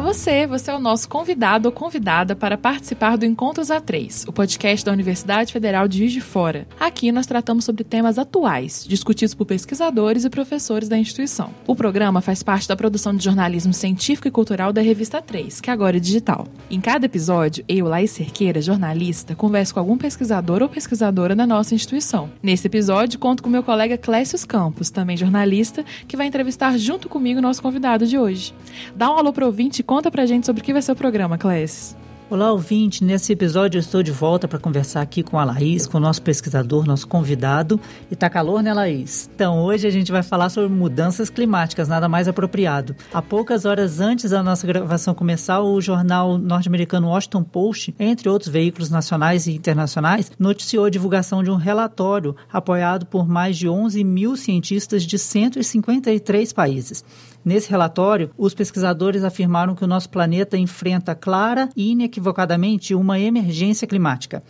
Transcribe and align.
Olá 0.00 0.14
você, 0.14 0.46
você 0.46 0.70
é 0.70 0.74
o 0.74 0.80
nosso 0.80 1.06
convidado 1.06 1.68
ou 1.68 1.72
convidada 1.72 2.34
para 2.34 2.56
participar 2.56 3.18
do 3.18 3.26
Encontros 3.26 3.68
A3, 3.68 4.26
o 4.26 4.32
podcast 4.32 4.82
da 4.82 4.92
Universidade 4.92 5.52
Federal 5.52 5.86
de 5.86 5.98
Juiz 5.98 6.12
de 6.12 6.22
Fora. 6.22 6.66
Aqui 6.80 7.12
nós 7.12 7.26
tratamos 7.26 7.66
sobre 7.66 7.84
temas 7.84 8.18
atuais, 8.18 8.86
discutidos 8.88 9.34
por 9.34 9.44
pesquisadores 9.44 10.24
e 10.24 10.30
professores 10.30 10.88
da 10.88 10.96
instituição. 10.96 11.50
O 11.66 11.76
programa 11.76 12.22
faz 12.22 12.42
parte 12.42 12.66
da 12.66 12.74
produção 12.74 13.14
de 13.14 13.22
jornalismo 13.22 13.74
científico 13.74 14.26
e 14.26 14.30
cultural 14.30 14.72
da 14.72 14.80
revista 14.80 15.20
3, 15.20 15.60
que 15.60 15.70
agora 15.70 15.98
é 15.98 16.00
digital. 16.00 16.46
Em 16.70 16.80
cada 16.80 17.04
episódio, 17.04 17.62
eu, 17.68 17.86
Laís 17.86 18.10
Cerqueira, 18.10 18.62
jornalista, 18.62 19.34
converso 19.34 19.74
com 19.74 19.80
algum 19.80 19.98
pesquisador 19.98 20.62
ou 20.62 20.68
pesquisadora 20.70 21.36
da 21.36 21.46
nossa 21.46 21.74
instituição. 21.74 22.30
Nesse 22.42 22.66
episódio, 22.66 23.18
conto 23.18 23.42
com 23.42 23.50
meu 23.50 23.62
colega 23.62 23.98
Clécio 23.98 24.48
Campos, 24.48 24.88
também 24.88 25.16
jornalista, 25.18 25.84
que 26.08 26.16
vai 26.16 26.26
entrevistar 26.26 26.78
junto 26.78 27.06
comigo 27.06 27.38
o 27.38 27.42
nosso 27.42 27.60
convidado 27.60 28.06
de 28.06 28.16
hoje. 28.16 28.54
Dá 28.96 29.10
um 29.10 29.18
alô 29.18 29.30
pro 29.30 29.44
ouvinte 29.44 29.82
conta 29.90 30.08
pra 30.08 30.24
gente 30.24 30.46
sobre 30.46 30.62
o 30.62 30.64
que 30.64 30.72
vai 30.72 30.80
ser 30.80 30.92
o 30.92 30.94
programa, 30.94 31.36
Clécio. 31.36 31.96
Olá, 32.30 32.52
ouvinte. 32.52 33.02
Nesse 33.02 33.32
episódio 33.32 33.76
eu 33.76 33.80
estou 33.80 34.04
de 34.04 34.12
volta 34.12 34.46
para 34.46 34.56
conversar 34.56 35.00
aqui 35.00 35.20
com 35.20 35.36
a 35.36 35.42
Laís, 35.42 35.84
com 35.84 35.98
o 35.98 36.00
nosso 36.00 36.22
pesquisador, 36.22 36.86
nosso 36.86 37.08
convidado. 37.08 37.80
E 38.08 38.14
tá 38.14 38.30
calor, 38.30 38.62
né, 38.62 38.72
Laís? 38.72 39.28
Então, 39.34 39.64
hoje 39.64 39.88
a 39.88 39.90
gente 39.90 40.12
vai 40.12 40.22
falar 40.22 40.48
sobre 40.48 40.70
mudanças 40.70 41.28
climáticas, 41.28 41.88
nada 41.88 42.08
mais 42.08 42.28
apropriado. 42.28 42.94
Há 43.12 43.20
poucas 43.20 43.64
horas 43.64 43.98
antes 43.98 44.30
da 44.30 44.44
nossa 44.44 44.64
gravação 44.64 45.12
começar, 45.12 45.60
o 45.60 45.80
jornal 45.80 46.38
norte-americano 46.38 47.08
Washington 47.08 47.42
Post, 47.42 47.92
entre 47.98 48.28
outros 48.28 48.48
veículos 48.48 48.90
nacionais 48.90 49.48
e 49.48 49.56
internacionais, 49.56 50.30
noticiou 50.38 50.84
a 50.84 50.90
divulgação 50.90 51.42
de 51.42 51.50
um 51.50 51.56
relatório 51.56 52.36
apoiado 52.52 53.06
por 53.06 53.28
mais 53.28 53.58
de 53.58 53.68
11 53.68 54.04
mil 54.04 54.36
cientistas 54.36 55.02
de 55.02 55.18
153 55.18 56.52
países. 56.52 57.04
Nesse 57.44 57.70
relatório, 57.70 58.30
os 58.36 58.52
pesquisadores 58.52 59.24
afirmaram 59.24 59.74
que 59.74 59.84
o 59.84 59.88
nosso 59.88 60.10
planeta 60.10 60.58
enfrenta 60.58 61.14
clara 61.14 61.70
e 61.74 61.92
inequivocadamente 61.92 62.94
uma 62.94 63.18
emergência 63.18 63.86
climática. 63.86 64.42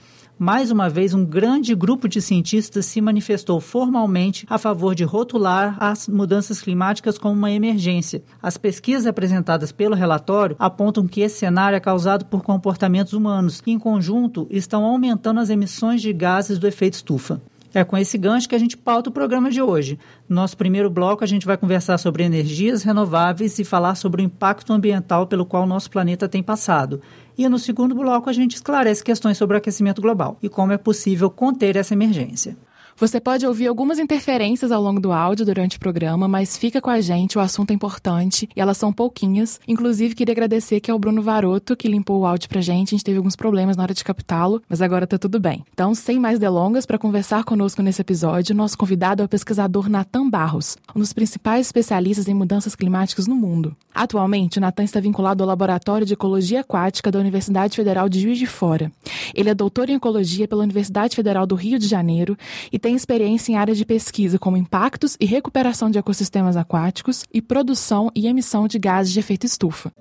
Mais 0.42 0.70
uma 0.70 0.88
vez, 0.88 1.12
um 1.12 1.22
grande 1.22 1.74
grupo 1.74 2.08
de 2.08 2.22
cientistas 2.22 2.86
se 2.86 2.98
manifestou 3.00 3.60
formalmente 3.60 4.46
a 4.48 4.56
favor 4.56 4.94
de 4.94 5.04
rotular 5.04 5.76
as 5.78 6.08
mudanças 6.08 6.62
climáticas 6.62 7.18
como 7.18 7.34
uma 7.34 7.50
emergência. 7.50 8.22
As 8.42 8.56
pesquisas 8.56 9.06
apresentadas 9.06 9.70
pelo 9.70 9.94
relatório 9.94 10.56
apontam 10.58 11.06
que 11.06 11.20
esse 11.20 11.38
cenário 11.38 11.76
é 11.76 11.80
causado 11.80 12.24
por 12.24 12.42
comportamentos 12.42 13.12
humanos, 13.12 13.60
que, 13.60 13.70
em 13.70 13.78
conjunto, 13.78 14.46
estão 14.50 14.82
aumentando 14.82 15.40
as 15.40 15.50
emissões 15.50 16.00
de 16.00 16.10
gases 16.10 16.58
do 16.58 16.66
efeito 16.66 16.94
estufa. 16.94 17.40
É 17.72 17.84
com 17.84 17.96
esse 17.96 18.18
gancho 18.18 18.48
que 18.48 18.54
a 18.54 18.58
gente 18.58 18.76
pauta 18.76 19.10
o 19.10 19.12
programa 19.12 19.50
de 19.50 19.62
hoje. 19.62 19.98
No 20.28 20.36
nosso 20.36 20.56
primeiro 20.56 20.90
bloco, 20.90 21.22
a 21.22 21.26
gente 21.26 21.46
vai 21.46 21.56
conversar 21.56 21.98
sobre 21.98 22.24
energias 22.24 22.82
renováveis 22.82 23.58
e 23.58 23.64
falar 23.64 23.94
sobre 23.94 24.20
o 24.20 24.24
impacto 24.24 24.72
ambiental 24.72 25.26
pelo 25.26 25.46
qual 25.46 25.66
nosso 25.66 25.90
planeta 25.90 26.28
tem 26.28 26.42
passado. 26.42 27.00
E 27.38 27.48
no 27.48 27.58
segundo 27.58 27.94
bloco, 27.94 28.28
a 28.28 28.32
gente 28.32 28.56
esclarece 28.56 29.04
questões 29.04 29.38
sobre 29.38 29.56
o 29.56 29.58
aquecimento 29.58 30.02
global 30.02 30.36
e 30.42 30.48
como 30.48 30.72
é 30.72 30.78
possível 30.78 31.30
conter 31.30 31.76
essa 31.76 31.94
emergência. 31.94 32.56
Você 33.00 33.18
pode 33.18 33.46
ouvir 33.46 33.66
algumas 33.66 33.98
interferências 33.98 34.70
ao 34.70 34.82
longo 34.82 35.00
do 35.00 35.10
áudio 35.10 35.46
durante 35.46 35.78
o 35.78 35.80
programa, 35.80 36.28
mas 36.28 36.58
fica 36.58 36.82
com 36.82 36.90
a 36.90 37.00
gente, 37.00 37.38
o 37.38 37.40
assunto 37.40 37.70
é 37.70 37.74
importante 37.74 38.46
e 38.54 38.60
elas 38.60 38.76
são 38.76 38.92
pouquinhas. 38.92 39.58
Inclusive, 39.66 40.14
queria 40.14 40.34
agradecer 40.34 40.76
aqui 40.76 40.90
ao 40.90 40.98
Bruno 40.98 41.22
Varoto, 41.22 41.74
que 41.74 41.88
limpou 41.88 42.20
o 42.20 42.26
áudio 42.26 42.50
pra 42.50 42.60
gente. 42.60 42.88
A 42.88 42.96
gente 42.98 43.04
teve 43.04 43.16
alguns 43.16 43.34
problemas 43.34 43.74
na 43.74 43.84
hora 43.84 43.94
de 43.94 44.04
captá-lo, 44.04 44.60
mas 44.68 44.82
agora 44.82 45.06
tá 45.06 45.16
tudo 45.16 45.40
bem. 45.40 45.64
Então, 45.72 45.94
sem 45.94 46.20
mais 46.20 46.38
delongas, 46.38 46.84
para 46.84 46.98
conversar 46.98 47.42
conosco 47.42 47.80
nesse 47.80 48.02
episódio, 48.02 48.54
nosso 48.54 48.76
convidado 48.76 49.22
é 49.22 49.24
o 49.24 49.28
pesquisador 49.28 49.88
Nathan 49.88 50.28
Barros, 50.28 50.76
um 50.94 51.00
dos 51.00 51.14
principais 51.14 51.68
especialistas 51.68 52.28
em 52.28 52.34
mudanças 52.34 52.74
climáticas 52.74 53.26
no 53.26 53.34
mundo. 53.34 53.74
Atualmente, 53.94 54.58
o 54.58 54.60
Nathan 54.60 54.84
está 54.84 55.00
vinculado 55.00 55.42
ao 55.42 55.48
Laboratório 55.48 56.06
de 56.06 56.12
Ecologia 56.12 56.60
Aquática 56.60 57.10
da 57.10 57.18
Universidade 57.18 57.76
Federal 57.76 58.10
de 58.10 58.20
Juiz 58.20 58.38
de 58.38 58.46
Fora. 58.46 58.92
Ele 59.34 59.48
é 59.48 59.54
doutor 59.54 59.88
em 59.88 59.94
Ecologia 59.94 60.46
pela 60.46 60.62
Universidade 60.62 61.16
Federal 61.16 61.46
do 61.46 61.54
Rio 61.54 61.78
de 61.78 61.88
Janeiro 61.88 62.36
e 62.70 62.78
tem 62.78 62.89
tem 62.90 62.96
experiência 62.96 63.52
em 63.52 63.54
áreas 63.54 63.78
de 63.78 63.84
pesquisa 63.84 64.36
como 64.36 64.56
impactos 64.56 65.16
e 65.20 65.24
recuperação 65.24 65.88
de 65.88 65.96
ecossistemas 65.96 66.56
aquáticos 66.56 67.22
e 67.32 67.40
produção 67.40 68.10
e 68.16 68.26
emissão 68.26 68.66
de 68.66 68.80
gases 68.80 69.12
de 69.12 69.20
efeito 69.20 69.46
estufa. 69.46 69.92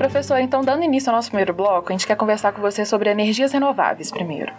Professor, 0.00 0.38
então, 0.38 0.62
dando 0.62 0.82
início 0.82 1.10
ao 1.10 1.16
nosso 1.16 1.28
primeiro 1.28 1.52
bloco, 1.52 1.90
a 1.90 1.92
gente 1.92 2.06
quer 2.06 2.16
conversar 2.16 2.52
com 2.52 2.62
você 2.62 2.86
sobre 2.86 3.10
energias 3.10 3.52
renováveis 3.52 4.10
primeiro. 4.10 4.50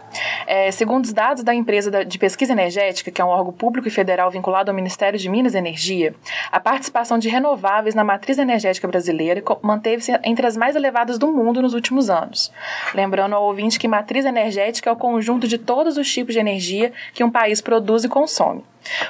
É, 0.46 0.69
segundo 0.69 1.03
os 1.06 1.12
dados 1.12 1.44
da 1.44 1.52
empresa 1.52 2.06
de 2.06 2.19
pesquisa 2.19 2.52
energética, 2.52 3.09
que 3.09 3.19
é 3.19 3.25
um 3.25 3.29
órgão 3.29 3.51
público 3.51 3.88
e 3.88 3.91
federal 3.91 4.30
vinculado 4.30 4.69
ao 4.69 4.75
Ministério 4.75 5.18
de 5.18 5.28
Minas 5.28 5.56
e 5.56 5.57
Energia, 5.57 6.13
a 6.51 6.59
participação 6.59 7.18
de 7.18 7.28
renováveis 7.28 7.96
na 7.96 8.03
matriz 8.03 8.38
energética 8.38 8.88
brasileira 8.88 9.44
manteve-se 9.63 10.12
entre 10.24 10.46
as 10.46 10.56
mais 10.56 10.75
elevadas 10.75 11.18
do 11.18 11.31
mundo 11.31 11.59
nos 11.59 11.74
últimos 11.74 12.07
anos. 12.07 12.53
Lembrando 12.94 13.34
ao 13.34 13.44
ouvinte 13.44 13.80
que 13.80 13.88
matriz 13.88 14.25
energética 14.25 14.91
é 14.91 14.94
o 14.94 14.96
conjunto 14.96 15.47
de 15.47 15.57
todos 15.57 15.97
os 15.97 16.07
tipos 16.07 16.35
de 16.35 16.40
energia 16.40 16.94
que 17.16 17.24
um 17.24 17.31
país 17.31 17.62
produz 17.62 18.03
e 18.03 18.07
consome. 18.07 18.63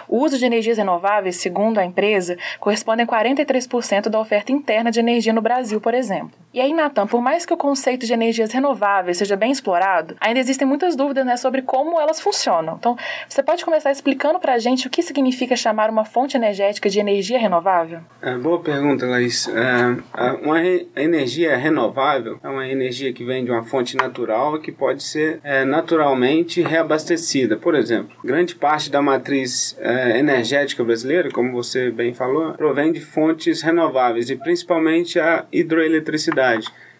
O 0.08 0.18
uso 0.18 0.38
de 0.38 0.46
energias 0.46 0.78
renováveis, 0.78 1.38
segundo 1.38 1.80
a 1.80 1.86
empresa, 1.86 2.38
corresponde 2.60 3.04
a 3.04 3.08
43% 3.08 4.10
da 4.10 4.20
oferta 4.20 4.52
interna 4.52 4.92
de 4.92 5.00
energia 5.00 5.34
no 5.34 5.42
Brasil, 5.42 5.80
por 5.80 5.94
exemplo. 5.94 6.32
E 6.54 6.60
aí, 6.60 6.74
Natan, 6.74 7.08
por 7.08 7.22
mais 7.22 7.46
que 7.46 7.54
o 7.54 7.58
conceito 7.58 8.06
de 8.06 8.12
energias 8.12 8.52
renováveis 8.52 9.18
seja 9.18 9.38
bem 9.38 9.52
explorado, 9.52 10.18
ainda 10.20 10.38
existem 10.38 10.68
muitas 10.68 10.98
dúvidas 10.98 11.26
né, 11.26 11.38
sobre 11.38 11.62
como 11.62 11.98
elas 11.98 12.20
funcionam. 12.20 12.76
Então, 12.78 12.98
você 13.28 13.42
pode 13.42 13.64
começar 13.64 13.90
explicando 13.90 14.38
para 14.38 14.56
a 14.56 14.60
gente 14.60 14.86
o 14.86 14.90
que 14.90 15.02
significa 15.02 15.56
chamar 15.56 15.90
uma 15.90 16.04
fonte 16.04 16.36
energética 16.36 16.90
de 16.90 17.00
energia 17.00 17.40
renovável? 17.40 18.02
É, 18.22 18.36
boa 18.38 18.60
pergunta, 18.60 19.06
Laís. 19.06 19.48
É, 19.48 20.44
uma 20.44 20.60
re 20.60 20.90
energia 20.94 21.56
renovável 21.56 22.38
é 22.44 22.50
uma 22.50 22.68
energia 22.68 23.14
que 23.14 23.24
vem 23.24 23.46
de 23.46 23.52
uma 23.52 23.64
fonte 23.64 23.96
natural 23.96 24.60
que 24.60 24.74
pode 24.74 25.04
ser 25.04 25.40
é, 25.46 25.64
naturalmente 25.64 26.62
reabastecida. 26.62 27.56
Por 27.56 27.76
exemplo, 27.76 28.18
grande 28.26 28.56
parte 28.56 28.92
da 28.92 29.02
matriz 29.02 29.78
é, 29.80 30.20
energética 30.20 30.84
brasileira, 30.84 31.30
como 31.32 31.54
você 31.54 31.90
bem 31.92 32.14
falou, 32.14 32.54
provém 32.56 32.92
de 32.92 33.00
fontes 33.00 33.62
renováveis 33.62 34.30
e 34.30 34.36
principalmente 34.36 35.18
a 35.18 35.46
hidroeletricidade 35.50 36.41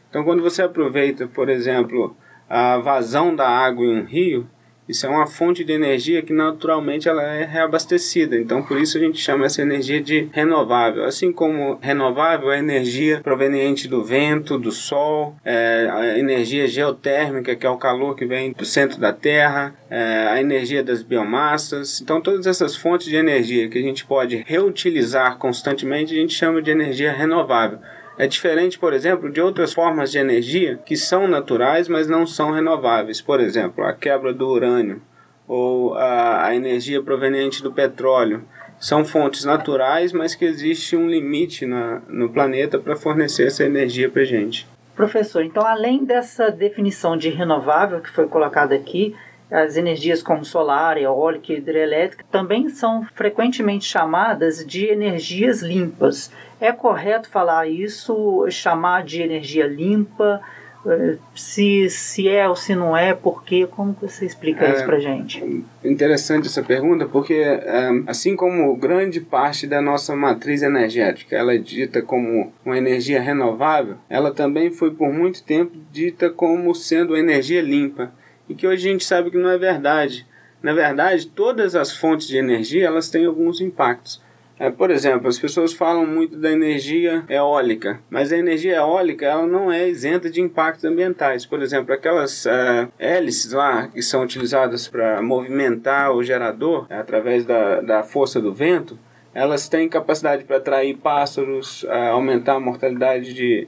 então, 0.10 0.24
quando 0.24 0.44
você 0.44 0.62
aproveita, 0.62 1.26
por 1.26 1.50
exemplo, 1.50 2.16
a 2.50 2.78
vazão 2.78 3.34
da 3.34 3.48
água 3.48 3.86
em 3.86 4.02
um 4.02 4.04
rio, 4.04 4.46
isso 4.92 5.06
é 5.06 5.10
uma 5.10 5.26
fonte 5.26 5.64
de 5.64 5.72
energia 5.72 6.22
que 6.22 6.34
naturalmente 6.34 7.08
ela 7.08 7.24
é 7.24 7.46
reabastecida. 7.46 8.36
Então, 8.36 8.62
por 8.62 8.78
isso 8.78 8.98
a 8.98 9.00
gente 9.00 9.18
chama 9.20 9.46
essa 9.46 9.62
energia 9.62 10.02
de 10.02 10.28
renovável. 10.34 11.06
Assim 11.06 11.32
como 11.32 11.80
renovável 11.82 12.52
é 12.52 12.60
energia 12.60 13.22
proveniente 13.22 13.88
do 13.88 14.04
vento, 14.04 14.58
do 14.60 14.70
sol, 14.70 15.38
é, 15.46 15.88
a 15.90 16.20
energia 16.20 16.68
geotérmica, 16.68 17.56
que 17.56 17.66
é 17.66 17.70
o 17.70 17.78
calor 17.78 18.18
que 18.18 18.26
vem 18.26 18.52
do 18.52 18.66
centro 18.66 19.00
da 19.00 19.14
Terra, 19.14 19.74
é, 19.90 20.28
a 20.30 20.42
energia 20.42 20.84
das 20.84 21.02
biomassas. 21.02 22.02
Então, 22.02 22.20
todas 22.20 22.46
essas 22.46 22.76
fontes 22.76 23.08
de 23.08 23.16
energia 23.16 23.70
que 23.70 23.78
a 23.78 23.82
gente 23.82 24.04
pode 24.04 24.44
reutilizar 24.46 25.38
constantemente, 25.38 26.14
a 26.14 26.18
gente 26.18 26.34
chama 26.34 26.62
de 26.62 26.70
energia 26.70 27.14
renovável. 27.14 27.80
É 28.18 28.28
diferente, 28.28 28.78
por 28.78 28.94
exemplo, 28.94 29.32
de 29.32 29.42
outras 29.42 29.74
formas 29.74 30.12
de 30.12 30.20
energia 30.20 30.78
que 30.86 30.96
são 30.96 31.28
naturais, 31.28 31.88
mas 31.88 32.08
não 32.08 32.26
são 32.28 32.52
renováveis. 32.52 33.22
Por 33.22 33.40
exemplo, 33.40 33.84
a 33.84 33.94
quebra 33.94 34.34
do 34.34 34.48
urânio 34.48 35.02
ou 35.48 35.96
a, 35.96 36.46
a 36.46 36.56
energia 36.56 37.02
proveniente 37.02 37.62
do 37.62 37.72
petróleo. 37.72 38.44
São 38.80 39.06
fontes 39.06 39.44
naturais, 39.44 40.12
mas 40.12 40.34
que 40.34 40.46
existe 40.46 40.96
um 40.96 41.08
limite 41.08 41.66
na, 41.66 42.02
no 42.08 42.30
planeta 42.30 42.80
para 42.80 42.96
fornecer 42.96 43.48
essa 43.48 43.64
energia 43.64 44.10
para 44.10 44.24
gente. 44.24 44.68
Professor, 44.96 45.44
então 45.44 45.66
além 45.66 46.04
dessa 46.04 46.50
definição 46.50 47.16
de 47.16 47.30
renovável 47.30 48.02
que 48.02 48.10
foi 48.10 48.28
colocada 48.28 48.76
aqui, 48.76 49.16
as 49.52 49.76
energias 49.76 50.24
como 50.24 50.46
solar, 50.46 50.98
eólica 50.98 51.52
e 51.52 51.58
hidrelétrica 51.58 52.24
também 52.32 52.70
são 52.70 53.06
frequentemente 53.14 53.86
chamadas 53.86 54.66
de 54.66 54.86
energias 54.86 55.62
limpas. 55.62 56.32
É 56.60 56.72
correto 56.72 57.30
falar 57.30 57.68
isso, 57.68 58.48
chamar 58.50 59.04
de 59.04 59.22
energia 59.22 59.68
limpa? 59.68 60.42
Eh, 60.86 61.18
se, 61.36 61.90
se 61.90 62.28
é 62.30 62.48
ou 62.48 62.56
se 62.56 62.74
não 62.76 62.96
é, 62.96 63.14
por 63.14 63.44
quê? 63.44 63.68
Como 63.70 63.96
você 64.02 64.26
explica 64.26 64.66
é, 64.66 64.74
isso 64.74 64.86
pra 64.86 65.00
gente? 65.00 65.44
Interessante 65.84 66.48
essa 66.48 66.64
pergunta, 66.64 67.06
porque 67.06 67.34
eh, 67.34 68.04
assim 68.08 68.36
como 68.36 68.76
grande 68.78 69.20
parte 69.20 69.68
da 69.68 69.82
nossa 69.82 70.16
matriz 70.16 70.64
energética 70.64 71.36
ela 71.36 71.54
é 71.54 71.58
dita 71.58 72.02
como 72.02 72.52
uma 72.66 72.78
energia 72.78 73.22
renovável, 73.22 73.98
ela 74.10 74.34
também 74.34 74.72
foi 74.72 74.92
por 74.92 75.12
muito 75.12 75.44
tempo 75.44 75.74
dita 75.92 76.30
como 76.30 76.74
sendo 76.74 77.18
energia 77.18 77.62
limpa 77.62 78.12
e 78.52 78.54
que 78.54 78.68
hoje 78.68 78.88
a 78.88 78.92
gente 78.92 79.06
sabe 79.06 79.32
que 79.32 79.38
não 79.38 79.50
é 79.50 79.58
verdade. 79.58 80.28
Na 80.62 80.74
verdade, 80.74 81.28
todas 81.28 81.74
as 81.74 81.96
fontes 81.96 82.28
de 82.28 82.38
energia 82.38 82.86
elas 82.86 83.10
têm 83.10 83.26
alguns 83.26 83.62
impactos. 83.62 84.22
É, 84.60 84.70
por 84.70 84.92
exemplo, 84.92 85.28
as 85.28 85.40
pessoas 85.40 85.74
falam 85.74 86.06
muito 86.06 86.38
da 86.38 86.52
energia 86.52 87.24
eólica, 87.28 88.00
mas 88.12 88.32
a 88.32 88.38
energia 88.38 88.76
eólica 88.76 89.26
ela 89.26 89.48
não 89.48 89.72
é 89.72 89.90
isenta 89.90 90.30
de 90.30 90.40
impactos 90.40 90.86
ambientais. 90.86 91.48
Por 91.48 91.64
exemplo, 91.64 91.92
aquelas 91.92 92.46
uh, 92.46 92.92
hélices 93.00 93.54
lá 93.54 93.88
que 93.88 94.04
são 94.04 94.22
utilizadas 94.22 94.88
para 94.88 95.20
movimentar 95.22 96.12
o 96.12 96.22
gerador 96.22 96.86
é, 96.90 96.98
através 96.98 97.44
da, 97.44 97.82
da 97.82 98.04
força 98.04 98.40
do 98.40 98.54
vento, 98.54 99.00
elas 99.34 99.68
têm 99.68 99.90
capacidade 99.90 100.44
para 100.44 100.58
atrair 100.58 100.96
pássaros, 100.98 101.82
uh, 101.84 102.12
aumentar 102.12 102.56
a 102.56 102.60
mortalidade 102.60 103.34
de 103.34 103.68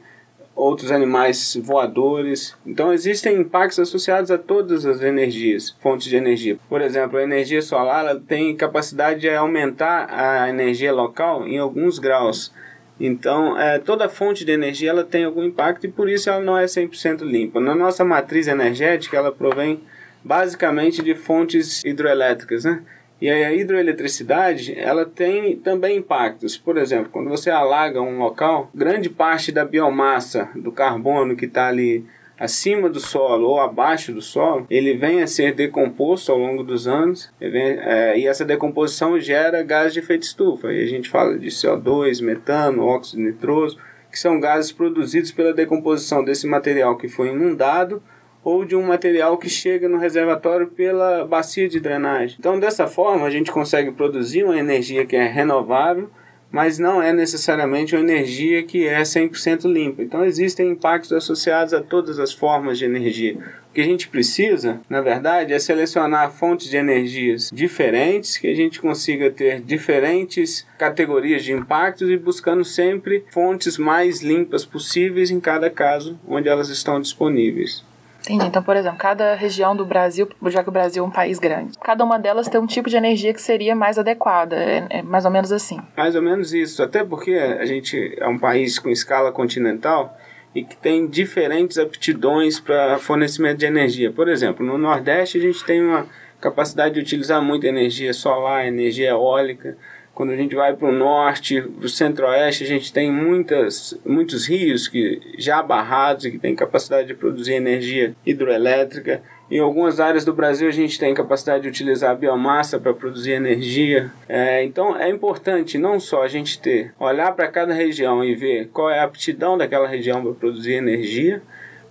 outros 0.55 0.91
animais 0.91 1.57
voadores. 1.61 2.55
Então 2.65 2.93
existem 2.93 3.37
impactos 3.37 3.79
associados 3.79 4.31
a 4.31 4.37
todas 4.37 4.85
as 4.85 5.01
energias, 5.01 5.75
fontes 5.79 6.07
de 6.07 6.15
energia. 6.15 6.57
Por 6.69 6.81
exemplo, 6.81 7.17
a 7.17 7.23
energia 7.23 7.61
solar 7.61 8.15
tem 8.27 8.55
capacidade 8.55 9.21
de 9.21 9.29
aumentar 9.29 10.07
a 10.09 10.49
energia 10.49 10.93
local 10.93 11.47
em 11.47 11.57
alguns 11.57 11.99
graus. 11.99 12.51
Então, 12.99 13.59
é, 13.59 13.79
toda 13.79 14.07
fonte 14.07 14.45
de 14.45 14.51
energia 14.51 14.91
ela 14.91 15.03
tem 15.03 15.23
algum 15.23 15.43
impacto 15.43 15.85
e 15.85 15.91
por 15.91 16.07
isso 16.07 16.29
ela 16.29 16.39
não 16.39 16.57
é 16.57 16.65
100% 16.65 17.21
limpa. 17.21 17.59
Na 17.59 17.73
nossa 17.73 18.05
matriz 18.05 18.47
energética, 18.47 19.17
ela 19.17 19.31
provém 19.31 19.81
basicamente 20.23 21.01
de 21.01 21.15
fontes 21.15 21.83
hidroelétricas, 21.83 22.63
né? 22.63 22.83
E 23.23 23.29
a 23.29 23.53
hidroeletricidade, 23.53 24.77
ela 24.77 25.05
tem 25.05 25.55
também 25.55 25.99
impactos. 25.99 26.57
Por 26.57 26.77
exemplo, 26.77 27.09
quando 27.09 27.29
você 27.29 27.49
alaga 27.49 28.01
um 28.01 28.17
local, 28.17 28.69
grande 28.75 29.09
parte 29.09 29.49
da 29.49 29.63
biomassa 29.63 30.49
do 30.53 30.73
carbono 30.73 31.33
que 31.33 31.45
está 31.45 31.69
ali 31.69 32.05
acima 32.37 32.89
do 32.89 32.99
solo 32.99 33.47
ou 33.47 33.61
abaixo 33.61 34.11
do 34.11 34.21
solo, 34.21 34.67
ele 34.69 34.97
vem 34.97 35.21
a 35.21 35.27
ser 35.27 35.53
decomposto 35.53 36.33
ao 36.33 36.37
longo 36.37 36.63
dos 36.63 36.85
anos 36.85 37.31
vem, 37.39 37.79
é, 37.79 38.19
e 38.19 38.27
essa 38.27 38.43
decomposição 38.43 39.17
gera 39.17 39.63
gás 39.63 39.93
de 39.93 39.99
efeito 39.99 40.23
estufa. 40.23 40.73
E 40.73 40.83
a 40.83 40.85
gente 40.85 41.07
fala 41.07 41.39
de 41.39 41.47
CO2, 41.47 42.21
metano, 42.21 42.85
óxido 42.85 43.21
nitroso, 43.21 43.77
que 44.11 44.19
são 44.19 44.37
gases 44.37 44.73
produzidos 44.73 45.31
pela 45.31 45.53
decomposição 45.53 46.25
desse 46.25 46.45
material 46.45 46.97
que 46.97 47.07
foi 47.07 47.29
inundado 47.29 48.03
ou 48.43 48.65
de 48.65 48.75
um 48.75 48.83
material 48.83 49.37
que 49.37 49.49
chega 49.49 49.87
no 49.87 49.97
reservatório 49.97 50.67
pela 50.67 51.25
bacia 51.25 51.67
de 51.69 51.79
drenagem. 51.79 52.35
Então, 52.39 52.59
dessa 52.59 52.87
forma, 52.87 53.25
a 53.25 53.31
gente 53.31 53.51
consegue 53.51 53.91
produzir 53.91 54.43
uma 54.43 54.57
energia 54.57 55.05
que 55.05 55.15
é 55.15 55.27
renovável, 55.27 56.09
mas 56.51 56.77
não 56.77 57.01
é 57.01 57.11
necessariamente 57.11 57.95
uma 57.95 58.03
energia 58.03 58.61
que 58.61 58.87
é 58.87 59.01
100% 59.01 59.65
limpa. 59.65 60.03
Então, 60.03 60.23
existem 60.23 60.69
impactos 60.69 61.11
associados 61.11 61.73
a 61.73 61.81
todas 61.81 62.19
as 62.19 62.31
formas 62.31 62.77
de 62.77 62.85
energia. 62.85 63.37
O 63.71 63.73
que 63.73 63.81
a 63.81 63.83
gente 63.83 64.07
precisa, 64.07 64.79
na 64.87 65.01
verdade, 65.01 65.51
é 65.51 65.57
selecionar 65.57 66.31
fontes 66.31 66.69
de 66.69 66.77
energias 66.77 67.49
diferentes, 67.51 68.37
que 68.37 68.47
a 68.47 68.53
gente 68.53 68.79
consiga 68.79 69.31
ter 69.31 69.61
diferentes 69.61 70.63
categorias 70.77 71.43
de 71.43 71.53
impactos 71.53 72.07
e 72.07 72.17
buscando 72.17 72.63
sempre 72.63 73.25
fontes 73.31 73.79
mais 73.79 74.21
limpas 74.21 74.63
possíveis 74.63 75.31
em 75.31 75.39
cada 75.39 75.71
caso 75.71 76.19
onde 76.27 76.47
elas 76.47 76.69
estão 76.69 77.01
disponíveis. 77.01 77.83
Entendi. 78.23 78.45
Então, 78.45 78.63
por 78.63 78.75
exemplo, 78.75 78.97
cada 78.97 79.35
região 79.35 79.75
do 79.75 79.85
Brasil, 79.85 80.29
já 80.47 80.63
que 80.63 80.69
o 80.69 80.71
Brasil 80.71 81.03
é 81.03 81.07
um 81.07 81.11
país 81.11 81.39
grande, 81.39 81.77
cada 81.79 82.03
uma 82.03 82.17
delas 82.17 82.47
tem 82.47 82.59
um 82.59 82.65
tipo 82.65 82.89
de 82.89 82.95
energia 82.95 83.33
que 83.33 83.41
seria 83.41 83.75
mais 83.75 83.99
adequada. 83.99 84.55
É, 84.55 84.87
é 84.89 85.01
mais 85.01 85.25
ou 85.25 85.31
menos 85.31 85.51
assim. 85.51 85.79
Mais 85.95 86.15
ou 86.15 86.21
menos 86.21 86.53
isso. 86.53 86.81
Até 86.81 87.03
porque 87.03 87.33
a 87.33 87.65
gente 87.65 88.15
é 88.17 88.27
um 88.27 88.39
país 88.39 88.79
com 88.79 88.89
escala 88.89 89.31
continental 89.31 90.17
e 90.55 90.63
que 90.63 90.77
tem 90.77 91.07
diferentes 91.07 91.77
aptidões 91.77 92.59
para 92.59 92.97
fornecimento 92.97 93.57
de 93.57 93.65
energia. 93.65 94.11
Por 94.11 94.29
exemplo, 94.29 94.65
no 94.65 94.77
Nordeste 94.77 95.37
a 95.37 95.41
gente 95.41 95.63
tem 95.65 95.83
uma 95.83 96.05
capacidade 96.39 96.95
de 96.95 96.99
utilizar 96.99 97.41
muita 97.41 97.67
energia 97.67 98.13
solar, 98.13 98.65
energia 98.65 99.09
eólica. 99.09 99.77
Quando 100.13 100.31
a 100.31 100.35
gente 100.35 100.55
vai 100.55 100.75
para 100.75 100.87
o 100.87 100.91
norte, 100.91 101.59
para 101.59 101.85
o 101.85 101.89
centro-oeste, 101.89 102.63
a 102.63 102.67
gente 102.67 102.93
tem 102.93 103.11
muitas, 103.11 103.99
muitos 104.05 104.47
rios 104.47 104.87
que 104.87 105.19
já 105.39 105.61
barrados 105.63 106.25
e 106.25 106.31
que 106.31 106.37
têm 106.37 106.55
capacidade 106.55 107.07
de 107.07 107.15
produzir 107.15 107.53
energia 107.53 108.15
hidroelétrica. 108.23 109.23
Em 109.49 109.59
algumas 109.59 109.99
áreas 109.99 110.23
do 110.23 110.31
Brasil 110.31 110.67
a 110.67 110.71
gente 110.71 110.99
tem 110.99 111.13
capacidade 111.13 111.63
de 111.63 111.69
utilizar 111.69 112.11
a 112.11 112.15
biomassa 112.15 112.79
para 112.79 112.93
produzir 112.93 113.31
energia. 113.31 114.11
É, 114.29 114.63
então 114.63 114.95
é 114.95 115.09
importante 115.09 115.77
não 115.77 115.99
só 115.99 116.23
a 116.23 116.27
gente 116.27 116.59
ter, 116.59 116.93
olhar 116.99 117.31
para 117.33 117.47
cada 117.47 117.73
região 117.73 118.23
e 118.23 118.35
ver 118.35 118.69
qual 118.69 118.89
é 118.89 118.99
a 118.99 119.03
aptidão 119.03 119.57
daquela 119.57 119.87
região 119.87 120.21
para 120.21 120.33
produzir 120.33 120.73
energia, 120.73 121.41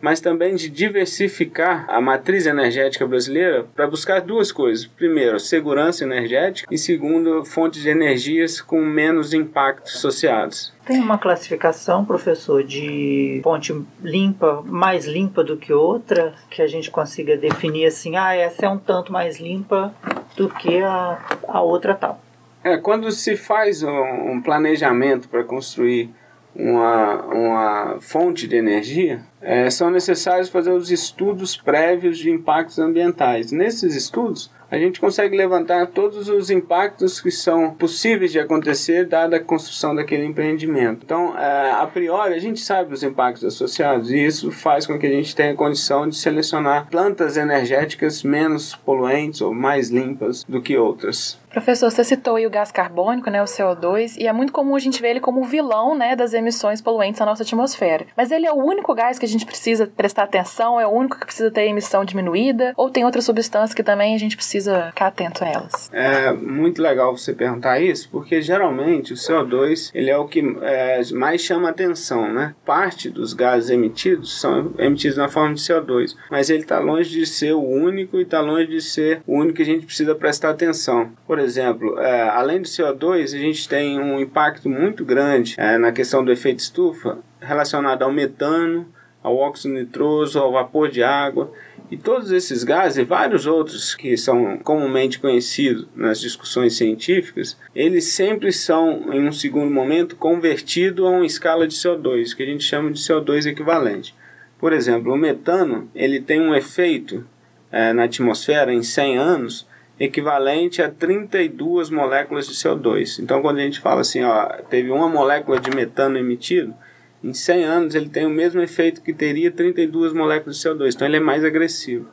mas 0.03 0.21
também 0.21 0.57
de 0.57 0.69
diversificar 0.69 1.87
a 1.89 2.01
matriz 2.01 2.45
energética 2.45 3.07
brasileira 3.07 3.65
para 3.75 3.87
buscar 3.87 4.21
duas 4.21 4.51
coisas. 4.51 4.85
Primeiro, 4.85 5.39
segurança 5.39 6.03
energética 6.03 6.67
e 6.75 6.77
segundo, 6.77 7.45
fontes 7.45 7.83
de 7.83 7.89
energias 7.89 8.61
com 8.61 8.83
menos 8.83 9.33
impactos 9.33 9.95
associados. 9.95 10.75
Tem 10.85 10.99
uma 10.99 11.17
classificação, 11.17 12.05
professor, 12.05 12.65
de 12.65 13.41
fonte 13.45 13.73
limpa, 14.03 14.61
mais 14.67 15.07
limpa 15.07 15.45
do 15.45 15.57
que 15.57 15.73
outra, 15.73 16.35
que 16.51 16.61
a 16.61 16.67
gente 16.67 16.91
consiga 16.91 17.37
definir 17.37 17.87
assim, 17.87 18.17
ah, 18.17 18.35
essa 18.35 18.67
é 18.67 18.69
um 18.69 18.79
tanto 18.79 19.13
mais 19.13 19.39
limpa 19.39 19.95
do 20.37 20.49
que 20.49 20.83
a, 20.83 21.19
a 21.47 21.63
outra 21.63 21.95
tal. 21.95 22.21
É, 22.65 22.77
quando 22.77 23.11
se 23.13 23.37
faz 23.37 23.83
um, 23.83 24.33
um 24.33 24.43
planejamento 24.43 25.29
para 25.29 25.45
construir 25.45 26.11
uma, 26.55 27.23
uma 27.25 27.97
fonte 28.01 28.47
de 28.47 28.57
energia, 28.57 29.23
é, 29.41 29.69
são 29.71 29.91
necessários 29.91 30.49
fazer 30.49 30.73
os 30.73 30.91
estudos 30.91 31.57
prévios 31.57 32.19
de 32.19 32.31
impactos 32.31 32.79
ambientais. 32.79 33.51
Nesses 33.51 33.95
estudos, 33.95 34.51
a 34.73 34.79
gente 34.79 34.99
consegue 34.99 35.37
levantar 35.37 35.89
todos 35.89 36.31
os 36.31 36.49
impactos 36.49 37.21
que 37.21 37.31
são 37.31 37.75
possíveis 37.75 38.33
de 38.33 38.39
acontecer 38.39 39.05
dada 39.05 39.37
a 39.37 39.41
construção 39.41 39.95
daquele 39.95 40.25
empreendimento. 40.25 41.03
Então, 41.05 41.39
é, 41.39 41.73
a 41.73 41.87
priori, 41.87 42.33
a 42.33 42.39
gente 42.39 42.59
sabe 42.59 42.95
os 42.95 43.03
impactos 43.03 43.45
associados 43.45 44.11
e 44.11 44.25
isso 44.25 44.51
faz 44.51 44.87
com 44.87 44.99
que 44.99 45.07
a 45.07 45.11
gente 45.11 45.37
tenha 45.37 45.55
condição 45.55 46.09
de 46.09 46.17
selecionar 46.17 46.89
plantas 46.89 47.37
energéticas 47.37 48.23
menos 48.23 48.75
poluentes 48.75 49.43
ou 49.43 49.53
mais 49.53 49.91
limpas 49.91 50.43
do 50.45 50.63
que 50.63 50.75
outras. 50.79 51.39
Professor, 51.53 51.91
você 51.91 52.03
citou 52.03 52.39
o 52.39 52.51
gás 52.51 52.73
carbônico, 52.73 53.31
né, 53.31 53.43
o 53.43 53.45
CO2, 53.45 54.17
e 54.19 54.27
é 54.27 54.33
muito 54.33 54.53
comum 54.53 54.75
a 54.75 54.79
gente 54.79 55.01
ver 55.03 55.11
ele 55.11 55.21
como 55.21 55.43
o 55.43 55.45
vilão, 55.45 55.95
né, 55.95 56.17
das 56.17 56.33
emissões 56.33 56.81
poluentes 56.81 57.21
na 57.21 57.27
nossa 57.27 57.43
atmosfera. 57.43 58.07
Mas 58.17 58.31
ele 58.31 58.47
é 58.47 58.53
o 58.53 58.57
único 58.57 58.95
gás 58.95 59.19
que 59.19 59.27
a 59.27 59.29
gente 59.29 59.45
precisa 59.45 59.87
prestar 59.87 60.25
atenção, 60.25 60.81
é 60.81 60.87
o 60.87 60.91
único 60.91 61.19
que 61.19 61.27
precisa 61.27 61.51
ter 61.51 61.67
emissão 61.67 62.05
diminuída, 62.05 62.73
ou 62.77 62.91
tem 62.91 63.05
outras 63.05 63.25
substâncias 63.25 63.75
que 63.75 63.83
também 63.83 64.15
a 64.15 64.19
gente 64.19 64.37
precisa 64.37 64.87
ficar 64.87 65.09
atento 65.09 65.45
a 65.45 65.49
elas? 65.49 65.91
É 65.93 66.33
muito 66.33 66.81
legal 66.81 67.17
você 67.17 67.35
perguntar 67.35 67.81
isso, 67.81 68.09
porque 68.11 68.41
geralmente 68.41 69.13
o 69.13 69.17
CO2 69.17 69.91
ele 69.95 70.11
é 70.11 70.17
o 70.17 70.27
que 70.27 70.43
é, 70.63 71.03
mais 71.13 71.43
chama 71.43 71.69
atenção, 71.69 72.33
né? 72.33 72.55
Parte 72.65 73.11
dos 73.11 73.35
gases 73.35 73.69
emitidos 73.69 74.41
são 74.41 74.73
emitidos 74.79 75.19
na 75.19 75.29
forma 75.29 75.55
de 75.55 75.61
CO2, 75.61 76.17
mas 76.31 76.49
ele 76.49 76.63
está 76.63 76.79
longe 76.79 77.11
de 77.11 77.27
ser 77.27 77.53
o 77.53 77.63
único 77.63 78.17
e 78.17 78.23
está 78.23 78.41
longe 78.41 78.67
de 78.69 78.81
ser 78.81 79.23
o 79.27 79.37
único 79.37 79.57
que 79.57 79.63
a 79.63 79.67
gente 79.67 79.85
precisa 79.85 80.15
prestar 80.15 80.51
atenção. 80.51 81.11
Por 81.27 81.42
exemplo, 81.43 81.99
é, 81.99 82.23
além 82.29 82.61
do 82.61 82.69
CO2, 82.69 83.35
a 83.35 83.39
gente 83.39 83.69
tem 83.69 84.01
um 84.01 84.19
impacto 84.21 84.69
muito 84.69 85.05
grande 85.05 85.55
é, 85.59 85.77
na 85.77 85.93
questão 85.93 86.25
do 86.25 86.33
efeito 86.33 86.61
estufa 86.61 87.19
relacionado 87.41 88.03
ao 88.03 88.13
metano, 88.13 88.87
ao 89.23 89.37
óxido 89.37 89.75
nitroso, 89.75 90.39
ao 90.39 90.53
vapor 90.53 90.91
de 90.91 91.03
água. 91.03 91.53
E 91.91 91.97
todos 91.97 92.33
esses 92.33 92.65
gases 92.65 92.99
e 92.99 93.05
vários 93.05 93.47
outros 93.47 93.95
que 93.95 94.17
são 94.17 94.57
comumente 94.59 95.19
conhecidos 95.19 95.87
nas 95.95 96.19
discussões 96.19 96.75
científicas, 96.75 97.59
eles 97.75 98.13
sempre 98.13 98.51
são, 98.51 99.13
em 99.13 99.29
um 99.29 99.33
segundo 99.33 99.71
momento, 99.71 100.17
convertidos 100.17 101.05
a 101.05 101.11
uma 101.11 101.27
escala 101.27 101.69
de 101.69 101.75
CO2, 101.75 102.35
que 102.35 102.43
a 102.43 102.47
gente 102.47 102.65
chama 102.65 102.91
de 102.91 102.99
CO2 102.99 103.47
equivalente. 103.47 104.15
Por 104.59 104.73
exemplo, 104.73 105.13
o 105.13 105.19
metano 105.19 105.91
ele 105.95 106.21
tem 106.21 106.41
um 106.41 106.55
efeito 106.55 107.27
é, 107.71 107.93
na 107.93 108.05
atmosfera 108.05 108.73
em 108.73 108.83
100 108.83 109.19
anos 109.19 109.67
equivalente 109.99 110.83
a 110.83 110.91
32 110.91 111.91
moléculas 111.91 112.47
de 112.47 112.55
CO2. 112.55 113.23
Então, 113.23 113.41
quando 113.43 113.59
a 113.59 113.63
gente 113.63 113.81
fala 113.81 114.01
assim, 114.01 114.23
ó, 114.23 114.47
teve 114.69 114.91
uma 114.91 115.09
molécula 115.09 115.61
de 115.61 115.71
metano 115.71 116.19
emitido, 116.19 116.75
em 117.23 117.33
100 117.33 117.65
anos 117.65 117.95
ele 117.95 118.09
tem 118.09 118.27
o 118.27 118.31
mesmo 118.31 118.61
efeito 118.61 119.01
que 119.01 119.13
teria 119.13 119.51
32 119.51 120.13
moléculas 120.13 120.59
de 120.59 120.69
CO2, 120.69 120.95
então 120.95 121.07
ele 121.07 121.19
é 121.19 121.21
mais 121.21 121.45
agressivo. 121.45 122.09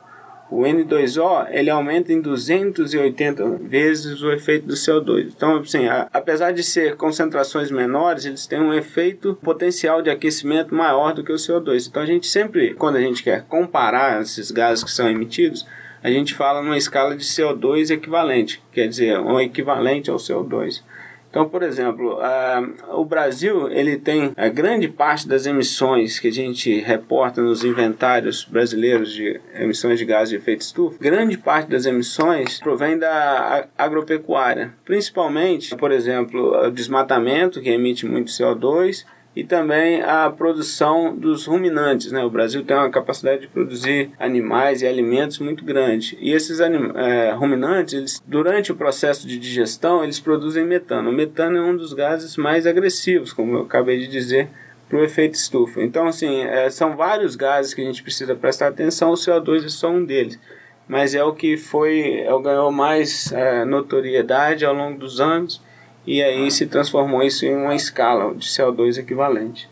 O 0.50 0.62
N2O 0.62 1.46
ele 1.50 1.70
aumenta 1.70 2.12
em 2.12 2.20
280 2.20 3.58
vezes 3.58 4.20
o 4.20 4.32
efeito 4.32 4.66
do 4.66 4.74
CO2. 4.74 5.32
Então, 5.36 5.58
assim, 5.58 5.86
a, 5.86 6.08
apesar 6.12 6.50
de 6.50 6.64
ser 6.64 6.96
concentrações 6.96 7.70
menores, 7.70 8.24
eles 8.24 8.48
têm 8.48 8.60
um 8.60 8.74
efeito 8.74 9.38
potencial 9.40 10.02
de 10.02 10.10
aquecimento 10.10 10.74
maior 10.74 11.14
do 11.14 11.22
que 11.22 11.30
o 11.30 11.36
CO2. 11.36 11.86
Então, 11.86 12.02
a 12.02 12.06
gente 12.06 12.26
sempre, 12.26 12.74
quando 12.74 12.96
a 12.96 13.00
gente 13.00 13.22
quer 13.22 13.44
comparar 13.44 14.20
esses 14.20 14.50
gases 14.50 14.82
que 14.82 14.90
são 14.90 15.08
emitidos, 15.08 15.64
a 16.02 16.10
gente 16.10 16.34
fala 16.34 16.62
numa 16.62 16.78
escala 16.78 17.16
de 17.16 17.24
CO2 17.24 17.90
equivalente, 17.90 18.62
quer 18.72 18.88
dizer, 18.88 19.18
um 19.18 19.40
equivalente 19.40 20.10
ao 20.10 20.16
CO2. 20.16 20.82
Então, 21.30 21.48
por 21.48 21.62
exemplo, 21.62 22.18
uh, 22.18 23.00
o 23.00 23.04
Brasil 23.04 23.70
ele 23.70 23.96
tem 23.96 24.32
a 24.36 24.48
grande 24.48 24.88
parte 24.88 25.28
das 25.28 25.46
emissões 25.46 26.18
que 26.18 26.26
a 26.26 26.32
gente 26.32 26.80
reporta 26.80 27.40
nos 27.40 27.62
inventários 27.62 28.44
brasileiros 28.44 29.12
de 29.12 29.40
emissões 29.54 30.00
de 30.00 30.04
gases 30.04 30.30
de 30.30 30.36
efeito 30.36 30.62
estufa. 30.62 30.96
Grande 31.00 31.38
parte 31.38 31.70
das 31.70 31.86
emissões 31.86 32.58
provém 32.58 32.98
da 32.98 33.68
agropecuária, 33.78 34.74
principalmente, 34.84 35.76
por 35.76 35.92
exemplo, 35.92 36.66
o 36.66 36.70
desmatamento 36.70 37.60
que 37.60 37.70
emite 37.70 38.04
muito 38.04 38.32
CO2 38.32 39.04
e 39.34 39.44
também 39.44 40.02
a 40.02 40.28
produção 40.28 41.16
dos 41.16 41.46
ruminantes. 41.46 42.10
Né? 42.10 42.22
O 42.24 42.30
Brasil 42.30 42.64
tem 42.64 42.76
uma 42.76 42.90
capacidade 42.90 43.42
de 43.42 43.48
produzir 43.48 44.10
animais 44.18 44.82
e 44.82 44.86
alimentos 44.86 45.38
muito 45.38 45.64
grande. 45.64 46.18
E 46.20 46.32
esses 46.32 46.58
é, 46.60 47.32
ruminantes, 47.32 47.94
eles, 47.94 48.22
durante 48.26 48.72
o 48.72 48.76
processo 48.76 49.26
de 49.26 49.38
digestão, 49.38 50.02
eles 50.02 50.18
produzem 50.18 50.64
metano. 50.64 51.10
O 51.10 51.12
metano 51.12 51.58
é 51.58 51.62
um 51.62 51.76
dos 51.76 51.92
gases 51.92 52.36
mais 52.36 52.66
agressivos, 52.66 53.32
como 53.32 53.56
eu 53.56 53.62
acabei 53.62 54.00
de 54.00 54.08
dizer, 54.08 54.48
para 54.88 54.98
o 54.98 55.04
efeito 55.04 55.34
estufa. 55.34 55.80
Então, 55.80 56.08
assim, 56.08 56.42
é, 56.42 56.68
são 56.68 56.96
vários 56.96 57.36
gases 57.36 57.72
que 57.72 57.80
a 57.80 57.84
gente 57.84 58.02
precisa 58.02 58.34
prestar 58.34 58.68
atenção, 58.68 59.10
o 59.10 59.14
CO2 59.14 59.64
é 59.64 59.68
só 59.68 59.88
um 59.88 60.04
deles. 60.04 60.38
Mas 60.88 61.14
é 61.14 61.22
o 61.22 61.32
que 61.32 61.56
foi, 61.56 62.18
é 62.18 62.34
o 62.34 62.40
ganhou 62.40 62.72
mais 62.72 63.30
é, 63.30 63.64
notoriedade 63.64 64.64
ao 64.64 64.74
longo 64.74 64.98
dos 64.98 65.20
anos 65.20 65.62
e 66.06 66.22
aí 66.22 66.50
se 66.50 66.66
transformou 66.66 67.22
isso 67.22 67.44
em 67.44 67.54
uma 67.54 67.74
escala 67.74 68.34
de 68.34 68.46
CO2 68.46 68.98
equivalente. 68.98 69.68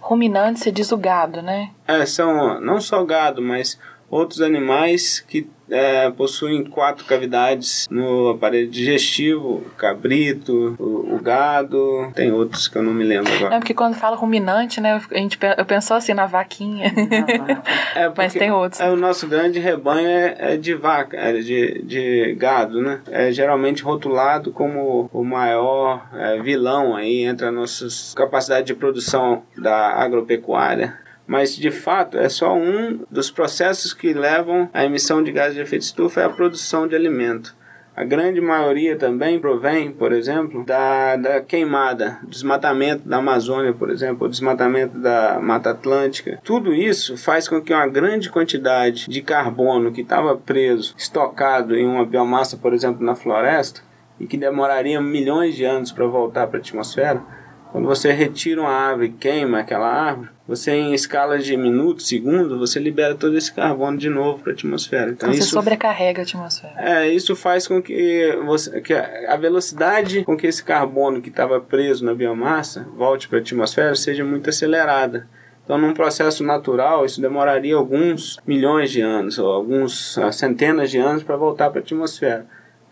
Ruminante, 0.00 0.60
você 0.60 0.70
diz 0.70 0.92
o 0.92 0.96
gado, 0.96 1.40
né? 1.40 1.70
É, 1.86 2.04
são 2.04 2.60
não 2.60 2.80
só 2.80 3.04
gado, 3.04 3.40
mas 3.40 3.78
outros 4.10 4.40
animais 4.40 5.20
que 5.20 5.48
é, 5.70 6.10
possuem 6.10 6.64
quatro 6.64 7.04
cavidades 7.04 7.86
no 7.90 8.30
aparelho 8.30 8.68
digestivo, 8.68 9.62
o 9.66 9.70
cabrito, 9.76 10.76
o, 10.78 11.14
o, 11.14 11.20
gado, 11.20 12.10
tem 12.14 12.32
outros 12.32 12.68
que 12.68 12.76
eu 12.76 12.82
não 12.82 12.92
me 12.92 13.04
lembro 13.04 13.32
agora. 13.32 13.56
É 13.56 13.58
porque 13.58 13.74
quando 13.74 13.94
fala 13.94 14.16
ruminante, 14.16 14.80
né, 14.80 15.00
a 15.10 15.18
gente 15.18 15.38
eu 15.56 15.64
pensou 15.64 15.96
assim 15.96 16.12
na 16.12 16.26
vaquinha, 16.26 16.92
é 17.94 18.10
mas 18.16 18.32
tem 18.32 18.50
outros. 18.50 18.80
É, 18.80 18.90
o 18.90 18.96
nosso 18.96 19.26
grande 19.26 19.58
rebanho 19.58 20.08
é, 20.08 20.36
é 20.38 20.56
de 20.56 20.74
vaca, 20.74 21.16
é 21.16 21.32
de, 21.34 21.82
de 21.82 22.34
gado, 22.34 22.82
né? 22.82 23.00
É 23.10 23.32
geralmente 23.32 23.82
rotulado 23.82 24.52
como 24.52 25.08
o 25.12 25.24
maior 25.24 26.06
é, 26.14 26.40
vilão 26.42 26.96
aí 26.96 27.24
entre 27.24 27.46
a 27.46 27.52
nossa 27.52 27.86
capacidade 28.14 28.66
de 28.66 28.74
produção 28.74 29.42
da 29.56 29.92
agropecuária 29.94 30.98
mas 31.30 31.54
de 31.54 31.70
fato 31.70 32.18
é 32.18 32.28
só 32.28 32.52
um 32.52 33.04
dos 33.08 33.30
processos 33.30 33.94
que 33.94 34.12
levam 34.12 34.68
à 34.74 34.84
emissão 34.84 35.22
de 35.22 35.30
gases 35.30 35.54
de 35.54 35.60
efeito 35.60 35.82
estufa 35.82 36.22
é 36.22 36.24
a 36.24 36.28
produção 36.28 36.88
de 36.88 36.96
alimento. 36.96 37.54
A 37.94 38.02
grande 38.02 38.40
maioria 38.40 38.96
também 38.96 39.38
provém, 39.38 39.92
por 39.92 40.10
exemplo, 40.10 40.64
da, 40.64 41.14
da 41.14 41.40
queimada, 41.40 42.18
desmatamento 42.26 43.08
da 43.08 43.18
Amazônia, 43.18 43.72
por 43.72 43.90
exemplo, 43.90 44.28
desmatamento 44.28 44.98
da 44.98 45.38
Mata 45.40 45.70
Atlântica. 45.70 46.40
Tudo 46.42 46.74
isso 46.74 47.16
faz 47.16 47.46
com 47.46 47.62
que 47.62 47.72
uma 47.72 47.86
grande 47.86 48.28
quantidade 48.28 49.08
de 49.08 49.22
carbono 49.22 49.92
que 49.92 50.00
estava 50.00 50.36
preso, 50.36 50.96
estocado 50.98 51.76
em 51.76 51.86
uma 51.86 52.04
biomassa, 52.04 52.56
por 52.56 52.74
exemplo, 52.74 53.06
na 53.06 53.14
floresta, 53.14 53.82
e 54.18 54.26
que 54.26 54.36
demoraria 54.36 55.00
milhões 55.00 55.54
de 55.54 55.64
anos 55.64 55.92
para 55.92 56.06
voltar 56.06 56.48
para 56.48 56.58
a 56.58 56.60
atmosfera, 56.60 57.22
quando 57.70 57.86
você 57.86 58.12
retira 58.12 58.60
uma 58.60 58.70
árvore 58.70 59.08
e 59.08 59.12
queima 59.12 59.60
aquela 59.60 59.88
árvore, 59.88 60.28
você 60.46 60.72
em 60.72 60.92
escala 60.92 61.38
de 61.38 61.56
minutos, 61.56 62.08
segundos, 62.08 62.58
você 62.58 62.80
libera 62.80 63.14
todo 63.14 63.36
esse 63.36 63.52
carbono 63.52 63.96
de 63.96 64.08
novo 64.08 64.42
para 64.42 64.52
a 64.52 64.54
atmosfera. 64.54 65.10
Então, 65.10 65.28
então 65.28 65.32
você 65.32 65.40
isso, 65.40 65.50
sobrecarrega 65.50 66.22
a 66.22 66.24
atmosfera. 66.24 66.74
É, 66.76 67.08
isso 67.08 67.36
faz 67.36 67.68
com 67.68 67.80
que, 67.80 68.36
você, 68.44 68.80
que 68.80 68.92
a 68.92 69.36
velocidade 69.36 70.24
com 70.24 70.36
que 70.36 70.46
esse 70.46 70.62
carbono 70.62 71.22
que 71.22 71.28
estava 71.28 71.60
preso 71.60 72.04
na 72.04 72.14
biomassa 72.14 72.86
volte 72.96 73.28
para 73.28 73.38
a 73.38 73.40
atmosfera 73.40 73.94
seja 73.94 74.24
muito 74.24 74.50
acelerada. 74.50 75.28
Então, 75.64 75.78
num 75.78 75.94
processo 75.94 76.42
natural, 76.42 77.04
isso 77.04 77.20
demoraria 77.20 77.76
alguns 77.76 78.38
milhões 78.44 78.90
de 78.90 79.00
anos, 79.00 79.38
ou 79.38 79.52
alguns 79.52 80.18
centenas 80.32 80.90
de 80.90 80.98
anos 80.98 81.22
para 81.22 81.36
voltar 81.36 81.70
para 81.70 81.80
a 81.80 81.82
atmosfera 81.82 82.44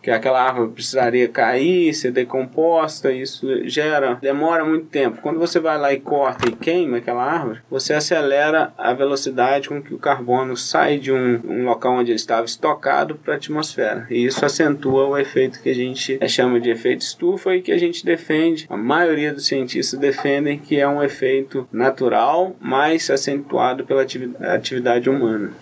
que 0.09 0.13
aquela 0.13 0.43
árvore 0.43 0.71
precisaria 0.71 1.29
cair, 1.29 1.93
ser 1.93 2.11
decomposta, 2.11 3.13
isso 3.13 3.47
gera, 3.69 4.15
demora 4.15 4.65
muito 4.65 4.87
tempo. 4.87 5.21
Quando 5.21 5.39
você 5.39 5.61
vai 5.61 5.77
lá 5.77 5.93
e 5.93 6.01
corta 6.01 6.49
e 6.49 6.53
queima 6.53 6.97
aquela 6.97 7.23
árvore, 7.23 7.61
você 7.71 7.93
acelera 7.93 8.73
a 8.79 8.95
velocidade 8.95 9.69
com 9.69 9.83
que 9.83 9.93
o 9.93 9.99
carbono 9.99 10.57
sai 10.57 10.97
de 10.99 11.13
um, 11.13 11.43
um 11.45 11.65
local 11.67 11.99
onde 11.99 12.11
ele 12.11 12.17
estava 12.17 12.47
estocado 12.47 13.17
para 13.17 13.35
a 13.35 13.37
atmosfera. 13.37 14.07
E 14.09 14.25
isso 14.25 14.43
acentua 14.47 15.07
o 15.09 15.19
efeito 15.19 15.61
que 15.63 15.69
a 15.69 15.75
gente 15.75 16.19
chama 16.27 16.59
de 16.59 16.71
efeito 16.71 17.03
estufa 17.03 17.55
e 17.55 17.61
que 17.61 17.71
a 17.71 17.79
gente 17.79 18.03
defende, 18.03 18.67
a 18.71 18.79
maioria 18.79 19.35
dos 19.35 19.47
cientistas 19.47 20.01
defendem 20.01 20.59
que 20.59 20.81
é 20.81 20.89
um 20.89 21.03
efeito 21.03 21.69
natural, 21.71 22.57
mas 22.59 23.11
acentuado 23.11 23.85
pela 23.85 24.07
atividade 24.55 25.11
humana. 25.11 25.53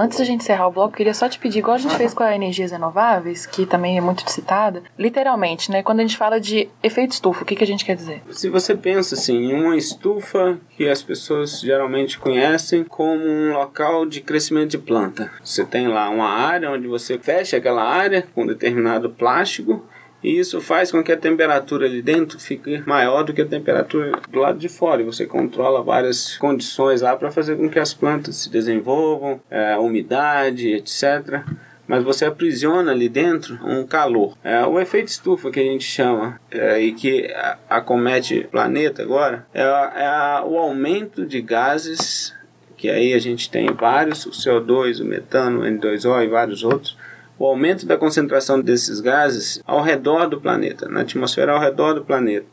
Antes 0.00 0.16
da 0.16 0.24
gente 0.24 0.42
encerrar 0.42 0.68
o 0.68 0.70
bloco, 0.70 0.96
queria 0.96 1.12
só 1.12 1.28
te 1.28 1.40
pedir, 1.40 1.58
igual 1.58 1.74
a 1.74 1.78
gente 1.78 1.96
fez 1.96 2.14
com 2.14 2.22
a 2.22 2.32
energias 2.32 2.70
renováveis, 2.70 3.44
que 3.44 3.66
também 3.66 3.98
é 3.98 4.00
muito 4.00 4.22
citada, 4.30 4.80
literalmente, 4.96 5.72
né? 5.72 5.82
Quando 5.82 5.98
a 5.98 6.02
gente 6.02 6.16
fala 6.16 6.40
de 6.40 6.68
efeito 6.80 7.14
estufa, 7.14 7.42
o 7.42 7.44
que, 7.44 7.56
que 7.56 7.64
a 7.64 7.66
gente 7.66 7.84
quer 7.84 7.96
dizer? 7.96 8.22
Se 8.30 8.48
você 8.48 8.76
pensa 8.76 9.16
assim, 9.16 9.50
em 9.50 9.60
uma 9.60 9.76
estufa 9.76 10.56
que 10.76 10.88
as 10.88 11.02
pessoas 11.02 11.60
geralmente 11.60 12.16
conhecem 12.16 12.84
como 12.84 13.24
um 13.24 13.52
local 13.52 14.06
de 14.06 14.20
crescimento 14.20 14.70
de 14.70 14.78
planta. 14.78 15.32
Você 15.42 15.64
tem 15.64 15.88
lá 15.88 16.08
uma 16.08 16.28
área 16.28 16.70
onde 16.70 16.86
você 16.86 17.18
fecha 17.18 17.56
aquela 17.56 17.82
área 17.82 18.24
com 18.32 18.46
determinado 18.46 19.10
plástico 19.10 19.84
e 20.22 20.38
isso 20.38 20.60
faz 20.60 20.90
com 20.90 21.02
que 21.02 21.12
a 21.12 21.16
temperatura 21.16 21.86
ali 21.86 22.02
dentro 22.02 22.38
fique 22.40 22.82
maior 22.86 23.22
do 23.22 23.32
que 23.32 23.42
a 23.42 23.46
temperatura 23.46 24.18
do 24.28 24.40
lado 24.40 24.58
de 24.58 24.68
fora. 24.68 25.00
E 25.00 25.04
você 25.04 25.26
controla 25.26 25.82
várias 25.82 26.36
condições 26.36 27.02
lá 27.02 27.16
para 27.16 27.30
fazer 27.30 27.56
com 27.56 27.68
que 27.68 27.78
as 27.78 27.94
plantas 27.94 28.36
se 28.36 28.50
desenvolvam, 28.50 29.40
é, 29.50 29.76
umidade, 29.76 30.68
etc. 30.72 31.42
Mas 31.86 32.02
você 32.02 32.24
aprisiona 32.24 32.90
ali 32.90 33.08
dentro 33.08 33.58
um 33.64 33.86
calor. 33.86 34.36
É, 34.42 34.64
o 34.66 34.78
efeito 34.80 35.08
estufa 35.08 35.50
que 35.50 35.60
a 35.60 35.64
gente 35.64 35.84
chama 35.84 36.40
é, 36.50 36.80
e 36.80 36.92
que 36.92 37.32
acomete 37.70 38.40
o 38.40 38.48
planeta 38.48 39.02
agora 39.02 39.46
é, 39.54 39.62
é 39.62 40.42
o 40.44 40.58
aumento 40.58 41.24
de 41.24 41.40
gases 41.40 42.36
que 42.76 42.88
aí 42.88 43.12
a 43.12 43.18
gente 43.18 43.50
tem 43.50 43.66
vários, 43.72 44.24
o 44.24 44.30
CO2, 44.30 45.00
o 45.00 45.04
metano, 45.04 45.62
o 45.62 45.64
N2O 45.64 46.24
e 46.24 46.28
vários 46.28 46.62
outros, 46.62 46.96
o 47.38 47.46
aumento 47.46 47.86
da 47.86 47.96
concentração 47.96 48.60
desses 48.60 49.00
gases 49.00 49.62
ao 49.66 49.82
redor 49.82 50.26
do 50.26 50.40
planeta, 50.40 50.88
na 50.88 51.00
atmosfera 51.00 51.52
ao 51.52 51.60
redor 51.60 51.94
do 51.94 52.04
planeta. 52.04 52.46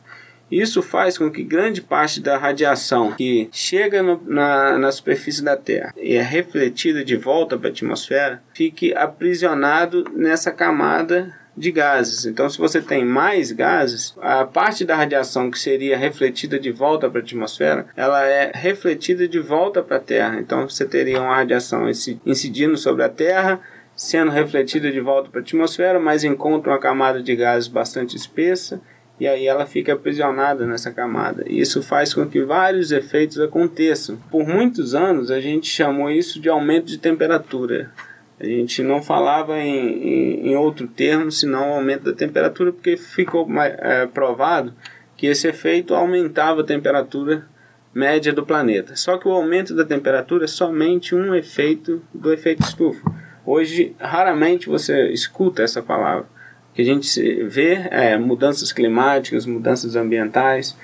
Isso 0.50 0.80
faz 0.80 1.18
com 1.18 1.28
que 1.30 1.42
grande 1.42 1.82
parte 1.82 2.20
da 2.20 2.38
radiação 2.38 3.12
que 3.12 3.48
chega 3.50 4.00
no, 4.02 4.22
na, 4.26 4.78
na 4.78 4.92
superfície 4.92 5.42
da 5.42 5.56
Terra 5.56 5.92
e 5.96 6.14
é 6.14 6.22
refletida 6.22 7.04
de 7.04 7.16
volta 7.16 7.58
para 7.58 7.68
a 7.68 7.72
atmosfera 7.72 8.40
fique 8.54 8.94
aprisionado 8.94 10.04
nessa 10.14 10.52
camada 10.52 11.34
de 11.56 11.72
gases. 11.72 12.26
Então, 12.26 12.48
se 12.50 12.58
você 12.58 12.82
tem 12.82 13.04
mais 13.04 13.50
gases, 13.50 14.14
a 14.20 14.44
parte 14.44 14.84
da 14.84 14.94
radiação 14.94 15.50
que 15.50 15.58
seria 15.58 15.96
refletida 15.96 16.58
de 16.58 16.70
volta 16.70 17.08
para 17.08 17.20
a 17.20 17.22
atmosfera, 17.22 17.86
ela 17.96 18.24
é 18.26 18.52
refletida 18.54 19.26
de 19.26 19.40
volta 19.40 19.82
para 19.82 19.96
a 19.96 20.00
Terra. 20.00 20.38
Então, 20.38 20.68
você 20.68 20.84
teria 20.84 21.20
uma 21.20 21.34
radiação 21.34 21.88
incidindo 21.88 22.76
sobre 22.76 23.02
a 23.02 23.08
Terra 23.08 23.58
sendo 23.96 24.30
refletida 24.30 24.92
de 24.92 25.00
volta 25.00 25.30
para 25.30 25.40
a 25.40 25.42
atmosfera, 25.42 25.98
mas 25.98 26.22
encontra 26.22 26.70
uma 26.70 26.78
camada 26.78 27.22
de 27.22 27.34
gases 27.34 27.66
bastante 27.66 28.14
espessa 28.14 28.80
e 29.18 29.26
aí 29.26 29.46
ela 29.46 29.64
fica 29.64 29.94
aprisionada 29.94 30.66
nessa 30.66 30.92
camada. 30.92 31.44
Isso 31.48 31.82
faz 31.82 32.12
com 32.12 32.26
que 32.26 32.42
vários 32.42 32.92
efeitos 32.92 33.40
aconteçam. 33.40 34.18
Por 34.30 34.46
muitos 34.46 34.94
anos 34.94 35.30
a 35.30 35.40
gente 35.40 35.66
chamou 35.66 36.10
isso 36.10 36.38
de 36.38 36.50
aumento 36.50 36.84
de 36.84 36.98
temperatura. 36.98 37.90
A 38.38 38.44
gente 38.44 38.82
não 38.82 39.02
falava 39.02 39.58
em, 39.58 39.70
em, 39.70 40.48
em 40.50 40.56
outro 40.56 40.86
termo 40.86 41.32
senão 41.32 41.72
aumento 41.72 42.04
da 42.04 42.12
temperatura, 42.12 42.70
porque 42.70 42.98
ficou 42.98 43.48
é, 43.58 44.06
provado 44.06 44.74
que 45.16 45.26
esse 45.26 45.48
efeito 45.48 45.94
aumentava 45.94 46.60
a 46.60 46.64
temperatura 46.64 47.46
média 47.94 48.30
do 48.30 48.44
planeta. 48.44 48.94
Só 48.94 49.16
que 49.16 49.26
o 49.26 49.32
aumento 49.32 49.74
da 49.74 49.86
temperatura 49.86 50.44
é 50.44 50.48
somente 50.48 51.14
um 51.14 51.34
efeito 51.34 52.02
do 52.12 52.30
efeito 52.30 52.62
estufa. 52.62 53.10
Hoje, 53.46 53.94
raramente 53.98 54.68
você 54.68 55.08
escuta 55.10 55.62
essa 55.62 55.80
palavra. 55.80 56.26
que 56.74 56.82
a 56.82 56.84
gente 56.84 57.44
vê 57.44 57.86
é, 57.90 58.18
mudanças 58.18 58.72
climáticas, 58.72 59.46
mudanças 59.46 59.96
ambientais, 59.96 60.76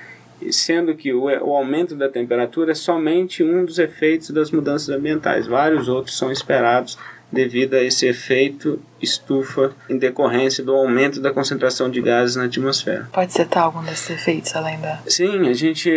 sendo 0.49 0.95
que 0.95 1.13
o, 1.13 1.25
o 1.25 1.55
aumento 1.55 1.95
da 1.95 2.09
temperatura 2.09 2.71
é 2.71 2.75
somente 2.75 3.43
um 3.43 3.63
dos 3.63 3.77
efeitos 3.77 4.31
das 4.31 4.49
mudanças 4.49 4.89
ambientais. 4.89 5.45
Vários 5.45 5.87
outros 5.87 6.17
são 6.17 6.31
esperados 6.31 6.97
devido 7.33 7.73
a 7.73 7.83
esse 7.83 8.05
efeito 8.05 8.79
estufa 9.01 9.73
em 9.89 9.97
decorrência 9.97 10.63
do 10.63 10.73
aumento 10.73 11.19
da 11.19 11.31
concentração 11.31 11.89
de 11.89 11.99
gases 11.99 12.35
na 12.35 12.45
atmosfera. 12.45 13.09
Pode 13.11 13.33
citar 13.33 13.63
algum 13.63 13.83
desses 13.83 14.09
efeitos 14.11 14.55
além 14.55 14.79
da. 14.79 14.99
Sim, 15.07 15.49
a 15.49 15.53
gente 15.53 15.91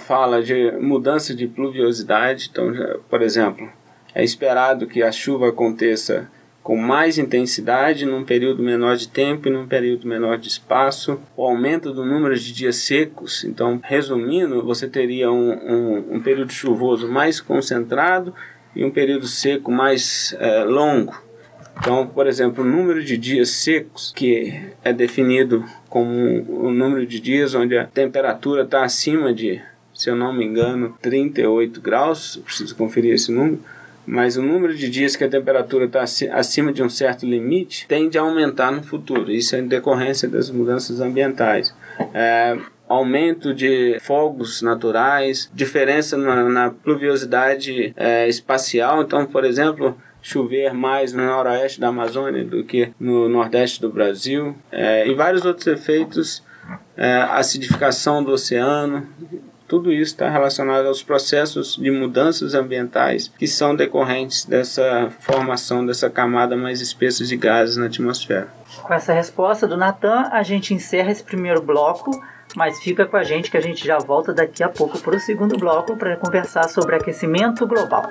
fala 0.00 0.42
de 0.42 0.72
mudança 0.72 1.34
de 1.34 1.46
pluviosidade. 1.46 2.50
Então, 2.52 2.70
por 3.08 3.22
exemplo, 3.22 3.66
é 4.14 4.22
esperado 4.22 4.86
que 4.86 5.02
a 5.02 5.12
chuva 5.12 5.48
aconteça 5.48 6.28
com 6.62 6.76
mais 6.76 7.18
intensidade 7.18 8.06
num 8.06 8.24
período 8.24 8.62
menor 8.62 8.96
de 8.96 9.08
tempo 9.08 9.48
e 9.48 9.50
num 9.50 9.66
período 9.66 10.06
menor 10.06 10.38
de 10.38 10.48
espaço, 10.48 11.20
o 11.36 11.44
aumento 11.44 11.92
do 11.92 12.04
número 12.04 12.38
de 12.38 12.52
dias 12.52 12.76
secos. 12.76 13.44
Então, 13.44 13.80
resumindo, 13.82 14.62
você 14.62 14.86
teria 14.86 15.30
um, 15.30 15.50
um, 15.52 16.16
um 16.16 16.20
período 16.20 16.52
chuvoso 16.52 17.08
mais 17.08 17.40
concentrado 17.40 18.32
e 18.76 18.84
um 18.84 18.90
período 18.90 19.26
seco 19.26 19.72
mais 19.72 20.36
é, 20.38 20.62
longo. 20.64 21.20
Então, 21.80 22.06
por 22.06 22.26
exemplo, 22.26 22.62
o 22.62 22.66
número 22.66 23.02
de 23.02 23.16
dias 23.16 23.50
secos, 23.50 24.12
que 24.14 24.62
é 24.84 24.92
definido 24.92 25.64
como 25.88 26.08
o 26.48 26.70
número 26.70 27.04
de 27.04 27.18
dias 27.18 27.54
onde 27.54 27.76
a 27.76 27.86
temperatura 27.86 28.62
está 28.62 28.84
acima 28.84 29.34
de, 29.34 29.60
se 29.92 30.08
eu 30.08 30.14
não 30.14 30.32
me 30.32 30.44
engano, 30.44 30.96
38 31.02 31.80
graus, 31.80 32.40
preciso 32.44 32.76
conferir 32.76 33.14
esse 33.14 33.32
número, 33.32 33.58
mas 34.06 34.36
o 34.36 34.42
número 34.42 34.74
de 34.74 34.88
dias 34.88 35.16
que 35.16 35.24
a 35.24 35.28
temperatura 35.28 35.84
está 35.84 36.02
acima 36.32 36.72
de 36.72 36.82
um 36.82 36.88
certo 36.88 37.24
limite 37.24 37.86
tende 37.86 38.18
a 38.18 38.22
aumentar 38.22 38.70
no 38.70 38.82
futuro. 38.82 39.30
Isso 39.30 39.54
é 39.54 39.60
em 39.60 39.66
decorrência 39.66 40.28
das 40.28 40.50
mudanças 40.50 41.00
ambientais. 41.00 41.74
É, 42.12 42.58
aumento 42.88 43.54
de 43.54 43.98
fogos 44.00 44.60
naturais, 44.60 45.50
diferença 45.54 46.16
na, 46.16 46.44
na 46.48 46.70
pluviosidade 46.70 47.92
é, 47.96 48.28
espacial. 48.28 49.02
Então, 49.02 49.24
por 49.24 49.44
exemplo, 49.44 49.96
chover 50.20 50.72
mais 50.72 51.12
no 51.12 51.24
noroeste 51.24 51.80
da 51.80 51.88
Amazônia 51.88 52.44
do 52.44 52.62
que 52.64 52.92
no 52.98 53.28
nordeste 53.28 53.80
do 53.80 53.90
Brasil, 53.90 54.54
é, 54.70 55.06
e 55.08 55.14
vários 55.14 55.44
outros 55.44 55.66
efeitos, 55.66 56.44
é, 56.96 57.16
acidificação 57.16 58.22
do 58.22 58.32
oceano, 58.32 59.06
tudo 59.72 59.90
isso 59.90 60.12
está 60.12 60.28
relacionado 60.28 60.86
aos 60.86 61.02
processos 61.02 61.76
de 61.76 61.90
mudanças 61.90 62.52
ambientais 62.52 63.32
que 63.38 63.46
são 63.46 63.74
decorrentes 63.74 64.44
dessa 64.44 65.10
formação 65.20 65.86
dessa 65.86 66.10
camada 66.10 66.54
mais 66.54 66.82
espessa 66.82 67.24
de 67.24 67.34
gases 67.38 67.78
na 67.78 67.86
atmosfera. 67.86 68.48
Com 68.82 68.92
essa 68.92 69.14
resposta 69.14 69.66
do 69.66 69.74
Natan, 69.74 70.28
a 70.30 70.42
gente 70.42 70.74
encerra 70.74 71.10
esse 71.10 71.24
primeiro 71.24 71.62
bloco, 71.62 72.10
mas 72.54 72.82
fica 72.82 73.06
com 73.06 73.16
a 73.16 73.22
gente 73.22 73.50
que 73.50 73.56
a 73.56 73.62
gente 73.62 73.82
já 73.86 73.96
volta 73.96 74.34
daqui 74.34 74.62
a 74.62 74.68
pouco 74.68 74.98
para 74.98 75.16
o 75.16 75.20
segundo 75.20 75.56
bloco 75.56 75.96
para 75.96 76.18
conversar 76.18 76.68
sobre 76.68 76.96
aquecimento 76.96 77.66
global. 77.66 78.10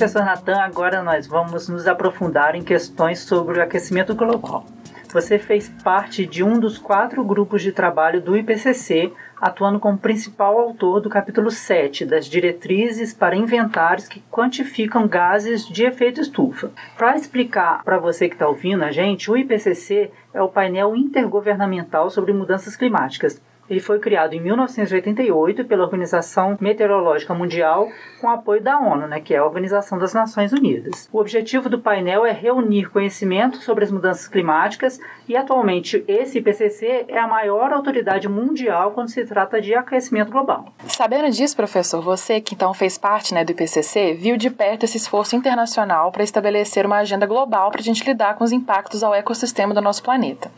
Professor 0.00 0.24
Natan, 0.24 0.62
agora 0.62 1.02
nós 1.02 1.26
vamos 1.26 1.68
nos 1.68 1.86
aprofundar 1.86 2.54
em 2.54 2.62
questões 2.62 3.18
sobre 3.18 3.58
o 3.58 3.62
aquecimento 3.62 4.14
global. 4.14 4.64
Você 5.12 5.38
fez 5.38 5.68
parte 5.84 6.24
de 6.24 6.42
um 6.42 6.58
dos 6.58 6.78
quatro 6.78 7.22
grupos 7.22 7.60
de 7.60 7.70
trabalho 7.70 8.18
do 8.18 8.34
IPCC, 8.34 9.12
atuando 9.38 9.78
como 9.78 9.98
principal 9.98 10.58
autor 10.58 11.02
do 11.02 11.10
capítulo 11.10 11.50
7 11.50 12.06
das 12.06 12.24
diretrizes 12.24 13.12
para 13.12 13.36
inventários 13.36 14.08
que 14.08 14.22
quantificam 14.30 15.06
gases 15.06 15.68
de 15.68 15.84
efeito 15.84 16.22
estufa. 16.22 16.70
Para 16.96 17.14
explicar 17.14 17.84
para 17.84 17.98
você 17.98 18.26
que 18.26 18.36
está 18.36 18.48
ouvindo 18.48 18.82
a 18.82 18.90
gente, 18.90 19.30
o 19.30 19.36
IPCC 19.36 20.10
é 20.32 20.40
o 20.40 20.48
painel 20.48 20.96
intergovernamental 20.96 22.08
sobre 22.08 22.32
mudanças 22.32 22.74
climáticas 22.74 23.38
ele 23.70 23.78
foi 23.78 24.00
criado 24.00 24.34
em 24.34 24.40
1988 24.40 25.64
pela 25.64 25.84
Organização 25.84 26.58
Meteorológica 26.60 27.32
Mundial 27.32 27.88
com 28.20 28.28
apoio 28.28 28.60
da 28.60 28.78
ONU, 28.78 29.06
né, 29.06 29.20
que 29.20 29.32
é 29.32 29.38
a 29.38 29.44
Organização 29.44 29.96
das 29.96 30.12
Nações 30.12 30.52
Unidas. 30.52 31.08
O 31.12 31.18
objetivo 31.18 31.68
do 31.68 31.78
painel 31.78 32.26
é 32.26 32.32
reunir 32.32 32.90
conhecimento 32.90 33.58
sobre 33.58 33.84
as 33.84 33.92
mudanças 33.92 34.26
climáticas 34.26 34.98
e 35.28 35.36
atualmente 35.36 36.04
esse 36.08 36.38
IPCC 36.38 37.04
é 37.06 37.18
a 37.18 37.28
maior 37.28 37.72
autoridade 37.72 38.28
mundial 38.28 38.90
quando 38.90 39.08
se 39.08 39.24
trata 39.24 39.60
de 39.60 39.72
aquecimento 39.72 40.32
global. 40.32 40.72
Sabendo 40.88 41.30
disso, 41.30 41.54
professor, 41.54 42.02
você 42.02 42.40
que 42.40 42.54
então 42.54 42.74
fez 42.74 42.98
parte 42.98 43.32
né, 43.32 43.44
do 43.44 43.52
IPCC, 43.52 44.14
viu 44.14 44.36
de 44.36 44.50
perto 44.50 44.82
esse 44.84 44.96
esforço 44.96 45.36
internacional 45.36 46.10
para 46.10 46.24
estabelecer 46.24 46.84
uma 46.84 46.96
agenda 46.96 47.24
global 47.24 47.70
para 47.70 47.80
a 47.80 47.84
gente 47.84 48.04
lidar 48.04 48.34
com 48.34 48.42
os 48.42 48.50
impactos 48.50 49.04
ao 49.04 49.14
ecossistema 49.14 49.72
do 49.72 49.80
nosso 49.80 50.02
planeta. 50.02 50.50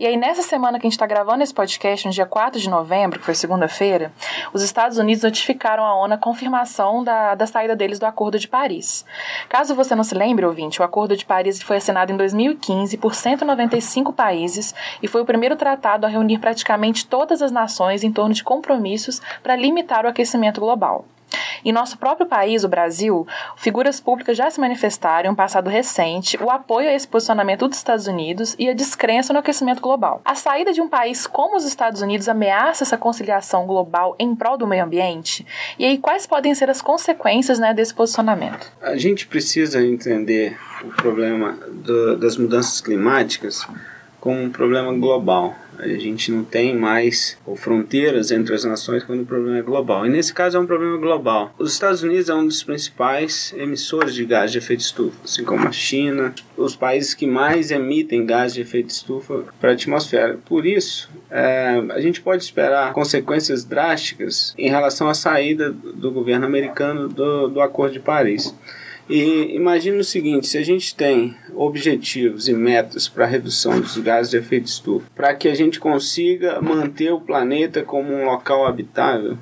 E 0.00 0.06
aí, 0.06 0.16
nessa 0.16 0.42
semana 0.42 0.78
que 0.78 0.86
a 0.86 0.88
gente 0.88 0.96
está 0.96 1.06
gravando 1.06 1.44
esse 1.44 1.54
podcast, 1.54 2.06
no 2.06 2.12
dia 2.12 2.26
4 2.26 2.47
4 2.48 2.60
de 2.60 2.70
novembro, 2.70 3.18
que 3.18 3.26
foi 3.26 3.34
segunda-feira, 3.34 4.10
os 4.54 4.62
Estados 4.62 4.96
Unidos 4.96 5.22
notificaram 5.22 5.84
a 5.84 5.94
ONU 5.94 6.14
a 6.14 6.18
confirmação 6.18 7.04
da, 7.04 7.34
da 7.34 7.46
saída 7.46 7.76
deles 7.76 7.98
do 7.98 8.06
Acordo 8.06 8.38
de 8.38 8.48
Paris. 8.48 9.04
Caso 9.50 9.74
você 9.74 9.94
não 9.94 10.02
se 10.02 10.14
lembre, 10.14 10.46
ouvinte, 10.46 10.80
o 10.80 10.84
Acordo 10.84 11.14
de 11.14 11.26
Paris 11.26 11.60
foi 11.60 11.76
assinado 11.76 12.10
em 12.10 12.16
2015 12.16 12.96
por 12.96 13.14
195 13.14 14.14
países 14.14 14.74
e 15.02 15.06
foi 15.06 15.20
o 15.20 15.26
primeiro 15.26 15.56
tratado 15.56 16.06
a 16.06 16.08
reunir 16.08 16.38
praticamente 16.38 17.06
todas 17.06 17.42
as 17.42 17.52
nações 17.52 18.02
em 18.02 18.10
torno 18.10 18.34
de 18.34 18.42
compromissos 18.42 19.20
para 19.42 19.54
limitar 19.54 20.06
o 20.06 20.08
aquecimento 20.08 20.58
global. 20.58 21.04
Em 21.64 21.72
nosso 21.72 21.98
próprio 21.98 22.26
país, 22.26 22.64
o 22.64 22.68
Brasil, 22.68 23.26
figuras 23.56 24.00
públicas 24.00 24.36
já 24.36 24.50
se 24.50 24.60
manifestaram 24.60 25.28
em 25.28 25.32
um 25.32 25.34
passado 25.34 25.68
recente 25.68 26.36
o 26.42 26.50
apoio 26.50 26.88
a 26.88 26.92
esse 26.92 27.06
posicionamento 27.06 27.66
dos 27.66 27.76
Estados 27.76 28.06
Unidos 28.06 28.54
e 28.58 28.68
a 28.68 28.74
descrença 28.74 29.32
no 29.32 29.38
aquecimento 29.38 29.80
global. 29.80 30.20
A 30.24 30.34
saída 30.34 30.72
de 30.72 30.80
um 30.80 30.88
país 30.88 31.26
como 31.26 31.56
os 31.56 31.64
Estados 31.64 32.02
Unidos 32.02 32.28
ameaça 32.28 32.84
essa 32.84 32.96
conciliação 32.96 33.66
global 33.66 34.14
em 34.18 34.34
prol 34.34 34.56
do 34.56 34.66
meio 34.66 34.84
ambiente? 34.84 35.46
E 35.78 35.84
aí, 35.84 35.98
quais 35.98 36.26
podem 36.26 36.54
ser 36.54 36.70
as 36.70 36.80
consequências 36.80 37.58
né, 37.58 37.74
desse 37.74 37.94
posicionamento? 37.94 38.70
A 38.80 38.96
gente 38.96 39.26
precisa 39.26 39.84
entender 39.84 40.58
o 40.82 40.88
problema 40.88 41.58
do, 41.70 42.16
das 42.16 42.36
mudanças 42.36 42.80
climáticas 42.80 43.66
como 44.20 44.40
um 44.40 44.50
problema 44.50 44.92
global. 44.92 45.54
A 45.78 45.86
gente 45.86 46.32
não 46.32 46.42
tem 46.42 46.76
mais 46.76 47.38
fronteiras 47.56 48.32
entre 48.32 48.52
as 48.52 48.64
nações 48.64 49.04
quando 49.04 49.22
o 49.22 49.26
problema 49.26 49.58
é 49.58 49.62
global. 49.62 50.04
E 50.04 50.10
nesse 50.10 50.34
caso 50.34 50.56
é 50.56 50.60
um 50.60 50.66
problema 50.66 50.96
global. 50.96 51.54
Os 51.56 51.72
Estados 51.72 52.02
Unidos 52.02 52.28
é 52.28 52.34
um 52.34 52.44
dos 52.44 52.64
principais 52.64 53.54
emissores 53.56 54.12
de 54.12 54.24
gás 54.24 54.50
de 54.50 54.58
efeito 54.58 54.80
estufa, 54.80 55.16
assim 55.24 55.44
como 55.44 55.68
a 55.68 55.72
China, 55.72 56.34
os 56.56 56.74
países 56.74 57.14
que 57.14 57.28
mais 57.28 57.70
emitem 57.70 58.26
gás 58.26 58.54
de 58.54 58.60
efeito 58.60 58.90
estufa 58.90 59.44
para 59.60 59.70
a 59.70 59.74
atmosfera. 59.74 60.38
Por 60.44 60.66
isso, 60.66 61.08
é, 61.30 61.80
a 61.90 62.00
gente 62.00 62.20
pode 62.20 62.42
esperar 62.42 62.92
consequências 62.92 63.64
drásticas 63.64 64.54
em 64.58 64.68
relação 64.68 65.08
à 65.08 65.14
saída 65.14 65.70
do 65.70 66.10
governo 66.10 66.44
americano 66.44 67.08
do, 67.08 67.46
do 67.48 67.60
Acordo 67.60 67.92
de 67.92 68.00
Paris. 68.00 68.52
E 69.08 69.54
imagine 69.54 69.98
o 69.98 70.04
seguinte: 70.04 70.46
se 70.46 70.58
a 70.58 70.62
gente 70.62 70.94
tem 70.94 71.34
objetivos 71.54 72.48
e 72.48 72.52
metas 72.52 73.08
para 73.08 73.26
redução 73.26 73.80
dos 73.80 73.96
gases 73.98 74.30
de 74.30 74.36
efeito 74.36 74.66
estufa, 74.66 75.06
para 75.14 75.34
que 75.34 75.48
a 75.48 75.54
gente 75.54 75.80
consiga 75.80 76.60
manter 76.60 77.12
o 77.12 77.20
planeta 77.20 77.82
como 77.82 78.12
um 78.12 78.26
local 78.26 78.66
habitável, 78.66 79.38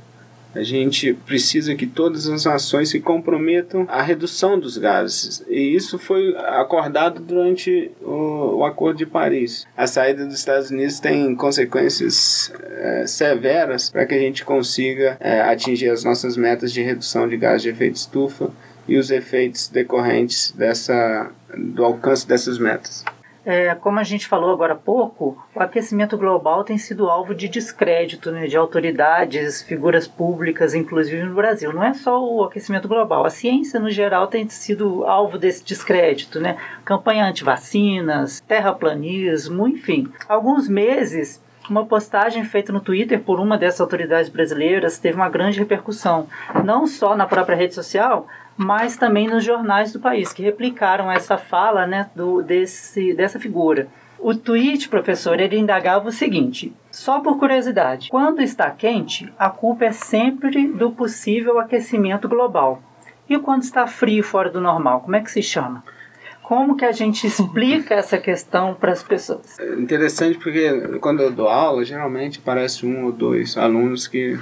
a 0.57 0.62
gente 0.62 1.12
precisa 1.12 1.74
que 1.74 1.87
todas 1.87 2.26
as 2.26 2.44
nações 2.46 2.88
se 2.88 2.98
comprometam 2.98 3.87
à 3.90 4.00
redução 4.00 4.59
dos 4.59 4.79
gases. 4.79 5.44
E 5.48 5.74
isso 5.74 5.98
foi 5.98 6.35
acordado 6.37 7.20
durante 7.20 7.90
o, 8.00 8.59
o 8.59 8.64
Acordo 8.64 8.96
de 8.96 9.05
Paris. 9.05 9.66
A 9.76 9.87
saída 9.87 10.24
dos 10.24 10.38
Estados 10.38 10.70
Unidos 10.70 10.98
tem 10.98 11.35
consequências 11.35 12.50
é, 12.70 13.07
severas 13.07 13.90
para 13.90 14.07
que 14.07 14.14
a 14.14 14.18
gente 14.18 14.44
consiga 14.46 15.18
é, 15.20 15.42
atingir 15.42 15.90
as 15.90 16.02
nossas 16.05 16.37
metas 16.38 16.72
de 16.72 16.81
redução 16.81 17.29
de 17.29 17.37
gases 17.37 17.62
de 17.62 17.68
efeito 17.68 17.96
estufa 17.96 18.50
e 18.88 18.96
os 18.96 19.11
efeitos 19.11 19.68
decorrentes 19.68 20.53
dessa, 20.53 21.31
do 21.57 21.85
alcance 21.85 22.27
dessas 22.27 22.59
metas. 22.59 23.05
É, 23.49 23.72
como 23.77 24.01
a 24.01 24.03
gente 24.03 24.27
falou 24.27 24.51
agora 24.51 24.72
há 24.72 24.77
pouco, 24.77 25.40
o 25.55 25.61
aquecimento 25.61 26.18
global 26.18 26.64
tem 26.64 26.77
sido 26.77 27.09
alvo 27.09 27.33
de 27.33 27.46
descrédito 27.46 28.33
né, 28.33 28.49
de 28.49 28.57
autoridades, 28.57 29.62
figuras 29.62 30.09
públicas, 30.09 30.75
inclusive 30.75 31.22
no 31.22 31.37
Brasil. 31.37 31.72
Não 31.72 31.85
é 31.85 31.94
só 31.94 32.20
o 32.20 32.42
aquecimento 32.42 32.88
global, 32.88 33.25
a 33.25 33.31
ciência 33.31 33.79
no 33.79 33.88
geral 33.88 34.27
tem 34.27 34.49
sido 34.49 35.05
alvo 35.05 35.38
desse 35.38 35.62
descrédito. 35.62 36.40
Né? 36.40 36.57
Campanha 36.85 37.25
anti-vacinas, 37.25 38.40
terraplanismo, 38.40 39.68
enfim. 39.68 40.09
Há 40.29 40.35
alguns 40.35 40.68
meses 40.68 41.40
uma 41.70 41.87
postagem 41.87 42.44
feita 42.44 42.72
no 42.72 42.81
Twitter 42.81 43.20
por 43.20 43.38
uma 43.40 43.59
dessas 43.59 43.81
autoridades 43.81 44.29
brasileiras 44.29 44.99
teve 44.99 45.16
uma 45.16 45.29
grande 45.29 45.59
repercussão, 45.59 46.29
não 46.64 46.87
só 46.87 47.16
na 47.16 47.27
própria 47.27 47.57
rede 47.57 47.75
social, 47.75 48.29
mas 48.57 48.97
também 48.97 49.29
nos 49.29 49.45
jornais 49.45 49.92
do 49.92 50.01
país, 50.01 50.33
que 50.33 50.42
replicaram 50.42 51.11
essa 51.11 51.37
fala 51.37 51.87
né, 51.87 52.09
do, 52.14 52.42
desse, 52.42 53.12
dessa 53.12 53.38
figura. 53.38 53.88
O 54.19 54.35
tweet, 54.35 54.88
professor, 54.88 55.38
ele 55.38 55.59
indagava 55.59 56.09
o 56.09 56.12
seguinte: 56.12 56.73
só 56.90 57.21
por 57.21 57.38
curiosidade, 57.38 58.09
quando 58.09 58.40
está 58.40 58.71
quente, 58.71 59.33
a 59.38 59.51
culpa 59.51 59.85
é 59.85 59.92
sempre 59.92 60.66
do 60.69 60.90
possível 60.90 61.59
aquecimento 61.59 62.29
global. 62.29 62.83
E 63.29 63.38
quando 63.38 63.62
está 63.62 63.87
frio 63.87 64.23
fora 64.23 64.49
do 64.49 64.61
normal, 64.61 65.01
como 65.01 65.16
é 65.16 65.21
que 65.21 65.31
se 65.31 65.42
chama? 65.42 65.85
Como 66.42 66.77
que 66.77 66.85
a 66.85 66.92
gente 66.92 67.27
explica 67.27 67.95
essa 67.97 68.19
questão 68.19 68.73
para 68.73 68.92
as 68.92 69.03
pessoas? 69.03 69.59
É 69.59 69.75
interessante 69.75 70.38
porque 70.38 70.99
quando 71.01 71.21
eu 71.21 71.31
dou 71.31 71.49
aula, 71.49 71.85
geralmente 71.85 72.38
parece 72.38 72.87
um 72.87 73.05
ou 73.05 73.12
dois 73.12 73.57
alunos 73.59 74.07
que 74.07 74.38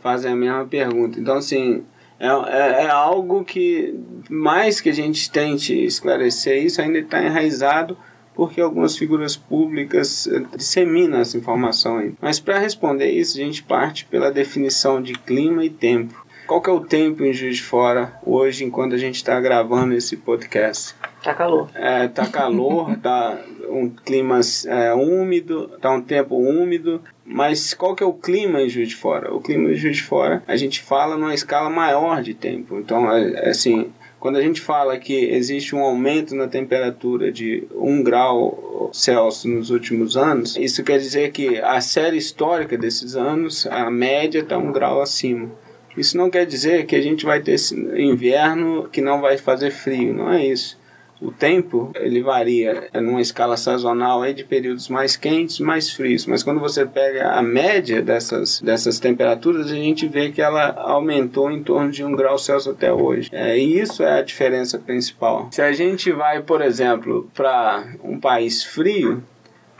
fazem 0.00 0.32
a 0.32 0.36
mesma 0.36 0.64
pergunta. 0.64 1.18
Então, 1.18 1.36
assim, 1.36 1.84
é, 2.20 2.26
é, 2.26 2.84
é, 2.84 2.90
algo 2.90 3.42
que, 3.42 3.98
mais 4.28 4.78
que 4.78 4.90
a 4.90 4.94
gente 4.94 5.30
tente 5.30 5.72
esclarecer 5.72 6.62
isso, 6.62 6.80
ainda 6.82 6.98
está 6.98 7.24
enraizado 7.24 7.96
porque 8.34 8.60
algumas 8.60 8.96
figuras 8.96 9.36
públicas 9.36 10.26
eh, 10.26 10.42
disseminam 10.56 11.20
essa 11.20 11.36
informação 11.36 11.98
aí. 11.98 12.14
Mas 12.20 12.40
para 12.40 12.58
responder 12.58 13.10
isso, 13.10 13.36
a 13.36 13.42
gente 13.42 13.62
parte 13.62 14.04
pela 14.06 14.30
definição 14.30 15.02
de 15.02 15.12
clima 15.12 15.64
e 15.64 15.68
tempo. 15.68 16.24
Qual 16.46 16.60
que 16.60 16.70
é 16.70 16.72
o 16.72 16.80
tempo 16.80 17.22
em 17.22 17.32
Juiz 17.32 17.56
de 17.56 17.62
Fora 17.62 18.18
hoje, 18.24 18.64
enquanto 18.64 18.94
a 18.94 18.98
gente 18.98 19.16
está 19.16 19.38
gravando 19.40 19.94
esse 19.94 20.16
podcast? 20.16 20.94
Tá 21.22 21.34
calor. 21.34 21.68
É, 21.74 22.08
tá 22.08 22.26
calor, 22.26 22.96
tá 23.02 23.38
um 23.68 23.88
clima 23.90 24.40
é, 24.66 24.92
úmido, 24.94 25.68
tá 25.80 25.90
um 25.90 26.00
tempo 26.00 26.36
úmido. 26.36 27.02
Mas 27.32 27.72
qual 27.74 27.94
que 27.94 28.02
é 28.02 28.06
o 28.06 28.12
clima 28.12 28.60
em 28.60 28.68
Juiz 28.68 28.88
de 28.88 28.96
Fora? 28.96 29.32
O 29.32 29.40
clima 29.40 29.70
em 29.70 29.74
Juiz 29.74 29.98
de 29.98 30.02
Fora, 30.02 30.42
a 30.48 30.56
gente 30.56 30.80
fala 30.80 31.16
numa 31.16 31.32
escala 31.32 31.70
maior 31.70 32.22
de 32.22 32.34
tempo. 32.34 32.76
Então, 32.78 33.10
é, 33.10 33.46
é 33.46 33.48
assim, 33.50 33.92
quando 34.18 34.36
a 34.36 34.42
gente 34.42 34.60
fala 34.60 34.98
que 34.98 35.14
existe 35.14 35.74
um 35.74 35.80
aumento 35.80 36.34
na 36.34 36.48
temperatura 36.48 37.30
de 37.30 37.64
1 37.74 38.02
grau 38.02 38.90
Celsius 38.92 39.44
nos 39.44 39.70
últimos 39.70 40.16
anos, 40.16 40.56
isso 40.56 40.82
quer 40.82 40.98
dizer 40.98 41.30
que 41.30 41.58
a 41.58 41.80
série 41.80 42.16
histórica 42.16 42.76
desses 42.76 43.14
anos, 43.14 43.64
a 43.68 43.88
média 43.90 44.40
está 44.40 44.58
um 44.58 44.72
grau 44.72 45.00
acima. 45.00 45.48
Isso 45.96 46.16
não 46.16 46.30
quer 46.30 46.46
dizer 46.46 46.86
que 46.86 46.96
a 46.96 47.00
gente 47.00 47.24
vai 47.24 47.40
ter 47.40 47.56
inverno 47.96 48.88
que 48.90 49.00
não 49.00 49.20
vai 49.20 49.38
fazer 49.38 49.70
frio, 49.70 50.12
não 50.14 50.32
é 50.32 50.44
isso. 50.44 50.79
O 51.20 51.30
tempo 51.30 51.90
ele 51.94 52.22
varia 52.22 52.88
é 52.92 53.00
numa 53.00 53.20
escala 53.20 53.56
sazonal 53.56 54.22
aí 54.22 54.32
de 54.32 54.42
períodos 54.42 54.88
mais 54.88 55.16
quentes, 55.16 55.60
mais 55.60 55.90
frios. 55.90 56.24
Mas 56.24 56.42
quando 56.42 56.60
você 56.60 56.86
pega 56.86 57.32
a 57.32 57.42
média 57.42 58.00
dessas, 58.00 58.60
dessas 58.60 58.98
temperaturas, 58.98 59.70
a 59.70 59.74
gente 59.74 60.08
vê 60.08 60.30
que 60.30 60.40
ela 60.40 60.70
aumentou 60.78 61.50
em 61.50 61.62
torno 61.62 61.90
de 61.90 62.02
um 62.02 62.12
grau 62.12 62.38
Celsius 62.38 62.74
até 62.74 62.92
hoje. 62.92 63.28
É, 63.32 63.58
e 63.58 63.78
isso 63.78 64.02
é 64.02 64.18
a 64.18 64.22
diferença 64.22 64.78
principal. 64.78 65.48
Se 65.52 65.60
a 65.60 65.72
gente 65.72 66.10
vai, 66.10 66.42
por 66.42 66.62
exemplo, 66.62 67.30
para 67.34 67.84
um 68.02 68.18
país 68.18 68.64
frio, 68.64 69.22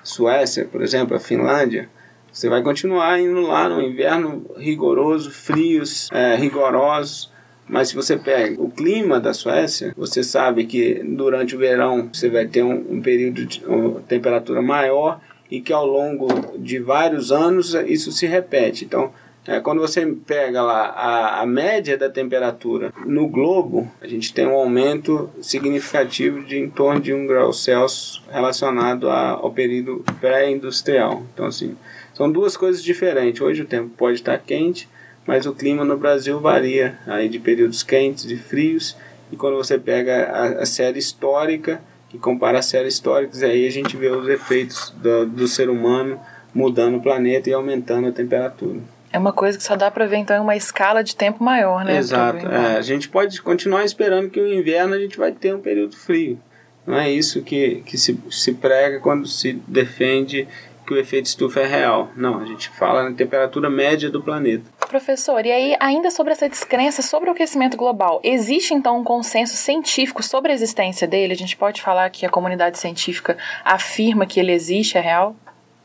Suécia, 0.03 0.67
por 0.67 0.83
exemplo, 0.83 1.17
a 1.17 1.21
Finlândia, 1.21 1.89
você 2.33 2.49
vai 2.49 2.63
continuar 2.63 3.19
indo 3.21 3.41
lá 3.41 3.69
no 3.69 3.83
inverno 3.83 4.47
rigoroso, 4.57 5.31
frios, 5.31 6.09
é, 6.13 6.37
rigorosos. 6.37 7.31
Mas 7.71 7.89
se 7.89 7.95
você 7.95 8.17
pega 8.17 8.61
o 8.61 8.69
clima 8.69 9.21
da 9.21 9.33
Suécia, 9.33 9.95
você 9.97 10.25
sabe 10.25 10.67
que 10.67 10.95
durante 11.05 11.55
o 11.55 11.59
verão 11.59 12.11
você 12.13 12.29
vai 12.29 12.47
ter 12.47 12.65
um, 12.65 12.97
um 12.97 13.01
período 13.01 13.47
de 13.47 13.65
uma 13.65 14.01
temperatura 14.01 14.61
maior 14.61 15.21
e 15.49 15.61
que 15.61 15.73
ao 15.73 15.87
longo 15.87 16.59
de 16.59 16.81
vários 16.81 17.31
anos 17.31 17.75
isso 17.87 18.11
se 18.11 18.27
repete. 18.27 18.85
Então, 18.85 19.13
é, 19.47 19.61
quando 19.61 19.81
você 19.81 20.05
pega 20.27 20.61
lá 20.61 20.87
a, 20.89 21.43
a 21.43 21.47
média 21.47 21.97
da 21.97 22.11
temperatura 22.11 22.93
no 23.07 23.29
globo, 23.29 23.91
a 24.01 24.07
gente 24.09 24.35
tem 24.35 24.47
um 24.47 24.55
aumento 24.55 25.31
significativo 25.41 26.43
de 26.45 26.59
em 26.59 26.69
torno 26.69 27.01
de 27.01 27.15
um 27.15 27.25
grau 27.25 27.53
Celsius 27.53 28.21
relacionado 28.31 29.09
a, 29.09 29.31
ao 29.31 29.53
período 29.53 30.05
pré-industrial. 30.21 31.23
Então, 31.33 31.47
assim, 31.47 31.77
são 32.15 32.31
duas 32.31 32.57
coisas 32.57 32.83
diferentes. 32.83 33.41
Hoje 33.41 33.63
o 33.63 33.67
tempo 33.67 33.91
pode 33.97 34.17
estar 34.17 34.37
quente, 34.39 34.89
mas 35.31 35.47
o 35.47 35.55
clima 35.55 35.85
no 35.85 35.97
Brasil 35.97 36.41
varia 36.41 36.99
aí 37.07 37.29
de 37.29 37.39
períodos 37.39 37.85
quentes 37.85 38.25
e 38.25 38.37
frios. 38.37 38.97
E 39.31 39.37
quando 39.37 39.57
você 39.57 39.79
pega 39.79 40.25
a, 40.25 40.63
a 40.63 40.67
série 40.67 40.99
histórica 40.99 41.81
e 42.13 42.19
compara 42.19 42.59
as 42.59 42.67
séries 42.67 42.95
históricas, 42.95 43.41
aí 43.45 43.65
a 43.65 43.71
gente 43.71 43.97
vê 43.97 44.09
os 44.09 44.29
efeitos 44.29 44.93
do, 44.97 45.27
do 45.27 45.47
ser 45.47 45.71
humano 45.71 46.19
mudando 46.53 46.97
o 46.97 47.01
planeta 47.01 47.49
e 47.49 47.53
aumentando 47.53 48.09
a 48.09 48.11
temperatura. 48.11 48.81
É 49.13 49.21
uma 49.21 49.33
coisa 49.33 49.57
que 49.57 49.63
só 49.63 49.77
dá 49.77 49.89
para 49.89 50.05
ver 50.05 50.17
então 50.17 50.37
em 50.37 50.41
uma 50.41 50.57
escala 50.57 51.05
de 51.05 51.15
tempo 51.15 51.45
maior, 51.45 51.85
né? 51.85 51.97
Exato. 51.97 52.45
É, 52.49 52.77
a 52.77 52.83
gente 52.83 53.09
pode 53.09 53.41
continuar 53.41 53.85
esperando 53.85 54.31
que 54.31 54.41
o 54.41 54.53
inverno 54.53 54.95
a 54.95 54.99
gente 54.99 55.17
vai 55.17 55.31
ter 55.31 55.55
um 55.55 55.61
período 55.61 55.97
frio. 55.97 56.41
Não 56.85 56.99
é 56.99 57.09
isso 57.09 57.41
que, 57.43 57.85
que 57.87 57.97
se, 57.97 58.19
se 58.33 58.53
prega 58.55 58.99
quando 58.99 59.29
se 59.29 59.53
defende 59.69 60.49
que 60.91 60.95
o 60.95 60.99
efeito 60.99 61.27
estufa 61.27 61.61
é 61.61 61.67
real. 61.67 62.11
Não, 62.17 62.41
a 62.41 62.45
gente 62.45 62.69
fala 62.71 63.09
na 63.09 63.15
temperatura 63.15 63.71
média 63.71 64.11
do 64.11 64.21
planeta. 64.21 64.65
Professor, 64.89 65.47
e 65.47 65.53
aí, 65.53 65.77
ainda 65.79 66.11
sobre 66.11 66.33
essa 66.33 66.49
descrença 66.49 67.01
sobre 67.01 67.29
o 67.29 67.33
aquecimento 67.33 67.77
global, 67.77 68.21
existe 68.25 68.75
então 68.75 68.99
um 68.99 69.05
consenso 69.05 69.57
científico 69.57 70.21
sobre 70.21 70.51
a 70.51 70.55
existência 70.55 71.07
dele? 71.07 71.33
A 71.33 71.37
gente 71.37 71.57
pode 71.57 71.81
falar 71.81 72.11
que 72.11 72.27
a 72.27 72.29
comunidade 72.29 72.77
científica 72.77 73.39
afirma 73.65 74.27
que 74.27 74.41
ele 74.41 74.51
existe, 74.51 74.99
é 74.99 75.01
real? 75.01 75.37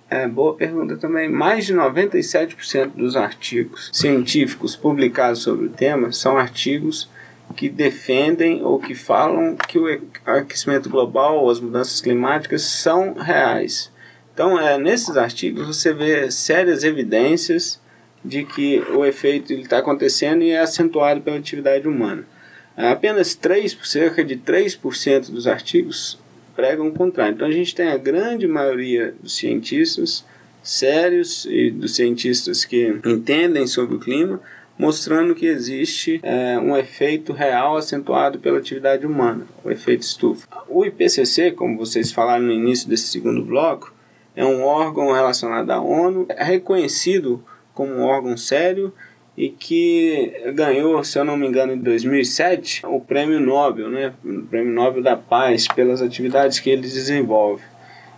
É, 0.09 0.27
boa 0.27 0.55
pergunta 0.55 0.97
também. 0.97 1.29
Mais 1.29 1.67
de 1.67 1.75
97% 1.75 2.93
dos 2.95 3.15
artigos 3.15 3.91
científicos 3.93 4.75
publicados 4.75 5.43
sobre 5.43 5.67
o 5.67 5.69
tema 5.69 6.11
são 6.11 6.35
artigos 6.35 7.07
que 7.55 7.69
defendem 7.69 8.63
ou 8.63 8.79
que 8.79 8.95
falam 8.95 9.55
que 9.55 9.77
o 9.77 9.85
aquecimento 10.25 10.89
global 10.89 11.37
ou 11.37 11.51
as 11.51 11.59
mudanças 11.59 12.01
climáticas 12.01 12.63
são 12.63 13.13
reais. 13.13 13.93
Então, 14.35 14.59
é, 14.59 14.77
nesses 14.77 15.15
artigos 15.15 15.65
você 15.65 15.93
vê 15.93 16.29
sérias 16.29 16.83
evidências 16.83 17.81
de 18.23 18.43
que 18.43 18.83
o 18.93 19.05
efeito 19.05 19.53
está 19.53 19.77
acontecendo 19.77 20.43
e 20.43 20.51
é 20.51 20.59
acentuado 20.59 21.21
pela 21.21 21.37
atividade 21.37 21.87
humana. 21.87 22.27
Apenas 22.75 23.33
3, 23.33 23.77
cerca 23.83 24.25
de 24.25 24.35
3% 24.35 25.31
dos 25.31 25.47
artigos 25.47 26.19
pregam 26.53 26.87
o 26.87 26.91
contrário. 26.91 27.35
Então 27.35 27.47
a 27.47 27.51
gente 27.51 27.73
tem 27.73 27.87
a 27.87 27.97
grande 27.97 28.45
maioria 28.45 29.15
dos 29.23 29.37
cientistas 29.37 30.25
sérios 30.61 31.45
e 31.45 31.71
dos 31.71 31.95
cientistas 31.95 32.65
que 32.65 32.99
entendem 33.05 33.65
sobre 33.65 33.95
o 33.95 33.99
clima 33.99 34.41
mostrando 34.77 35.33
que 35.33 35.45
existe 35.45 36.19
é, 36.21 36.59
um 36.59 36.75
efeito 36.75 37.31
real 37.31 37.77
acentuado 37.77 38.39
pela 38.39 38.57
atividade 38.57 39.05
humana, 39.05 39.47
o 39.63 39.71
efeito 39.71 40.01
estufa. 40.01 40.45
O 40.67 40.83
IPCC, 40.83 41.51
como 41.51 41.77
vocês 41.77 42.11
falaram 42.11 42.43
no 42.43 42.51
início 42.51 42.89
desse 42.89 43.07
segundo 43.07 43.41
bloco, 43.41 43.94
é 44.35 44.45
um 44.45 44.63
órgão 44.63 45.11
relacionado 45.11 45.71
à 45.71 45.79
ONU, 45.79 46.25
é 46.29 46.43
reconhecido 46.43 47.43
como 47.73 47.93
um 47.93 48.03
órgão 48.03 48.35
sério 48.35 48.93
e 49.37 49.49
que 49.49 50.31
ganhou, 50.53 51.03
se 51.03 51.19
eu 51.19 51.25
não 51.25 51.35
me 51.35 51.47
engano, 51.47 51.73
em 51.73 51.77
2007, 51.77 52.85
o 52.85 53.01
Prêmio 53.01 53.39
Nobel, 53.39 53.89
né? 53.89 54.13
o 54.23 54.43
Prêmio 54.43 54.73
Nobel 54.73 55.03
da 55.03 55.17
Paz, 55.17 55.67
pelas 55.67 56.01
atividades 56.01 56.59
que 56.59 56.69
ele 56.69 56.81
desenvolve. 56.81 57.63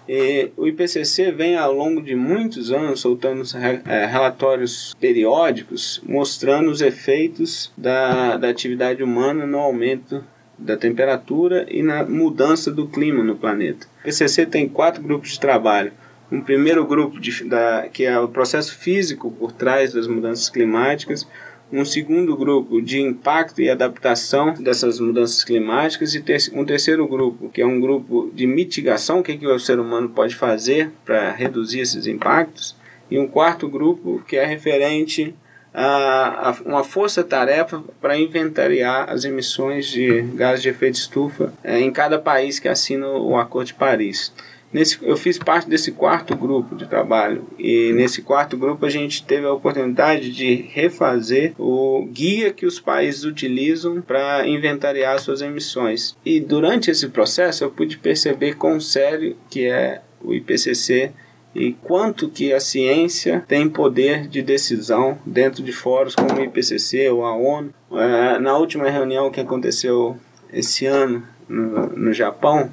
E 0.08 0.52
o 0.56 0.66
IPCC 0.66 1.32
vem 1.32 1.58
ao 1.58 1.74
longo 1.74 2.02
de 2.02 2.16
muitos 2.16 2.72
anos 2.72 3.02
soltando 3.02 3.44
é, 3.86 4.06
relatórios 4.06 4.96
periódicos 5.00 6.02
mostrando 6.08 6.70
os 6.70 6.82
efeitos 6.82 7.74
da, 7.76 8.38
da 8.38 8.48
atividade 8.48 9.04
humana 9.04 9.46
no 9.46 9.58
aumento 9.58 10.24
da 10.58 10.78
temperatura 10.78 11.66
e 11.70 11.84
na 11.84 12.06
mudança 12.06 12.72
do 12.72 12.88
clima 12.88 13.22
no 13.22 13.36
planeta. 13.36 13.86
O 13.98 14.08
IPCC 14.08 14.46
tem 14.46 14.70
quatro 14.70 15.04
grupos 15.04 15.32
de 15.32 15.40
trabalho 15.42 15.92
um 16.32 16.42
primeiro 16.42 16.86
grupo 16.86 17.20
de, 17.20 17.44
da, 17.46 17.88
que 17.92 18.06
é 18.06 18.20
o 18.20 18.28
processo 18.28 18.78
físico 18.78 19.32
por 19.32 19.52
trás 19.52 19.94
das 19.94 20.08
mudanças 20.08 20.50
climáticas, 20.50 21.28
um 21.72 21.84
segundo 21.84 22.36
grupo 22.36 22.82
de 22.82 23.02
impacto 23.02 23.62
e 23.62 23.70
adaptação 23.70 24.54
dessas 24.54 25.00
mudanças 25.00 25.44
climáticas 25.44 26.16
e 26.16 26.22
ter, 26.22 26.38
um 26.54 26.64
terceiro 26.64 27.06
grupo 27.08 27.50
que 27.50 27.62
é 27.62 27.66
um 27.66 27.80
grupo 27.80 28.32
de 28.34 28.48
mitigação, 28.48 29.20
o 29.20 29.24
que, 29.24 29.38
que 29.38 29.48
o 29.48 29.60
ser 29.60 29.80
humano 29.80 30.10
pode 30.10 30.36
fazer 30.36 30.92
para 31.04 31.32
reduzir 31.32 31.82
esses 31.82 32.08
impactos, 32.08 32.76
e 33.10 33.20
um 33.20 33.28
quarto 33.28 33.68
grupo 33.68 34.22
que 34.28 34.36
é 34.36 34.46
referente 34.46 35.36
a, 35.74 36.50
a 36.50 36.58
uma 36.66 36.84
força-tarefa 36.84 37.84
para 38.02 38.18
inventariar 38.18 39.10
as 39.10 39.26
emissões 39.26 39.88
de 39.88 40.22
gases 40.34 40.64
de 40.64 40.70
efeito 40.70 40.96
estufa 40.96 41.54
é, 41.64 41.80
em 41.80 41.92
cada 41.92 42.18
país 42.18 42.60
que 42.60 42.68
assina 42.68 43.08
o 43.08 43.38
Acordo 43.38 43.68
de 43.68 43.74
Paris. 43.74 44.34
Nesse, 44.78 45.00
eu 45.02 45.18
fiz 45.18 45.40
parte 45.40 45.68
desse 45.68 45.92
quarto 45.92 46.36
grupo 46.36 46.76
de 46.76 46.86
trabalho 46.86 47.48
e 47.58 47.92
nesse 47.94 48.22
quarto 48.22 48.56
grupo 48.56 48.86
a 48.86 48.90
gente 48.92 49.26
teve 49.26 49.48
a 49.48 49.52
oportunidade 49.52 50.32
de 50.32 50.54
refazer 50.72 51.54
o 51.58 52.08
guia 52.12 52.54
que 52.54 52.64
os 52.64 52.80
países 52.80 53.24
utilizam 53.24 54.04
para 54.04 54.48
inventariar 54.48 55.20
suas 55.20 55.42
emissões. 55.42 56.16
E 56.24 56.40
durante 56.40 56.92
esse 56.92 57.08
processo 57.08 57.64
eu 57.64 57.72
pude 57.72 57.98
perceber 57.98 58.54
quão 58.54 58.80
sério 58.80 59.36
que 59.50 59.66
é 59.66 60.04
o 60.22 60.32
IPCC 60.32 61.12
e 61.56 61.74
quanto 61.82 62.30
que 62.30 62.54
a 62.54 62.60
ciência 62.60 63.44
tem 63.48 63.68
poder 63.68 64.28
de 64.28 64.44
decisão 64.44 65.18
dentro 65.26 65.64
de 65.64 65.72
fóruns 65.72 66.14
como 66.14 66.40
o 66.40 66.44
IPCC 66.44 67.10
ou 67.10 67.26
a 67.26 67.36
ONU. 67.36 67.74
É, 67.94 68.38
na 68.38 68.56
última 68.56 68.88
reunião 68.92 69.32
que 69.32 69.42
aconteceu 69.42 70.16
esse 70.54 70.86
ano 70.86 71.24
no, 71.50 71.88
no 71.88 72.14
Japão, 72.14 72.70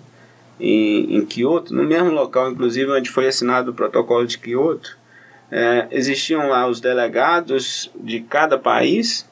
em, 0.58 1.16
em 1.16 1.24
Kyoto, 1.24 1.74
no 1.74 1.84
mesmo 1.84 2.10
local, 2.10 2.50
inclusive, 2.50 2.90
onde 2.90 3.10
foi 3.10 3.26
assinado 3.26 3.70
o 3.70 3.74
protocolo 3.74 4.26
de 4.26 4.38
Kyoto, 4.38 4.96
é, 5.50 5.86
existiam 5.90 6.48
lá 6.48 6.66
os 6.66 6.80
delegados 6.80 7.90
de 7.94 8.20
cada 8.20 8.58
país, 8.58 9.28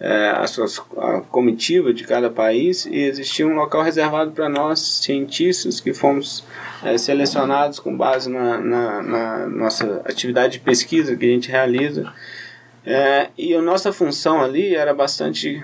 é, 0.00 0.30
a, 0.30 0.44
a 0.44 1.20
comitiva 1.22 1.92
de 1.92 2.04
cada 2.04 2.30
país, 2.30 2.86
e 2.86 2.96
existia 2.96 3.46
um 3.46 3.54
local 3.54 3.82
reservado 3.82 4.30
para 4.30 4.48
nós, 4.48 4.80
cientistas, 5.02 5.80
que 5.80 5.92
fomos 5.92 6.44
é, 6.84 6.96
selecionados 6.96 7.80
com 7.80 7.96
base 7.96 8.30
na, 8.30 8.58
na, 8.58 9.02
na, 9.02 9.46
nossa 9.48 10.02
atividade 10.04 10.54
de 10.54 10.60
pesquisa 10.60 11.16
que 11.16 11.26
a 11.26 11.30
gente 11.30 11.50
realiza 11.50 12.12
É, 12.90 13.28
e 13.36 13.54
a 13.54 13.60
nossa 13.60 13.92
função 13.92 14.40
ali 14.40 14.74
era 14.74 14.94
bastante, 14.94 15.62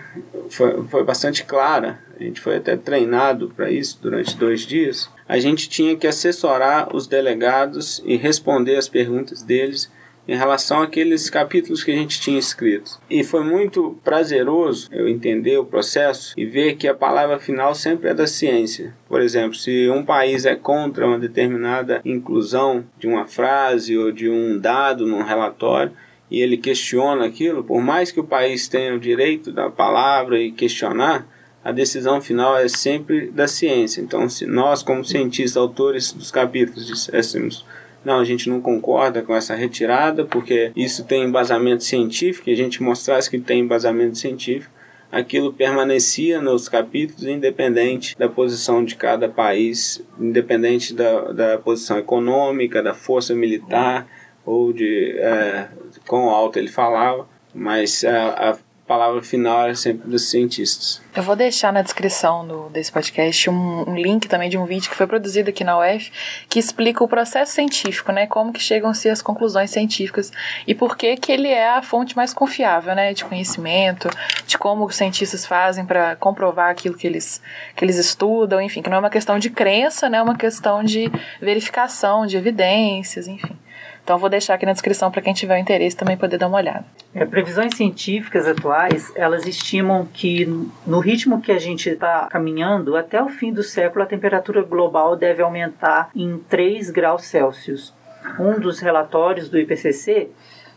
foi, 0.50 0.84
foi 0.88 1.02
bastante 1.02 1.42
clara. 1.42 1.98
A 2.20 2.22
gente 2.22 2.38
foi 2.38 2.56
até 2.56 2.76
treinado 2.76 3.50
para 3.56 3.70
isso 3.70 3.98
durante 4.02 4.37
dois 4.37 4.60
dias. 4.60 5.08
A 5.26 5.38
gente 5.38 5.66
tinha 5.66 5.96
que 5.96 6.06
assessorar 6.06 6.94
os 6.94 7.06
delegados 7.06 8.02
e 8.04 8.14
responder 8.16 8.76
as 8.76 8.90
perguntas 8.90 9.42
deles 9.42 9.90
em 10.28 10.37
relação 10.37 10.82
àqueles 10.82 11.30
capítulos 11.30 11.82
que 11.82 11.90
a 11.90 11.96
gente 11.96 12.20
tinha 12.20 12.38
escrito. 12.38 13.00
E 13.08 13.24
foi 13.24 13.42
muito 13.42 13.98
prazeroso 14.04 14.90
eu 14.92 15.08
entender 15.08 15.56
o 15.56 15.64
processo 15.64 16.34
e 16.37 16.44
ver 16.44 16.76
que 16.76 16.87
a 16.87 16.94
palavra 16.94 17.38
final 17.38 17.74
sempre 17.74 18.10
é 18.10 18.14
da 18.14 18.26
ciência. 18.26 18.94
Por 19.08 19.22
exemplo, 19.22 19.54
se 19.54 19.88
um 19.88 20.04
país 20.04 20.44
é 20.44 20.54
contra 20.54 21.06
uma 21.06 21.18
determinada 21.18 22.02
inclusão 22.04 22.84
de 22.98 23.06
uma 23.06 23.26
frase 23.26 23.96
ou 23.96 24.12
de 24.12 24.28
um 24.28 24.58
dado 24.58 25.06
num 25.06 25.22
relatório, 25.22 25.92
e 26.35 26.42
ele 26.42 26.57
questiona 26.57 27.27
aquilo, 27.27 27.62
por 27.62 27.81
mais 27.81 28.11
que 28.11 28.18
o 28.18 28.25
país 28.25 28.66
tenha 28.66 28.92
o 28.92 28.99
direito 28.99 29.53
da 29.53 29.70
palavra 29.70 30.37
e 30.40 30.51
questionar, 30.51 31.25
a 31.62 31.70
decisão 31.70 32.20
final 32.20 32.57
é 32.57 32.66
sempre 32.66 33.31
da 33.31 33.47
ciência. 33.47 34.01
Então, 34.01 34.29
se 34.29 34.44
nós, 34.44 34.83
como 34.83 35.05
cientistas, 35.05 35.57
autores 35.57 36.12
dos 36.12 36.33
capítulos, 36.33 36.88
disséssemos 36.88 37.64
não, 38.05 38.18
a 38.18 38.25
gente 38.25 38.51
não 38.51 38.61
concorda 38.61 39.23
com 39.23 39.35
essa 39.35 39.55
retirada, 39.55 40.25
porque 40.25 40.73
isso 40.77 41.05
tem 41.05 41.25
embasamento 41.25 41.83
científico, 41.85 42.51
e 42.51 42.53
a 42.53 42.57
gente 42.57 42.83
mostrasse 42.83 43.31
que 43.31 43.38
tem 43.38 43.61
embasamento 43.61 44.18
científico, 44.18 44.70
aquilo 45.11 45.53
permanecia 45.53 46.40
nos 46.40 46.68
capítulos, 46.68 47.25
independente 47.25 48.18
da 48.18 48.29
posição 48.29 48.85
de 48.85 48.97
cada 48.97 49.27
país, 49.27 50.05
independente 50.20 50.92
da, 50.92 51.33
da 51.33 51.59
posição 51.59 51.97
econômica, 51.97 52.83
da 52.83 52.92
força 52.92 53.35
militar, 53.35 54.07
ou 54.44 54.73
de 54.73 55.12
é, 55.18 55.68
quão 56.06 56.30
alto 56.30 56.58
ele 56.58 56.68
falava, 56.68 57.26
mas 57.54 58.04
a, 58.04 58.50
a 58.50 58.56
palavra 58.86 59.22
final 59.22 59.66
é 59.66 59.74
sempre 59.74 60.08
dos 60.08 60.28
cientistas. 60.28 61.00
Eu 61.16 61.22
vou 61.22 61.34
deixar 61.34 61.72
na 61.72 61.80
descrição 61.80 62.46
do, 62.46 62.68
desse 62.68 62.92
podcast 62.92 63.48
um, 63.48 63.88
um, 63.88 63.96
link 63.96 64.28
também 64.28 64.50
de 64.50 64.58
um 64.58 64.66
vídeo 64.66 64.90
que 64.90 64.96
foi 64.96 65.06
produzido 65.06 65.48
aqui 65.48 65.64
na 65.64 65.78
UF 65.78 66.12
que 66.48 66.58
explica 66.58 67.02
o 67.02 67.08
processo 67.08 67.52
científico, 67.52 68.12
né? 68.12 68.26
Como 68.26 68.52
que 68.52 68.60
chegam-se 68.60 69.08
as 69.08 69.22
conclusões 69.22 69.70
científicas 69.70 70.30
e 70.66 70.74
por 70.74 70.96
que 70.96 71.16
que 71.16 71.32
ele 71.32 71.48
é 71.48 71.70
a 71.70 71.82
fonte 71.82 72.14
mais 72.14 72.34
confiável, 72.34 72.94
né? 72.94 73.14
De 73.14 73.24
conhecimento, 73.24 74.10
de 74.46 74.58
como 74.58 74.84
os 74.84 74.96
cientistas 74.96 75.46
fazem 75.46 75.86
para 75.86 76.16
comprovar 76.16 76.70
aquilo 76.70 76.96
que 76.96 77.06
eles, 77.06 77.40
que 77.74 77.84
eles 77.84 77.96
estudam, 77.96 78.60
enfim, 78.60 78.82
que 78.82 78.90
não 78.90 78.98
é 78.98 79.00
uma 79.00 79.10
questão 79.10 79.38
de 79.38 79.48
crença, 79.48 80.08
né? 80.10 80.18
É 80.18 80.22
uma 80.22 80.36
questão 80.36 80.84
de 80.84 81.10
verificação, 81.40 82.26
de 82.26 82.36
evidências, 82.36 83.26
enfim. 83.26 83.56
Então 84.04 84.18
vou 84.18 84.28
deixar 84.28 84.54
aqui 84.54 84.66
na 84.66 84.72
descrição 84.72 85.10
para 85.10 85.22
quem 85.22 85.32
tiver 85.32 85.58
interesse 85.58 85.96
também 85.96 86.14
poder 86.14 86.36
dar 86.36 86.46
uma 86.48 86.58
olhada. 86.58 86.84
É, 87.14 87.24
previsões 87.24 87.74
científicas 87.74 88.46
atuais, 88.46 89.10
elas 89.16 89.46
estimam 89.46 90.06
que 90.12 90.44
no 90.86 91.00
ritmo 91.00 91.40
que 91.40 91.50
a 91.50 91.58
gente 91.58 91.88
está 91.88 92.28
caminhando, 92.30 92.98
até 92.98 93.22
o 93.22 93.30
fim 93.30 93.50
do 93.50 93.62
século 93.62 94.04
a 94.04 94.06
temperatura 94.06 94.62
global 94.62 95.16
deve 95.16 95.42
aumentar 95.42 96.10
em 96.14 96.36
3 96.36 96.90
graus 96.90 97.24
Celsius. 97.24 97.94
Um 98.38 98.60
dos 98.60 98.78
relatórios 98.78 99.48
do 99.48 99.58
IPCC 99.58 100.28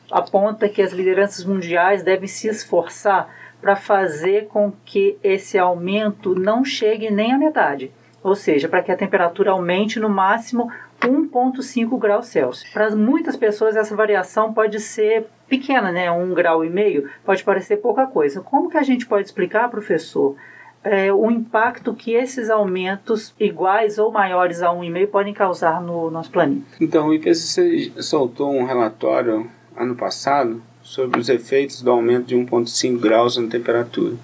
aponta 0.09 0.69
que 0.69 0.81
as 0.81 0.93
lideranças 0.93 1.43
mundiais 1.43 2.03
devem 2.03 2.29
se 2.29 2.47
esforçar 2.47 3.27
para 3.61 3.75
fazer 3.75 4.47
com 4.47 4.71
que 4.85 5.17
esse 5.21 5.57
aumento 5.57 6.33
não 6.33 6.63
chegue 6.63 7.11
nem 7.11 7.33
à 7.33 7.37
metade, 7.37 7.91
ou 8.23 8.35
seja, 8.35 8.69
para 8.69 8.81
que 8.81 8.91
a 8.91 8.95
temperatura 8.95 9.51
aumente 9.51 9.99
no 9.99 10.09
máximo 10.09 10.71
1,5 11.01 11.97
graus 11.99 12.27
Celsius. 12.27 12.71
Para 12.71 12.89
muitas 12.95 13.35
pessoas 13.35 13.75
essa 13.75 13.95
variação 13.95 14.53
pode 14.53 14.79
ser 14.79 15.27
pequena, 15.47 15.91
né? 15.91 16.11
Um 16.11 16.33
grau 16.33 16.63
e 16.63 16.69
meio 16.69 17.09
pode 17.25 17.43
parecer 17.43 17.77
pouca 17.77 18.05
coisa. 18.05 18.41
Como 18.41 18.69
que 18.69 18.77
a 18.77 18.83
gente 18.83 19.05
pode 19.05 19.25
explicar, 19.25 19.69
professor, 19.69 20.35
é, 20.83 21.11
o 21.11 21.29
impacto 21.29 21.93
que 21.93 22.13
esses 22.13 22.49
aumentos 22.49 23.33
iguais 23.39 23.97
ou 23.97 24.11
maiores 24.11 24.61
a 24.61 24.69
1,5 24.69 25.07
podem 25.07 25.33
causar 25.33 25.81
no 25.81 26.09
nosso 26.09 26.31
planeta? 26.31 26.65
Então, 26.79 27.07
o 27.07 27.13
IPCC 27.13 27.93
soltou 28.01 28.53
um 28.53 28.65
relatório 28.65 29.49
ano 29.75 29.95
passado 29.95 30.61
sobre 30.81 31.19
os 31.19 31.29
efeitos 31.29 31.81
do 31.81 31.91
aumento 31.91 32.27
de 32.27 32.35
1,5 32.35 32.99
graus 32.99 33.37
na 33.37 33.49
temperatura. 33.49 34.15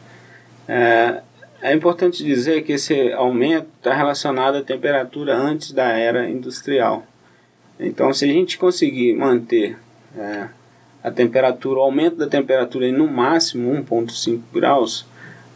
É, 0.68 1.22
é 1.64 1.74
importante 1.74 2.26
dizer 2.26 2.64
que 2.64 2.74
esse 2.74 3.14
aumento 3.14 3.68
está 3.78 3.94
relacionado 3.94 4.58
à 4.58 4.62
temperatura 4.62 5.34
antes 5.34 5.72
da 5.72 5.86
era 5.86 6.30
industrial. 6.30 7.08
Então, 7.80 8.14
se 8.14 8.26
a 8.26 8.28
gente 8.28 8.58
conseguir 8.58 9.14
manter 9.14 9.78
é, 10.18 10.50
a 11.02 11.10
temperatura, 11.10 11.80
o 11.80 11.84
aumento 11.84 12.18
da 12.18 12.28
temperatura 12.28 12.86
em 12.86 12.92
no 12.92 13.08
máximo 13.08 13.72
1,5 13.82 14.42
graus, 14.54 15.06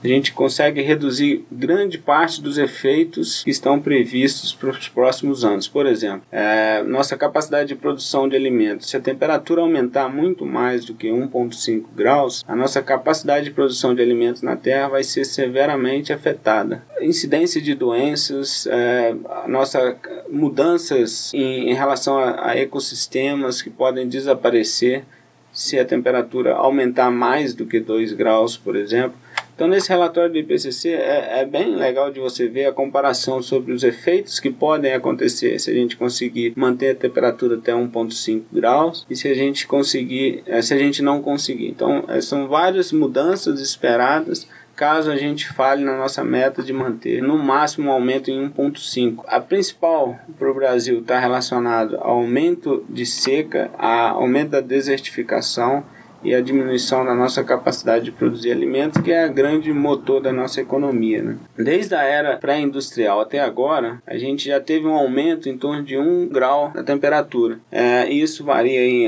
a 0.04 0.08
gente 0.08 0.32
consegue 0.34 0.82
reduzir 0.82 1.46
grande 1.52 1.98
parte 1.98 2.42
dos 2.42 2.58
efeitos 2.58 3.44
que 3.44 3.50
estão 3.50 3.80
previstos 3.80 4.54
para 4.54 4.70
os 4.70 4.88
próximos 4.88 5.44
anos. 5.44 5.68
Por 5.68 5.86
exemplo, 5.86 6.22
é, 6.32 6.84
nossa 6.84 7.18
capacidade 7.18 7.70
de 7.70 7.76
produção 7.76 8.28
de 8.30 8.36
alimentos, 8.36 8.90
se 8.90 8.98
a 8.98 9.00
temperatura 9.00 9.62
aumentar 9.62 10.10
muito 10.10 10.46
mais 10.46 10.86
do 10.86 10.94
que 10.94 11.08
1,5 11.08 11.86
graus, 11.96 12.44
a 12.48 12.56
nossa 12.56 12.82
capacidade 12.82 13.46
de 13.46 13.52
produção 13.52 13.96
de 13.96 14.02
alimentos 14.02 14.42
na 14.42 14.56
Terra 14.56 14.90
vai 14.90 15.04
ser 15.04 15.26
severamente 15.26 16.14
afetada. 16.14 16.84
Incidência 17.02 17.62
de 17.62 17.74
doenças, 17.74 18.68
é, 18.68 19.16
nossa 19.48 19.98
mudanças 20.30 21.34
em, 21.34 21.70
em 21.70 21.74
relação 21.74 22.18
a, 22.18 22.52
a 22.52 22.58
ecossistemas 22.58 23.62
que 23.62 23.70
podem 23.70 24.08
desaparecer 24.08 25.04
se 25.52 25.80
a 25.80 25.86
temperatura 25.86 26.54
aumentar 26.54 27.10
mais 27.10 27.54
do 27.54 27.66
que 27.66 27.80
2 27.80 28.14
graus, 28.14 28.56
por 28.56 28.76
exemplo 28.76 29.27
então, 29.58 29.68
nesse 29.68 29.90
relatório 29.90 30.32
do 30.32 30.38
IPCC, 30.38 30.90
é, 30.90 31.40
é, 31.40 31.46
bem 31.46 31.76
legal 31.76 32.12
de 32.12 32.20
você 32.20 32.48
ver 32.48 32.68
a 32.68 32.72
comparação 32.72 33.42
sobre 33.42 33.74
os 33.74 33.82
efeitos 33.82 34.40
que 34.40 34.52
podem 34.52 34.94
acontecer 34.94 35.58
se 35.58 35.72
a 35.72 35.74
gente 35.74 35.98
conseguir 35.98 36.54
manter 36.56 36.92
a 36.92 36.96
temperatura 36.96 37.56
até 37.56 37.74
1,5 37.74 38.44
graus 38.54 39.04
e 39.10 39.16
se 39.16 39.28
a 39.28 39.34
gente 39.34 39.66
conseguir, 39.66 40.44
é, 40.46 40.62
se 40.62 40.76
a 40.76 40.78
gente 40.78 41.02
não 41.02 41.24
conseguir. 41.24 41.70
Então, 41.70 42.06
é, 42.08 42.22
são 42.22 42.48
várias 42.48 42.92
mudanças 42.92 43.60
esperadas 43.60 44.48
caso 44.76 45.10
a 45.10 45.16
gente 45.16 45.52
fale 45.52 45.84
na 45.84 45.98
nossa 45.98 46.24
meta 46.24 46.62
de 46.62 46.72
manter 46.72 47.20
no 47.24 47.36
máximo 47.36 47.90
um 47.90 47.92
aumento 47.92 48.30
em 48.30 48.48
1,5. 48.48 49.24
A 49.26 49.40
principal 49.40 50.20
para 50.38 50.52
o 50.52 50.54
Brasil 50.54 51.00
está 51.00 51.18
relacionado 51.18 51.98
ao 51.98 52.20
aumento 52.20 52.86
de 52.88 53.08
seca, 53.08 53.72
ao 53.76 54.22
aumento 54.22 54.52
da 54.52 54.62
desertificação 54.62 55.84
e 56.24 56.34
a 56.34 56.42
diminuição 56.42 57.06
da 57.06 57.14
nossa 57.14 57.44
capacidade 57.44 58.06
de 58.06 58.12
produzir 58.12 58.52
alimentos, 58.52 59.02
que 59.02 59.12
é 59.12 59.24
a 59.24 59.28
grande 59.28 59.72
motor 59.72 60.22
da 60.22 60.32
nossa 60.32 60.62
economia. 60.62 61.22
Né? 61.22 61.38
Desde 61.58 61.96
a 61.96 62.04
era 62.04 62.38
pré-industrial 62.38 63.22
até 63.22 63.40
agora, 63.40 64.02
a 64.06 64.18
gente 64.18 64.48
já 64.48 64.60
teve 64.60 64.88
um 64.88 64.96
aumento 64.96 65.50
em 65.50 65.58
torno 65.58 65.84
de 65.84 65.98
1 65.98 66.30
grau 66.30 66.72
da 66.74 66.84
temperatura. 66.84 67.60
É, 67.72 68.10
isso 68.10 68.44
varia 68.44 68.86
em, 68.86 69.06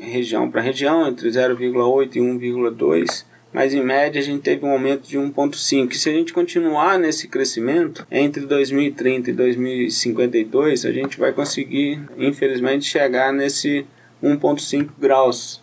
em 0.00 0.10
região 0.10 0.50
para 0.50 0.60
região, 0.60 1.06
entre 1.06 1.28
0,8 1.28 2.16
e 2.16 2.20
1,2 2.20 3.30
mas 3.52 3.74
em 3.74 3.82
média 3.82 4.20
a 4.20 4.24
gente 4.24 4.42
teve 4.42 4.64
um 4.64 4.70
aumento 4.70 5.08
de 5.08 5.18
1,5. 5.18 5.94
Se 5.94 6.08
a 6.08 6.12
gente 6.12 6.32
continuar 6.32 6.98
nesse 6.98 7.26
crescimento, 7.26 8.06
entre 8.10 8.46
2030 8.46 9.30
e 9.30 9.32
2052, 9.32 10.84
a 10.84 10.92
gente 10.92 11.18
vai 11.18 11.32
conseguir, 11.32 12.00
infelizmente, 12.16 12.84
chegar 12.84 13.32
nesse 13.32 13.84
1,5 14.22 14.90
graus 14.98 15.60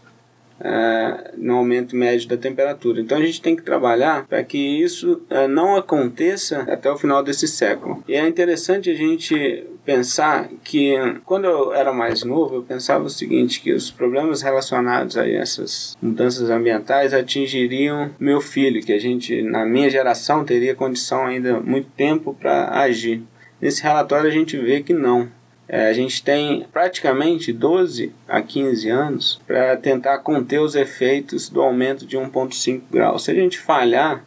é, 0.60 1.32
no 1.38 1.56
aumento 1.56 1.96
médio 1.96 2.28
da 2.28 2.38
temperatura. 2.38 3.02
Então 3.02 3.18
a 3.18 3.26
gente 3.26 3.42
tem 3.42 3.56
que 3.56 3.62
trabalhar 3.62 4.26
para 4.28 4.44
que 4.44 4.58
isso 4.58 5.22
é, 5.30 5.48
não 5.48 5.76
aconteça 5.76 6.62
até 6.62 6.92
o 6.92 6.98
final 6.98 7.24
desse 7.24 7.48
século. 7.48 8.04
E 8.08 8.16
é 8.16 8.28
interessante 8.28 8.90
a 8.90 8.96
gente 8.96 9.66
pensar 9.86 10.50
que 10.66 10.96
quando 11.24 11.46
eu 11.46 11.74
era 11.74 11.94
mais 11.94 12.22
novo 12.22 12.56
eu 12.56 12.62
pensava 12.62 13.06
o 13.06 13.10
seguinte 13.10 13.62
que 13.62 13.72
os 13.72 13.90
problemas 13.90 14.42
relacionados 14.42 15.18
a 15.18 15.26
essas 15.26 15.98
mudanças 16.02 16.50
ambientais 16.50 17.14
atingiriam 17.14 18.10
meu 18.20 18.42
filho 18.42 18.84
que 18.84 18.92
a 18.92 19.00
gente 19.00 19.42
na 19.42 19.66
minha 19.66 19.90
geração 19.90 20.44
teria 20.44 20.76
condição 20.76 21.26
ainda 21.26 21.62
muito 21.62 21.90
tempo 21.92 22.36
para 22.38 22.82
agir 22.82 23.24
nesse 23.62 23.82
relatório 23.82 24.28
a 24.28 24.34
gente 24.34 24.58
vê 24.58 24.82
que 24.82 24.94
não 24.94 25.30
é, 25.70 25.88
a 25.88 25.94
gente 25.94 26.24
tem 26.24 26.66
praticamente 26.72 27.52
12 27.52 28.14
a 28.28 28.42
15 28.42 28.90
anos 28.90 29.42
para 29.46 29.76
tentar 29.76 30.20
conter 30.20 30.60
os 30.60 30.76
efeitos 30.76 31.50
do 31.50 31.62
aumento 31.62 32.06
de 32.06 32.18
1,5 32.18 32.84
graus. 32.90 33.26
Se 33.26 33.32
a 33.32 33.36
gente 33.36 33.60
falhar 33.60 34.24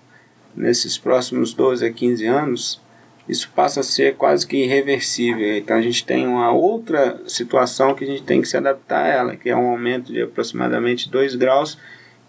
nesses 0.55 0.99
próximos 0.99 1.55
12 1.55 1.87
a 1.87 1.91
15 1.91 2.27
anos, 2.27 2.81
isso 3.27 3.51
passa 3.55 3.81
a 3.81 3.83
ser 3.83 4.17
quase 4.17 4.47
que 4.47 4.65
irreversível. 4.65 5.57
Então 5.57 5.77
a 5.77 5.83
gente 5.83 6.05
tem 6.05 6.27
uma 6.27 6.53
outra 6.53 7.23
situação 7.27 7.95
que 7.95 8.05
a 8.05 8.07
gente 8.07 8.23
tem 8.23 8.43
que 8.43 8.49
se 8.49 8.59
adaptar 8.59 9.05
a 9.05 9.09
ela, 9.09 9.37
que 9.37 9.49
é 9.49 9.57
um 9.57 9.71
aumento 9.71 10.13
de 10.13 10.21
aproximadamente 10.21 11.09
2 11.09 11.37
graus 11.37 11.79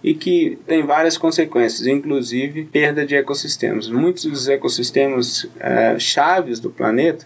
e 0.01 0.13
que 0.13 0.57
tem 0.65 0.83
várias 0.83 1.17
consequências, 1.17 1.85
inclusive 1.85 2.63
perda 2.65 3.05
de 3.05 3.15
ecossistemas. 3.15 3.89
Muitos 3.89 4.23
dos 4.23 4.47
ecossistemas 4.47 5.47
é, 5.59 5.99
chaves 5.99 6.61
do 6.61 6.69
planeta 6.69 7.25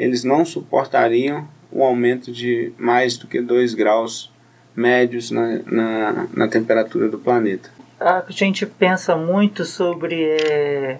eles 0.00 0.24
não 0.24 0.44
suportariam 0.44 1.46
um 1.72 1.82
aumento 1.82 2.32
de 2.32 2.72
mais 2.78 3.16
do 3.16 3.26
que 3.26 3.40
2 3.40 3.74
graus 3.74 4.30
médios 4.74 5.30
na, 5.30 5.60
na, 5.66 6.26
na 6.34 6.48
temperatura 6.48 7.08
do 7.08 7.18
planeta. 7.18 7.70
A 8.00 8.24
gente 8.30 8.64
pensa 8.64 9.14
muito 9.14 9.64
sobre 9.64 10.36
é, 10.40 10.98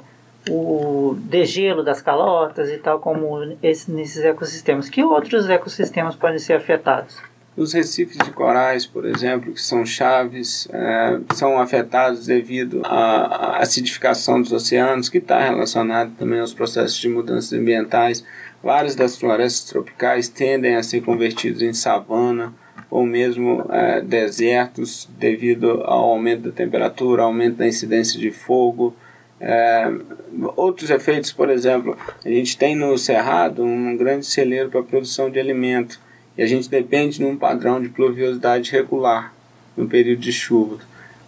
o 0.48 1.16
degelo 1.18 1.82
das 1.82 2.02
calotas 2.02 2.68
e 2.68 2.76
tal, 2.76 3.00
como 3.00 3.56
esse, 3.62 3.90
nesses 3.90 4.22
ecossistemas. 4.22 4.88
Que 4.88 5.02
outros 5.02 5.48
ecossistemas 5.48 6.14
podem 6.14 6.38
ser 6.38 6.54
afetados? 6.54 7.16
Os 7.56 7.72
recifes 7.72 8.16
de 8.16 8.30
corais, 8.30 8.86
por 8.86 9.04
exemplo, 9.04 9.52
que 9.52 9.60
são 9.60 9.84
chaves, 9.84 10.68
é, 10.72 11.20
são 11.34 11.58
afetados 11.58 12.26
devido 12.26 12.80
à 12.84 13.58
acidificação 13.58 14.40
dos 14.40 14.52
oceanos, 14.52 15.08
que 15.08 15.18
está 15.18 15.40
relacionado 15.40 16.12
também 16.18 16.40
aos 16.40 16.54
processos 16.54 16.96
de 16.96 17.08
mudanças 17.08 17.52
ambientais. 17.52 18.24
Várias 18.62 18.94
das 18.94 19.16
florestas 19.16 19.70
tropicais 19.70 20.28
tendem 20.28 20.76
a 20.76 20.82
ser 20.82 21.00
convertidas 21.00 21.62
em 21.62 21.72
savana 21.72 22.52
ou 22.90 23.06
mesmo 23.06 23.64
é, 23.70 24.02
desertos 24.02 25.08
devido 25.18 25.82
ao 25.84 26.10
aumento 26.10 26.42
da 26.42 26.52
temperatura, 26.52 27.22
aumento 27.22 27.56
da 27.56 27.66
incidência 27.66 28.20
de 28.20 28.30
fogo. 28.30 28.94
É, 29.40 29.90
outros 30.56 30.90
efeitos, 30.90 31.32
por 31.32 31.48
exemplo, 31.48 31.96
a 32.22 32.28
gente 32.28 32.58
tem 32.58 32.76
no 32.76 32.98
Cerrado 32.98 33.64
um 33.64 33.96
grande 33.96 34.26
celeiro 34.26 34.68
para 34.68 34.82
produção 34.82 35.30
de 35.30 35.38
alimento 35.38 35.98
e 36.36 36.42
a 36.42 36.46
gente 36.46 36.68
depende 36.68 37.18
de 37.18 37.24
um 37.24 37.36
padrão 37.36 37.80
de 37.80 37.88
pluviosidade 37.88 38.70
regular 38.72 39.32
no 39.76 39.88
período 39.88 40.20
de 40.20 40.32
chuva. 40.32 40.78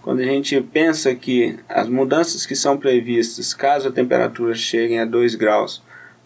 Quando 0.03 0.21
a 0.21 0.25
gente 0.25 0.61
pensa 0.61 1.15
que 1.15 1.57
as 1.69 1.89
mudanças 1.89 2.45
que 2.45 2.57
são 2.57 2.77
previstas, 2.77 3.55
caso 3.55 3.89
a 3.89 3.93
temperatura 3.93 4.53
chegue 4.55 4.99
a 4.99 5.05
2 5.05 5.37
graus, 5.37 5.81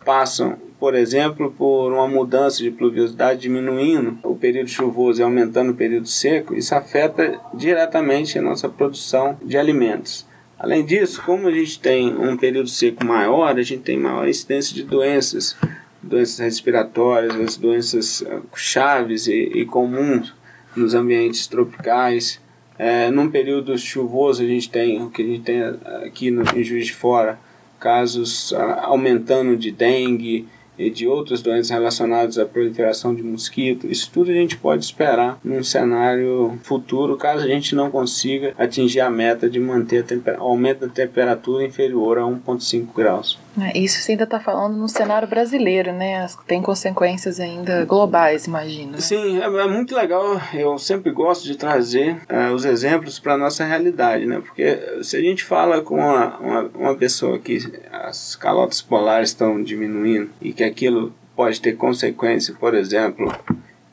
passam 0.05 0.57
por 0.87 0.95
exemplo, 0.95 1.51
por 1.51 1.93
uma 1.93 2.07
mudança 2.07 2.63
de 2.63 2.71
pluviosidade 2.71 3.41
diminuindo 3.41 4.21
o 4.23 4.37
período 4.37 4.69
chuvoso 4.69 5.21
e 5.21 5.25
aumentando 5.25 5.73
o 5.73 5.75
período 5.75 6.07
seco, 6.07 6.55
isso 6.55 6.73
afeta 6.77 7.41
diretamente 7.53 8.39
a 8.39 8.43
nossa 8.43 8.69
produção 8.69 9.37
de 9.43 9.59
alimentos. 9.59 10.25
Além 10.57 10.85
disso, 10.85 11.21
como 11.27 11.49
a 11.49 11.51
gente 11.51 11.81
tem 11.81 12.17
um 12.17 12.37
período 12.37 12.69
seco 12.69 13.05
maior, 13.05 13.59
a 13.59 13.63
gente 13.65 13.83
tem 13.83 13.99
maior 13.99 14.29
incidência 14.29 14.77
de 14.77 14.85
doenças, 14.85 15.57
doenças 16.01 16.39
respiratórias, 16.39 17.35
as 17.35 17.57
doenças 17.57 18.25
ah, 18.25 18.39
chaves 18.55 19.27
e, 19.27 19.33
e 19.57 19.65
comuns 19.65 20.33
nos 20.77 20.95
ambientes 20.95 21.49
tropicais. 21.49 22.41
É, 22.79 23.11
num 23.11 23.29
período 23.29 23.77
chuvoso, 23.77 24.41
a 24.41 24.47
gente 24.47 24.71
tem 24.71 25.03
o 25.03 25.11
que 25.11 25.23
a 25.23 25.27
gente 25.27 25.43
tem 25.43 25.63
aqui 26.05 26.31
no, 26.31 26.45
em 26.57 26.63
Juiz 26.63 26.87
de 26.87 26.95
Fora, 26.95 27.41
casos 27.81 28.53
ah, 28.53 28.83
aumentando 28.85 29.57
de 29.57 29.73
dengue, 29.73 30.47
e 30.79 30.91
de 30.91 31.07
outras 31.07 31.41
doenças 31.43 31.71
relacionadas 31.71 32.39
à 32.39 32.45
proliferação 32.45 33.15
de 33.15 33.23
mosquito. 33.23 33.87
Isso 33.87 34.11
tudo 34.13 34.31
a 34.31 34.35
gente 34.35 34.57
pode 34.57 34.85
esperar 34.85 35.39
num 35.43 35.63
cenário 35.63 36.59
futuro, 36.63 37.17
caso 37.17 37.45
a 37.45 37.49
gente 37.49 37.75
não 37.75 37.91
consiga 37.91 38.55
atingir 38.59 39.01
a 39.01 39.11
meta 39.11 39.49
de 39.49 39.59
manter 39.59 40.05
o 40.39 40.43
aumento 40.43 40.81
da 40.81 40.89
temperatura 40.89 41.65
inferior 41.65 42.19
a 42.19 42.23
1,5 42.23 42.87
graus. 42.95 43.46
É, 43.61 43.79
isso 43.79 44.01
você 44.01 44.13
ainda 44.13 44.25
está 44.25 44.39
falando 44.39 44.77
no 44.77 44.89
cenário 44.89 45.27
brasileiro, 45.27 45.93
né? 45.93 46.27
Tem 46.47 46.61
consequências 46.61 47.41
ainda 47.41 47.85
globais, 47.85 48.47
imagino. 48.47 48.93
Né? 48.93 49.01
Sim, 49.01 49.41
é, 49.41 49.45
é, 49.45 49.69
muito 49.69 49.95
legal. 49.95 50.41
Eu 50.53 50.79
sempre 50.79 51.11
gosto 51.11 51.45
de 51.45 51.57
trazer 51.57 52.21
uh, 52.31 52.53
os 52.55 52.65
exemplos 52.65 53.19
para 53.19 53.35
a 53.35 53.39
nossa 53.39 53.65
realidade, 53.65 54.27
né? 54.27 54.41
Porque 54.41 55.01
se 55.03 55.17
a 55.17 55.21
gente 55.21 55.43
fala 55.43 55.81
com 55.81 55.97
uma, 55.97 56.39
uma, 56.39 56.71
uma 56.75 56.95
pessoa 56.95 57.39
que 57.39 57.59
as 57.93 58.37
calotas 58.37 58.83
polares 58.83 59.31
estão 59.31 59.63
diminuindo 59.63 60.31
e 60.41 60.53
que 60.53 60.65
aquilo 60.65 61.15
pode 61.35 61.61
ter 61.61 61.73
consequência, 61.73 62.55
por 62.59 62.75
exemplo, 62.75 63.31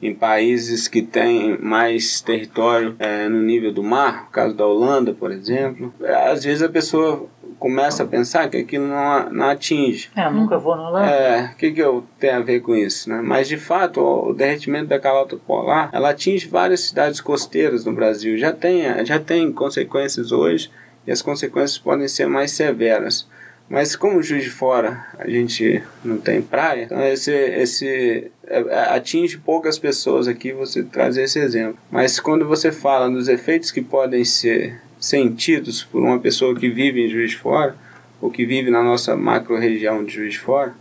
em 0.02 0.14
países 0.14 0.88
que 0.88 1.02
têm 1.02 1.58
mais 1.58 2.20
território 2.20 2.96
é, 3.00 3.30
no 3.30 3.42
nível 3.42 3.72
do 3.72 3.82
mar, 3.82 4.24
no 4.26 4.30
caso 4.32 4.54
da 4.54 4.66
Holanda, 4.66 5.14
por 5.14 5.32
exemplo, 5.32 5.94
às 6.30 6.44
vezes 6.44 6.62
a 6.62 6.70
pessoa 6.70 7.30
começa 7.64 8.04
a 8.04 8.06
pensar 8.06 8.50
que 8.50 8.58
aquilo 8.58 8.86
não, 8.86 9.30
não 9.30 9.46
atinge. 9.46 10.12
É, 10.18 10.30
nunca 10.30 10.58
vou 10.58 10.76
no 10.76 10.84
Holanda. 10.84 11.10
É, 11.10 11.46
o 11.46 11.56
que, 11.56 11.72
que 11.72 11.82
eu 11.82 12.04
tenho 12.20 12.36
a 12.36 12.42
ver 12.42 12.60
com 12.60 12.76
isso? 12.76 13.10
Né? 13.10 13.22
Mas, 13.24 13.48
de 13.48 13.56
fato, 13.56 14.02
o, 14.02 14.32
o 14.32 14.34
derretimento 14.34 14.88
da 14.88 15.00
calota 15.00 15.38
polar, 15.38 15.90
ela 15.94 16.10
atinge 16.10 16.46
várias 16.46 16.82
cidades 16.82 17.22
costeiras 17.22 17.86
no 17.86 17.94
Brasil. 17.94 18.38
Já 18.38 18.52
tem, 18.52 18.84
já 19.06 19.18
tem 19.18 19.50
consequências 19.50 20.34
hoje 20.34 20.70
e 21.08 21.12
as 21.14 21.22
consequências 21.22 21.78
podem 21.78 22.06
ser 22.06 22.28
mais 22.28 22.52
severas. 22.52 23.26
Mas 23.70 23.96
como 23.96 24.22
Juiz 24.22 24.44
de 24.44 24.50
Fora 24.50 25.06
a 25.18 25.30
gente 25.30 25.82
não 26.04 26.18
tem 26.18 26.42
praia, 26.42 26.84
então 26.84 27.02
esse, 27.02 27.32
esse 27.32 28.30
é, 28.46 28.60
é, 28.60 28.80
atinge 28.94 29.38
poucas 29.38 29.80
pessoas 29.80 30.28
aqui 30.28 30.52
você 30.52 30.84
trazer 30.84 31.24
esse 31.24 31.40
exemplo. 31.40 31.78
Mas 31.90 32.20
quando 32.20 32.46
você 32.46 32.74
fala 32.74 33.10
dos 33.10 33.30
efeitos 33.30 33.72
que 33.72 33.82
podem 33.82 34.26
ser 34.26 34.82
sentidos 35.04 35.84
por 35.84 36.02
uma 36.02 36.18
pessoa 36.18 36.56
que 36.56 36.70
vive 36.70 37.06
em 37.06 37.10
Juiz 37.10 37.32
de 37.32 37.38
Fora, 37.38 37.76
ou 38.22 38.32
que 38.32 38.46
vive 38.46 38.72
na 38.72 38.82
nossa 38.82 39.18
macro-região 39.18 40.02
de 40.02 40.14
Juiz 40.14 40.36
de 40.36 40.40
Fora, 40.40 40.74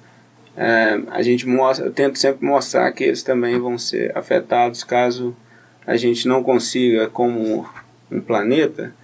é, 0.56 1.00
a 1.10 1.22
gente 1.22 1.48
mostra, 1.48 1.86
eu 1.86 1.92
tento 1.92 2.16
sempre 2.16 2.46
mostrar 2.46 2.92
que 2.92 3.02
eles 3.02 3.24
também 3.24 3.58
vão 3.58 3.76
ser 3.76 4.16
afetados 4.16 4.84
caso 4.84 5.34
a 5.84 5.96
gente 5.96 6.28
não 6.28 6.40
consiga, 6.40 7.08
como 7.08 7.66
um 8.08 8.20
planeta, 8.20 8.94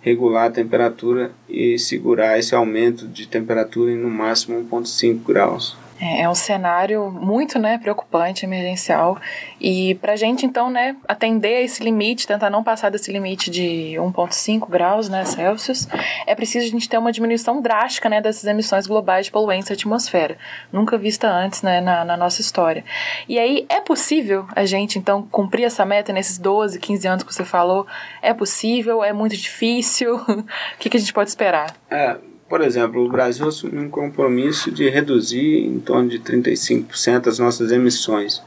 regular 0.00 0.46
a 0.46 0.50
temperatura 0.50 1.32
e 1.46 1.78
segurar 1.78 2.38
esse 2.38 2.54
aumento 2.54 3.06
de 3.06 3.28
temperatura 3.28 3.92
em 3.92 3.98
no 3.98 4.08
máximo 4.08 4.66
1,5 4.70 5.22
graus. 5.22 5.76
É, 6.02 6.22
é 6.22 6.28
um 6.28 6.34
cenário 6.34 7.12
muito 7.12 7.60
né, 7.60 7.78
preocupante, 7.78 8.44
emergencial. 8.44 9.16
E 9.60 9.94
para 9.96 10.14
a 10.14 10.16
gente, 10.16 10.44
então, 10.44 10.68
né, 10.68 10.96
atender 11.06 11.62
esse 11.62 11.80
limite, 11.80 12.26
tentar 12.26 12.50
não 12.50 12.64
passar 12.64 12.90
desse 12.90 13.12
limite 13.12 13.48
de 13.48 13.94
1,5 13.96 14.68
graus 14.68 15.08
né, 15.08 15.24
Celsius, 15.24 15.86
é 16.26 16.34
preciso 16.34 16.66
a 16.66 16.70
gente 16.70 16.88
ter 16.88 16.98
uma 16.98 17.12
diminuição 17.12 17.62
drástica 17.62 18.08
né, 18.08 18.20
dessas 18.20 18.44
emissões 18.44 18.88
globais 18.88 19.26
de 19.26 19.32
poluentes 19.32 19.70
à 19.70 19.74
atmosfera, 19.74 20.36
nunca 20.72 20.98
vista 20.98 21.30
antes 21.30 21.62
né, 21.62 21.80
na, 21.80 22.04
na 22.04 22.16
nossa 22.16 22.40
história. 22.40 22.84
E 23.28 23.38
aí, 23.38 23.64
é 23.68 23.80
possível 23.80 24.44
a 24.56 24.64
gente, 24.64 24.98
então, 24.98 25.22
cumprir 25.22 25.64
essa 25.64 25.84
meta 25.84 26.12
nesses 26.12 26.36
12, 26.36 26.80
15 26.80 27.06
anos 27.06 27.22
que 27.22 27.32
você 27.32 27.44
falou? 27.44 27.86
É 28.20 28.34
possível? 28.34 29.04
É 29.04 29.12
muito 29.12 29.36
difícil? 29.36 30.16
o 30.26 30.44
que, 30.80 30.90
que 30.90 30.96
a 30.96 31.00
gente 31.00 31.12
pode 31.12 31.30
esperar? 31.30 31.72
É 31.88 32.31
por 32.52 32.60
exemplo, 32.60 33.02
o 33.02 33.08
Brasil 33.08 33.48
assumiu 33.48 33.80
um 33.80 33.88
compromisso 33.88 34.70
de 34.70 34.86
reduzir 34.86 35.64
em 35.64 35.80
torno 35.80 36.10
de 36.10 36.18
35% 36.18 37.26
as 37.26 37.38
nossas 37.38 37.72
emissões. 37.72 38.42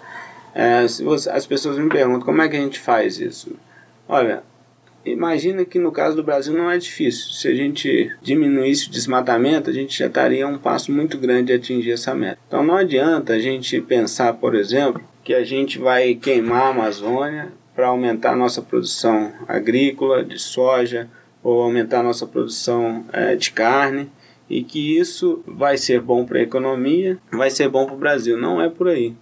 É, 0.53 0.85
você, 1.03 1.27
as 1.27 1.47
pessoas 1.47 1.79
me 1.79 1.89
perguntam 1.89 2.21
como 2.21 2.39
é 2.39 2.47
que 2.47 2.55
a 2.55 2.59
gente 2.59 2.79
faz 2.79 3.19
isso. 3.19 3.55
Olha, 4.07 4.43
imagina 5.03 5.65
que 5.65 5.79
no 5.79 5.91
caso 5.91 6.15
do 6.15 6.23
Brasil 6.23 6.53
não 6.53 6.69
é 6.69 6.77
difícil. 6.77 7.33
Se 7.33 7.47
a 7.47 7.55
gente 7.55 8.15
diminuísse 8.21 8.89
o 8.89 8.91
desmatamento, 8.91 9.71
a 9.71 9.73
gente 9.73 9.97
já 9.97 10.05
estaria 10.05 10.47
um 10.47 10.59
passo 10.59 10.91
muito 10.91 11.17
grande 11.17 11.47
de 11.47 11.53
atingir 11.53 11.93
essa 11.93 12.13
meta. 12.13 12.37
Então 12.47 12.63
não 12.63 12.75
adianta 12.75 13.33
a 13.33 13.39
gente 13.39 13.81
pensar, 13.81 14.33
por 14.33 14.53
exemplo, 14.53 15.01
que 15.23 15.33
a 15.33 15.43
gente 15.43 15.79
vai 15.79 16.13
queimar 16.13 16.61
a 16.61 16.69
Amazônia 16.69 17.51
para 17.75 17.87
aumentar 17.87 18.33
a 18.33 18.37
nossa 18.37 18.61
produção 18.61 19.33
agrícola, 19.47 20.23
de 20.23 20.37
soja, 20.37 21.09
ou 21.45 21.61
aumentar 21.61 21.99
a 21.99 22.03
nossa 22.03 22.25
produção 22.25 23.05
é, 23.13 23.35
de 23.35 23.51
carne 23.51 24.11
e 24.49 24.63
que 24.63 24.97
isso 24.97 25.43
vai 25.45 25.77
ser 25.77 26.01
bom 26.01 26.25
para 26.25 26.39
a 26.39 26.41
economia, 26.41 27.19
vai 27.31 27.51
ser 27.51 27.69
bom 27.69 27.85
para 27.85 27.93
o 27.93 27.99
Brasil. 27.99 28.35
Não 28.35 28.59
é 28.59 28.67
por 28.67 28.87
aí. 28.87 29.15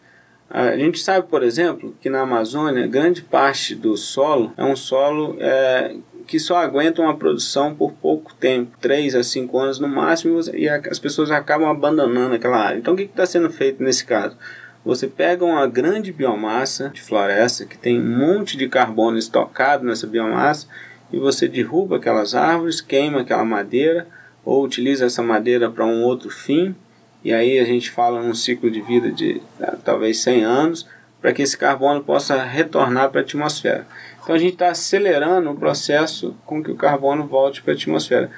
A 0.50 0.78
gente 0.78 1.00
sabe, 1.00 1.28
por 1.28 1.44
exemplo, 1.44 1.94
que 2.00 2.10
na 2.10 2.22
Amazônia 2.22 2.88
grande 2.88 3.24
parte 3.24 3.76
do 3.76 3.98
solo 3.98 4.54
é 4.56 4.64
um 4.64 4.76
solo 4.76 5.36
é, 5.38 5.98
que 6.26 6.40
só 6.40 6.56
aguenta 6.56 7.02
uma 7.02 7.18
produção 7.18 7.76
por 7.76 7.92
pouco 7.92 8.34
tempo, 8.36 8.78
3 8.80 9.16
a 9.16 9.24
5 9.24 9.60
anos 9.60 9.80
no 9.80 9.90
máximo, 9.90 10.40
e 10.54 10.70
as 10.70 11.00
pessoas 11.00 11.30
acabam 11.30 11.68
abandonando 11.68 12.36
aquela 12.36 12.58
área. 12.58 12.78
Então 12.78 12.94
o 12.94 12.98
que 12.98 13.04
está 13.04 13.26
sendo 13.26 13.50
feito 13.50 13.84
nesse 13.84 14.06
caso? 14.06 14.38
Você 14.86 15.08
pega 15.08 15.44
uma 15.44 15.68
grande 15.68 16.14
biomassa 16.14 16.90
de 16.94 17.02
floresta 17.02 17.66
que 17.66 17.78
tem 17.78 18.00
um 18.00 18.18
monte 18.18 18.56
de 18.56 18.70
carbono 18.70 19.18
estocado 19.18 19.84
nessa 19.84 20.08
biomassa 20.08 20.68
e 21.14 21.20
você 21.20 21.48
derruba 21.48 21.98
aquelas 21.98 22.34
árvores, 22.34 22.82
queima 22.82 23.22
aquela 23.22 23.46
madeira 23.46 24.08
ou 24.44 24.64
utiliza 24.64 25.06
essa 25.06 25.22
madeira 25.22 25.70
para 25.70 25.86
um 25.86 26.04
outro 26.04 26.30
fim. 26.30 26.76
E 27.24 27.32
aí 27.32 27.60
a 27.60 27.64
gente 27.64 27.92
fala 27.92 28.22
num 28.22 28.34
ciclo 28.34 28.70
de 28.70 28.82
vida 28.82 29.12
de 29.12 29.40
ah, 29.62 29.78
talvez 29.86 30.18
100 30.20 30.44
anos 30.44 30.88
para 31.22 31.32
que 31.32 31.42
esse 31.42 31.58
carbono 31.58 32.04
possa 32.04 32.44
retornar 32.44 33.10
para 33.12 33.22
a 33.22 33.24
atmosfera. 33.24 33.88
Então 34.22 34.36
a 34.36 34.40
gente 34.40 34.54
está 34.54 34.70
acelerando 34.70 35.52
o 35.52 35.56
processo 35.56 36.36
com 36.46 36.62
que 36.62 36.72
o 36.72 36.76
carbono 36.76 37.26
volte 37.26 37.62
para 37.62 37.74
a 37.74 37.76
atmosfera. 37.76 38.30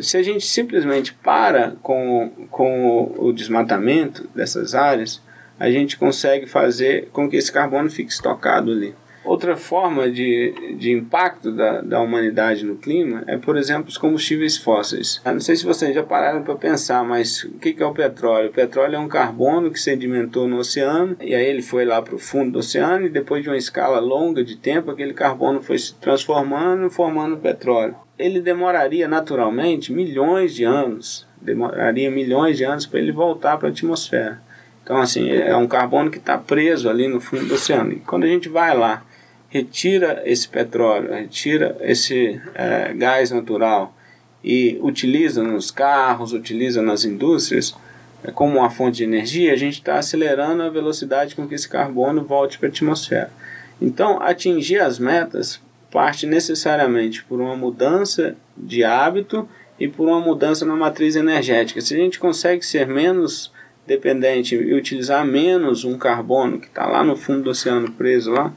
Se 0.00 0.16
a 0.16 0.22
gente 0.22 0.44
simplesmente 0.44 1.12
para 1.12 1.74
com, 1.82 2.32
com 2.50 3.14
o 3.18 3.32
desmatamento 3.32 4.26
dessas 4.34 4.74
áreas, 4.74 5.20
a 5.60 5.70
gente 5.70 5.96
consegue 5.96 6.46
fazer 6.46 7.10
com 7.12 7.28
que 7.28 7.36
esse 7.36 7.52
carbono 7.52 7.90
fique 7.90 8.10
estocado 8.10 8.72
ali. 8.72 8.94
Outra 9.24 9.56
forma 9.56 10.10
de, 10.10 10.76
de 10.76 10.90
impacto 10.90 11.52
da, 11.52 11.80
da 11.80 12.00
humanidade 12.00 12.64
no 12.64 12.76
clima 12.76 13.22
é, 13.26 13.36
por 13.36 13.56
exemplo, 13.56 13.88
os 13.88 13.96
combustíveis 13.96 14.56
fósseis. 14.56 15.20
Eu 15.24 15.32
não 15.32 15.40
sei 15.40 15.54
se 15.54 15.64
vocês 15.64 15.94
já 15.94 16.02
pararam 16.02 16.42
para 16.42 16.56
pensar, 16.56 17.04
mas 17.04 17.44
o 17.44 17.58
que 17.58 17.80
é 17.80 17.86
o 17.86 17.92
petróleo? 17.92 18.48
O 18.48 18.52
petróleo 18.52 18.96
é 18.96 18.98
um 18.98 19.08
carbono 19.08 19.70
que 19.70 19.80
sedimentou 19.80 20.48
no 20.48 20.58
oceano 20.58 21.16
e 21.20 21.34
aí 21.34 21.46
ele 21.46 21.62
foi 21.62 21.84
lá 21.84 22.02
para 22.02 22.14
o 22.14 22.18
fundo 22.18 22.52
do 22.52 22.58
oceano 22.58 23.06
e 23.06 23.10
depois 23.10 23.42
de 23.42 23.48
uma 23.48 23.56
escala 23.56 24.00
longa 24.00 24.42
de 24.42 24.56
tempo, 24.56 24.90
aquele 24.90 25.14
carbono 25.14 25.62
foi 25.62 25.78
se 25.78 25.94
transformando 25.94 26.86
e 26.86 26.90
formando 26.90 27.36
petróleo. 27.36 27.94
Ele 28.18 28.40
demoraria 28.40 29.06
naturalmente 29.06 29.92
milhões 29.92 30.54
de 30.54 30.64
anos, 30.64 31.26
demoraria 31.40 32.10
milhões 32.10 32.56
de 32.56 32.64
anos 32.64 32.86
para 32.86 32.98
ele 32.98 33.12
voltar 33.12 33.56
para 33.56 33.68
a 33.68 33.70
atmosfera. 33.70 34.40
Então, 34.82 34.96
assim, 34.96 35.30
é 35.30 35.56
um 35.56 35.68
carbono 35.68 36.10
que 36.10 36.18
está 36.18 36.36
preso 36.36 36.90
ali 36.90 37.06
no 37.06 37.20
fundo 37.20 37.46
do 37.46 37.54
oceano. 37.54 37.92
E 37.92 37.96
quando 37.96 38.24
a 38.24 38.28
gente 38.28 38.48
vai 38.48 38.76
lá 38.76 39.04
retira 39.52 40.22
esse 40.24 40.48
petróleo, 40.48 41.12
retira 41.12 41.76
esse 41.82 42.40
é, 42.54 42.94
gás 42.94 43.30
natural 43.30 43.94
e 44.42 44.78
utiliza 44.80 45.42
nos 45.42 45.70
carros, 45.70 46.32
utiliza 46.32 46.80
nas 46.80 47.04
indústrias 47.04 47.76
é, 48.24 48.30
como 48.30 48.60
uma 48.60 48.70
fonte 48.70 48.96
de 48.96 49.04
energia, 49.04 49.52
a 49.52 49.56
gente 49.56 49.74
está 49.74 49.98
acelerando 49.98 50.62
a 50.62 50.70
velocidade 50.70 51.36
com 51.36 51.46
que 51.46 51.54
esse 51.54 51.68
carbono 51.68 52.24
volte 52.24 52.58
para 52.58 52.68
a 52.68 52.70
atmosfera. 52.70 53.30
Então, 53.78 54.22
atingir 54.22 54.80
as 54.80 54.98
metas 54.98 55.60
parte 55.90 56.26
necessariamente 56.26 57.22
por 57.22 57.38
uma 57.38 57.54
mudança 57.54 58.34
de 58.56 58.82
hábito 58.82 59.46
e 59.78 59.86
por 59.86 60.08
uma 60.08 60.20
mudança 60.20 60.64
na 60.64 60.74
matriz 60.74 61.14
energética. 61.14 61.82
Se 61.82 61.94
a 61.94 61.98
gente 61.98 62.18
consegue 62.18 62.64
ser 62.64 62.86
menos 62.86 63.52
dependente 63.86 64.54
e 64.54 64.72
utilizar 64.72 65.26
menos 65.26 65.84
um 65.84 65.98
carbono 65.98 66.58
que 66.58 66.68
está 66.68 66.86
lá 66.86 67.04
no 67.04 67.16
fundo 67.16 67.42
do 67.42 67.50
oceano 67.50 67.92
preso 67.92 68.30
lá, 68.30 68.50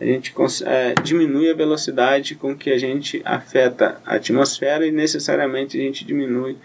a 0.00 0.04
gente 0.04 0.32
é, 0.64 0.94
diminui 1.02 1.50
a 1.50 1.54
velocidade 1.54 2.34
com 2.34 2.56
que 2.56 2.70
a 2.70 2.78
gente 2.78 3.20
afeta 3.24 4.00
a 4.06 4.14
atmosfera 4.14 4.86
e 4.86 4.90
necessariamente 4.90 5.78
a 5.78 5.82
gente 5.82 6.06
diminui 6.06 6.56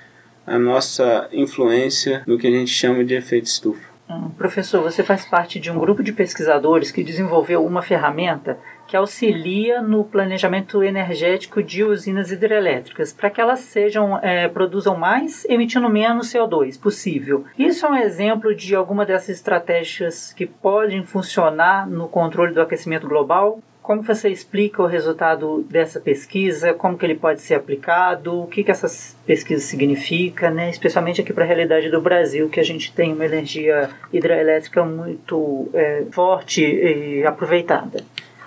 a 0.47 0.57
nossa 0.57 1.27
influência 1.33 2.23
no 2.25 2.37
que 2.37 2.47
a 2.47 2.51
gente 2.51 2.71
chama 2.71 3.03
de 3.03 3.13
efeito 3.13 3.47
estufa. 3.47 3.93
Hum, 4.09 4.29
professor, 4.37 4.81
você 4.81 5.03
faz 5.03 5.25
parte 5.25 5.59
de 5.59 5.69
um 5.69 5.77
grupo 5.77 6.01
de 6.01 6.13
pesquisadores 6.13 6.91
que 6.91 7.03
desenvolveu 7.03 7.65
uma 7.65 7.81
ferramenta 7.81 8.57
que 8.87 8.95
auxilia 8.95 9.81
no 9.81 10.03
planejamento 10.03 10.83
energético 10.83 11.61
de 11.61 11.83
usinas 11.83 12.31
hidrelétricas, 12.31 13.11
para 13.11 13.29
que 13.29 13.41
elas 13.41 13.59
sejam 13.59 14.17
é, 14.21 14.47
produzam 14.47 14.95
mais, 14.95 15.45
emitindo 15.45 15.89
menos 15.89 16.31
CO2 16.31 16.79
possível. 16.79 17.45
Isso 17.57 17.85
é 17.85 17.89
um 17.89 17.95
exemplo 17.95 18.53
de 18.55 18.75
alguma 18.75 19.05
dessas 19.05 19.29
estratégias 19.29 20.33
que 20.33 20.45
podem 20.45 21.05
funcionar 21.05 21.87
no 21.87 22.07
controle 22.07 22.53
do 22.53 22.61
aquecimento 22.61 23.07
global? 23.07 23.59
Como 23.85 24.01
você 24.01 24.29
explica 24.29 24.81
o 24.81 24.87
resultado 24.87 25.63
dessa 25.69 25.99
pesquisa? 25.99 26.73
Como 26.73 26.97
que 26.97 27.05
ele 27.05 27.13
pode 27.13 27.39
ser 27.41 27.53
aplicado? 27.53 28.41
O 28.41 28.47
que, 28.47 28.63
que 28.63 28.71
essas 28.71 29.15
pesquisas 29.27 29.65
significam, 29.65 30.49
né? 30.49 30.71
especialmente 30.71 31.21
aqui 31.21 31.31
para 31.31 31.43
a 31.43 31.47
realidade 31.47 31.91
do 31.91 32.01
Brasil, 32.01 32.49
que 32.49 32.59
a 32.59 32.63
gente 32.63 32.91
tem 32.91 33.13
uma 33.13 33.25
energia 33.25 33.91
hidrelétrica 34.11 34.83
muito 34.83 35.69
é, 35.71 36.03
forte 36.11 36.63
e 36.65 37.23
aproveitada. 37.27 38.03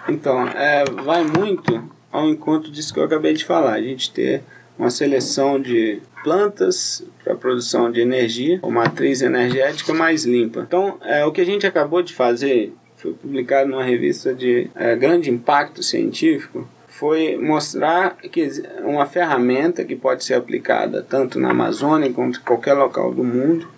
Então, 0.09 0.48
é, 0.48 0.84
vai 1.04 1.24
muito 1.24 1.90
ao 2.11 2.28
encontro 2.28 2.70
disso 2.70 2.92
que 2.92 3.00
eu 3.00 3.04
acabei 3.04 3.34
de 3.34 3.44
falar. 3.44 3.74
A 3.74 3.82
gente 3.82 4.11
ter 4.11 4.42
uma 4.78 4.90
seleção 4.90 5.61
de 5.61 6.00
plantas 6.22 7.04
para 7.22 7.34
produção 7.34 7.90
de 7.90 8.00
energia, 8.00 8.59
uma 8.62 8.84
matriz 8.84 9.22
energética 9.22 9.92
mais 9.92 10.24
limpa. 10.24 10.61
Então, 10.61 10.98
é, 11.02 11.24
o 11.24 11.32
que 11.32 11.40
a 11.40 11.46
gente 11.46 11.66
acabou 11.66 12.02
de 12.02 12.14
fazer 12.14 12.72
foi 12.96 13.12
publicado 13.12 13.70
numa 13.70 13.84
revista 13.84 14.34
de 14.34 14.68
é, 14.74 14.96
grande 14.96 15.30
impacto 15.30 15.82
científico, 15.82 16.68
foi 16.88 17.36
mostrar 17.36 18.16
que 18.16 18.50
uma 18.82 19.06
ferramenta 19.06 19.84
que 19.84 19.94
pode 19.94 20.24
ser 20.24 20.34
aplicada 20.34 21.00
tanto 21.09 21.38
na 21.38 21.50
Amazônia 21.50 22.12
quanto 22.12 22.40
em 22.40 22.42
qualquer 22.42 22.74
local 22.74 23.14
do 23.14 23.22
mundo, 23.22 23.68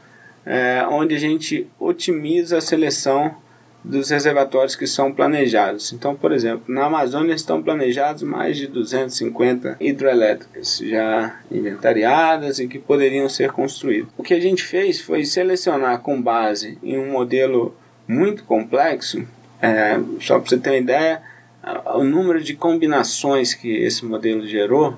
é, 0.46 0.86
onde 0.88 1.14
a 1.14 1.18
gente 1.18 1.66
otimiza 1.78 2.56
a 2.56 2.60
seleção 2.62 3.34
dos 3.82 4.10
reservatórios 4.10 4.76
que 4.76 4.86
são 4.86 5.12
planejados. 5.12 5.92
Então, 5.92 6.14
por 6.14 6.32
exemplo, 6.32 6.62
na 6.68 6.84
Amazônia 6.84 7.34
estão 7.34 7.62
planejados 7.62 8.22
mais 8.22 8.56
de 8.56 8.66
250 8.66 9.76
hidrelétricas 9.80 10.78
já 10.78 11.40
inventariadas 11.50 12.58
e 12.58 12.68
que 12.68 12.78
poderiam 12.78 13.28
ser 13.28 13.50
construídas. 13.52 14.10
O 14.16 14.22
que 14.22 14.34
a 14.34 14.40
gente 14.40 14.62
fez 14.62 15.00
foi 15.00 15.24
selecionar 15.24 16.00
com 16.00 16.20
base 16.20 16.78
em 16.82 16.98
um 16.98 17.10
modelo 17.10 17.74
muito 18.06 18.44
complexo. 18.44 19.26
É, 19.62 19.98
só 20.20 20.38
para 20.38 20.48
você 20.48 20.58
ter 20.58 20.70
uma 20.70 20.78
ideia, 20.78 21.22
o 21.94 22.04
número 22.04 22.42
de 22.42 22.54
combinações 22.54 23.54
que 23.54 23.68
esse 23.68 24.04
modelo 24.04 24.46
gerou 24.46 24.96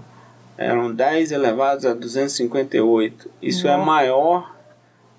eram 0.56 0.94
10 0.94 1.32
elevados 1.32 1.84
a 1.84 1.94
258. 1.94 3.30
Isso 3.40 3.66
é 3.68 3.76
maior 3.76 4.51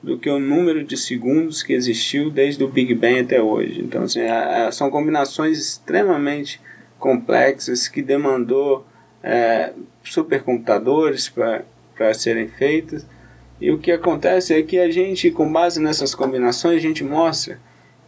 do 0.03 0.17
que 0.17 0.29
o 0.29 0.37
número 0.37 0.83
de 0.83 0.97
segundos 0.97 1.63
que 1.63 1.71
existiu 1.71 2.29
desde 2.29 2.61
o 2.61 2.67
Big 2.67 2.93
Bang 2.93 3.21
até 3.21 3.41
hoje. 3.41 3.81
Então, 3.81 4.03
assim, 4.03 4.19
é, 4.19 4.67
é 4.67 4.71
são 4.71 4.91
combinações 4.91 5.57
extremamente 5.57 6.59
complexas 6.99 7.87
que 7.87 8.01
demandou 8.01 8.85
é, 9.23 9.71
supercomputadores 10.03 11.29
para 11.29 12.13
serem 12.13 12.49
feitas. 12.49 13.05
E 13.61 13.71
o 13.71 13.79
que 13.79 13.93
acontece 13.93 14.53
é 14.53 14.61
que 14.61 14.77
a 14.77 14.91
gente, 14.91 15.31
com 15.31 15.49
base 15.49 15.81
nessas 15.81 16.13
combinações, 16.13 16.77
a 16.77 16.81
gente 16.81 17.03
mostra 17.03 17.57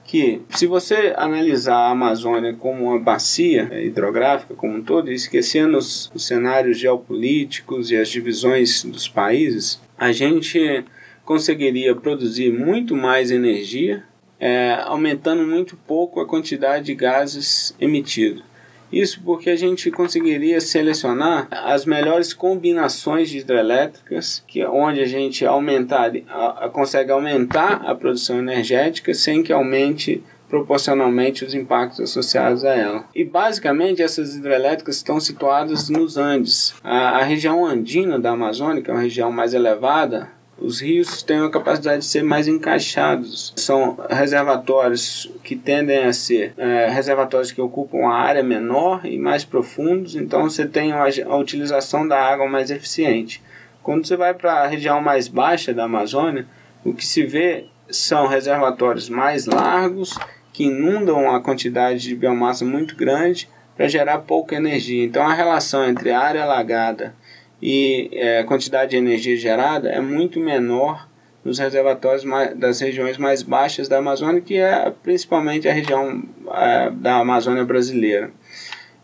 que 0.04 0.42
se 0.50 0.68
você 0.68 1.14
analisar 1.18 1.76
a 1.76 1.92
Amazônia 1.92 2.54
como 2.54 2.86
uma 2.86 3.00
bacia 3.00 3.70
hidrográfica 3.82 4.54
como 4.54 4.76
um 4.76 4.84
todo, 4.84 5.12
esquecendo 5.12 5.78
os, 5.78 6.12
os 6.14 6.28
cenários 6.28 6.78
geopolíticos 6.78 7.90
e 7.90 7.96
as 7.96 8.10
divisões 8.10 8.84
dos 8.84 9.08
países, 9.08 9.80
a 9.98 10.12
gente 10.12 10.86
conseguiria 11.26 11.96
produzir 11.96 12.54
muito 12.54 12.96
mais 12.96 13.32
energia, 13.32 14.04
é, 14.40 14.78
aumentando 14.84 15.44
muito 15.44 15.76
pouco 15.76 16.20
a 16.20 16.26
quantidade 16.26 16.86
de 16.86 16.96
gases 16.96 17.76
emitidos. 17.80 18.44
Isso 18.92 19.20
porque 19.26 19.50
a 19.50 19.56
gente 19.56 19.90
conseguiria 19.90 20.62
selecionar 20.62 21.48
as 21.52 21.86
melhores 21.86 22.34
combinações 22.34 23.30
de 23.30 23.40
hidrelétricas, 23.40 24.44
que 24.48 24.62
é 24.62 24.70
onde 24.70 25.02
a 25.02 25.06
gente 25.06 25.46
aumentar, 25.46 26.12
a, 26.30 26.66
a, 26.66 26.70
consegue 26.70 27.12
aumentar 27.12 27.82
a 27.86 27.96
produção 27.96 28.38
energética 28.38 29.14
sem 29.14 29.42
que 29.42 29.52
aumente 29.52 30.24
proporcionalmente 30.48 31.44
os 31.44 31.54
impactos 31.54 32.00
associados 32.00 32.64
a 32.64 32.76
ela. 32.76 33.06
E 33.14 33.26
basicamente 33.26 34.02
essas 34.02 34.36
hidrelétricas 34.36 34.98
estão 34.98 35.20
situadas 35.20 35.90
nos 35.90 36.18
Andes. 36.18 36.76
A, 36.84 37.18
a 37.18 37.24
região 37.24 37.66
andina 37.66 38.20
da 38.20 38.32
Amazônia, 38.32 38.82
que 38.82 38.90
é 38.90 38.94
uma 38.94 39.02
região 39.02 39.32
mais 39.32 39.54
elevada, 39.54 40.30
os 40.58 40.80
rios 40.80 41.22
têm 41.22 41.40
a 41.40 41.50
capacidade 41.50 42.00
de 42.00 42.06
ser 42.06 42.24
mais 42.24 42.48
encaixados. 42.48 43.54
São 43.56 43.98
reservatórios 44.10 45.32
que 45.44 45.56
tendem 45.56 46.06
a 46.06 46.14
ser 46.14 46.54
é, 46.58 46.88
reservatórios 46.90 47.52
que 47.52 47.62
ocupam 47.62 47.98
uma 47.98 48.16
área 48.16 48.42
menor 48.42 49.06
e 49.06 49.18
mais 49.18 49.44
profundos, 49.44 50.16
então 50.16 50.44
você 50.44 50.66
tem 50.66 50.92
a 50.92 51.36
utilização 51.36 52.08
da 52.08 52.20
água 52.20 52.48
mais 52.48 52.72
eficiente. 52.72 53.44
Quando 53.84 54.08
você 54.08 54.16
vai 54.16 54.34
para 54.34 54.64
a 54.64 54.68
região 54.68 55.00
mais 55.02 55.28
baixa 55.28 55.74
da 55.74 55.84
Amazônia, 55.84 56.48
o 56.84 56.94
que 56.94 57.06
se 57.06 57.24
vê 57.24 57.66
são 57.90 58.28
reservatórios 58.28 59.10
mais 59.10 59.46
largos 59.46 60.18
que 60.52 60.64
inundam 60.64 61.22
uma 61.22 61.42
quantidade 61.42 62.00
de 62.00 62.16
biomassa 62.16 62.64
muito 62.66 62.96
grande 62.96 63.50
para 63.76 63.88
gerar 63.88 64.20
pouca 64.20 64.56
energia. 64.56 65.04
Então 65.04 65.28
a 65.28 65.34
relação 65.34 65.84
entre 65.84 66.12
a 66.12 66.20
área 66.20 66.44
alagada 66.44 67.14
e 67.62 68.10
é, 68.14 68.40
a 68.40 68.44
quantidade 68.44 68.92
de 68.92 68.98
energia 68.98 69.36
gerada 69.38 69.90
é 69.90 70.02
muito 70.02 70.40
menor 70.40 71.08
nos 71.44 71.60
reservatórios 71.60 72.24
mais, 72.24 72.58
das 72.58 72.80
regiões 72.80 73.18
mais 73.18 73.44
baixas 73.44 73.88
da 73.88 74.00
Amazônia, 74.00 74.42
que 74.42 74.58
é 74.58 74.92
principalmente 75.04 75.68
a 75.68 75.74
região 75.74 76.24
é, 76.54 76.90
da 76.90 77.18
Amazônia 77.18 77.64
brasileira. 77.64 78.32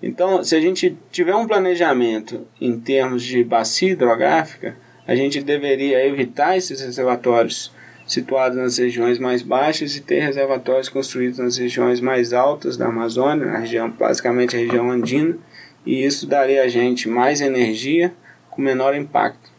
Então, 0.01 0.43
se 0.43 0.55
a 0.55 0.59
gente 0.59 0.97
tiver 1.11 1.35
um 1.35 1.45
planejamento 1.45 2.47
em 2.59 2.79
termos 2.79 3.23
de 3.23 3.43
bacia 3.43 3.91
hidrográfica, 3.91 4.75
a 5.07 5.15
gente 5.15 5.41
deveria 5.41 6.03
evitar 6.05 6.57
esses 6.57 6.81
reservatórios 6.81 7.71
situados 8.07 8.57
nas 8.57 8.77
regiões 8.77 9.19
mais 9.19 9.43
baixas 9.43 9.95
e 9.95 10.01
ter 10.01 10.21
reservatórios 10.21 10.89
construídos 10.89 11.37
nas 11.37 11.57
regiões 11.57 12.01
mais 12.01 12.33
altas 12.33 12.75
da 12.75 12.87
Amazônia, 12.87 13.45
na 13.45 13.59
região, 13.59 13.89
basicamente 13.91 14.55
a 14.55 14.59
região 14.59 14.89
andina, 14.89 15.37
e 15.85 16.03
isso 16.03 16.27
daria 16.27 16.63
a 16.63 16.67
gente 16.67 17.07
mais 17.07 17.39
energia 17.39 18.13
com 18.51 18.61
menor 18.61 18.93
impacto. 18.95 19.49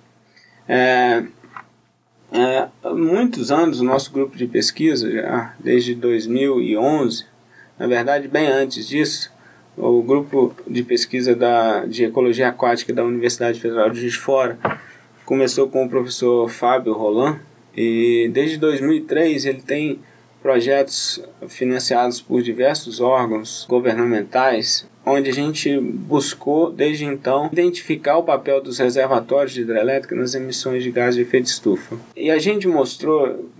É, 0.69 1.25
é, 2.33 2.69
muitos 2.91 3.51
anos 3.51 3.81
o 3.81 3.85
nosso 3.85 4.13
grupo 4.13 4.37
de 4.37 4.47
pesquisa, 4.47 5.11
já 5.11 5.55
desde 5.59 5.95
2011, 5.95 7.27
na 7.79 7.87
verdade 7.87 8.29
bem 8.29 8.47
antes 8.47 8.87
disso, 8.87 9.33
o 9.77 10.03
grupo 10.03 10.55
de 10.69 10.83
pesquisa 10.83 11.35
da, 11.35 11.85
de 11.85 12.05
ecologia 12.05 12.49
aquática 12.49 12.93
da 12.93 13.03
Universidade 13.03 13.59
Federal 13.59 13.91
de 13.91 14.01
Juiz 14.01 14.13
de 14.13 14.19
Fora 14.19 14.59
começou 15.25 15.69
com 15.69 15.85
o 15.85 15.89
professor 15.89 16.49
Fábio 16.49 16.93
Roland 16.93 17.41
e 17.77 18.31
desde 18.33 18.59
2003 18.59 19.47
ele 19.47 19.63
tem 19.63 19.99
projetos 20.43 21.23
financiados 21.49 22.21
por 22.21 22.43
diversos 22.43 23.01
órgãos 23.01 23.67
governamentais 23.69 24.87
onde 25.05 25.31
a 25.31 25.33
gente 25.33 25.79
buscou, 25.81 26.71
desde 26.71 27.05
então, 27.05 27.51
identificar 27.53 28.17
o 28.19 28.23
papel 28.23 28.61
dos 28.63 28.79
reservatórios 28.79 29.53
de 29.53 29.63
hidrelétrica 29.63 30.15
nas 30.15 30.35
emissões 30.35 30.83
de 30.83 30.91
gás 30.91 31.15
de 31.15 31.23
efeito 31.23 31.47
estufa. 31.47 31.97
E 32.17 32.31
a 32.31 32.39
gente 32.39 32.69
mostrou, 32.69 33.51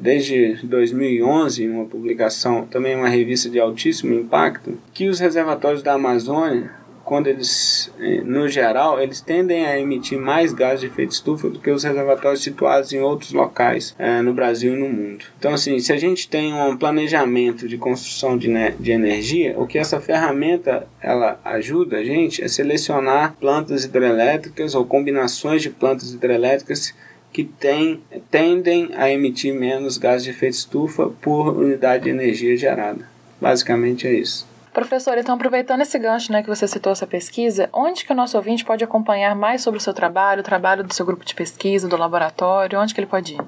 desde 0.00 0.58
2011, 0.62 1.64
em 1.64 1.70
uma 1.70 1.86
publicação, 1.86 2.66
também 2.66 2.94
uma 2.94 3.08
revista 3.08 3.50
de 3.50 3.58
altíssimo 3.58 4.14
impacto, 4.14 4.78
que 4.94 5.08
os 5.08 5.18
reservatórios 5.18 5.82
da 5.82 5.94
Amazônia 5.94 6.70
quando 7.04 7.26
eles, 7.26 7.90
eh, 8.00 8.22
no 8.24 8.48
geral, 8.48 9.00
eles 9.00 9.20
tendem 9.20 9.66
a 9.66 9.78
emitir 9.78 10.18
mais 10.18 10.52
gás 10.52 10.80
de 10.80 10.86
efeito 10.86 11.12
estufa 11.12 11.48
do 11.48 11.58
que 11.58 11.70
os 11.70 11.84
reservatórios 11.84 12.42
situados 12.42 12.92
em 12.92 13.00
outros 13.00 13.32
locais 13.32 13.94
é, 13.98 14.22
no 14.22 14.32
Brasil 14.32 14.74
e 14.74 14.78
no 14.78 14.88
mundo. 14.88 15.24
Então, 15.38 15.52
assim, 15.52 15.78
se 15.78 15.92
a 15.92 15.96
gente 15.96 16.28
tem 16.28 16.54
um 16.54 16.76
planejamento 16.76 17.68
de 17.68 17.76
construção 17.76 18.36
de, 18.36 18.48
de 18.78 18.92
energia, 18.92 19.54
o 19.58 19.66
que 19.66 19.78
essa 19.78 20.00
ferramenta 20.00 20.86
ela 21.00 21.40
ajuda 21.44 21.98
a 21.98 22.04
gente 22.04 22.42
é 22.42 22.48
selecionar 22.48 23.34
plantas 23.38 23.84
hidrelétricas 23.84 24.74
ou 24.74 24.84
combinações 24.84 25.62
de 25.62 25.70
plantas 25.70 26.12
hidrelétricas 26.12 26.94
que 27.32 27.44
tem, 27.44 28.00
tendem 28.30 28.90
a 28.94 29.10
emitir 29.10 29.54
menos 29.54 29.96
gás 29.96 30.22
de 30.22 30.30
efeito 30.30 30.54
estufa 30.54 31.08
por 31.20 31.56
unidade 31.56 32.04
de 32.04 32.10
energia 32.10 32.56
gerada. 32.56 33.08
Basicamente 33.40 34.06
é 34.06 34.12
isso. 34.12 34.51
Professor, 34.72 35.18
então 35.18 35.34
aproveitando 35.34 35.82
esse 35.82 35.98
gancho 35.98 36.32
né, 36.32 36.42
que 36.42 36.48
você 36.48 36.66
citou 36.66 36.92
essa 36.92 37.06
pesquisa, 37.06 37.68
onde 37.74 38.06
que 38.06 38.12
o 38.12 38.16
nosso 38.16 38.38
ouvinte 38.38 38.64
pode 38.64 38.82
acompanhar 38.82 39.36
mais 39.36 39.60
sobre 39.60 39.78
o 39.78 39.82
seu 39.82 39.92
trabalho, 39.92 40.40
o 40.40 40.44
trabalho 40.44 40.82
do 40.82 40.94
seu 40.94 41.04
grupo 41.04 41.26
de 41.26 41.34
pesquisa, 41.34 41.86
do 41.86 41.96
laboratório, 41.96 42.80
onde 42.80 42.94
que 42.94 43.00
ele 43.00 43.06
pode 43.06 43.34
ir? 43.34 43.40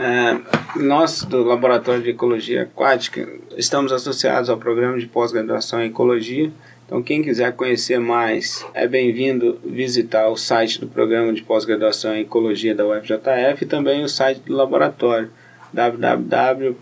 É, 0.00 0.36
nós, 0.76 1.24
do 1.24 1.42
Laboratório 1.42 2.02
de 2.02 2.10
Ecologia 2.10 2.62
Aquática, 2.62 3.28
estamos 3.56 3.92
associados 3.92 4.48
ao 4.48 4.56
programa 4.56 4.96
de 4.96 5.06
pós-graduação 5.06 5.80
em 5.82 5.86
Ecologia. 5.86 6.52
Então, 6.86 7.02
quem 7.02 7.22
quiser 7.22 7.52
conhecer 7.54 7.98
mais, 7.98 8.64
é 8.74 8.86
bem-vindo 8.86 9.60
visitar 9.64 10.28
o 10.28 10.36
site 10.36 10.80
do 10.80 10.86
programa 10.86 11.32
de 11.32 11.42
pós-graduação 11.42 12.14
em 12.14 12.20
Ecologia 12.20 12.74
da 12.74 12.86
UFJF 12.86 13.62
e 13.62 13.66
também 13.66 14.04
o 14.04 14.08
site 14.08 14.40
do 14.40 14.54
laboratório 14.54 15.30
www.ufjf.br 15.72 16.74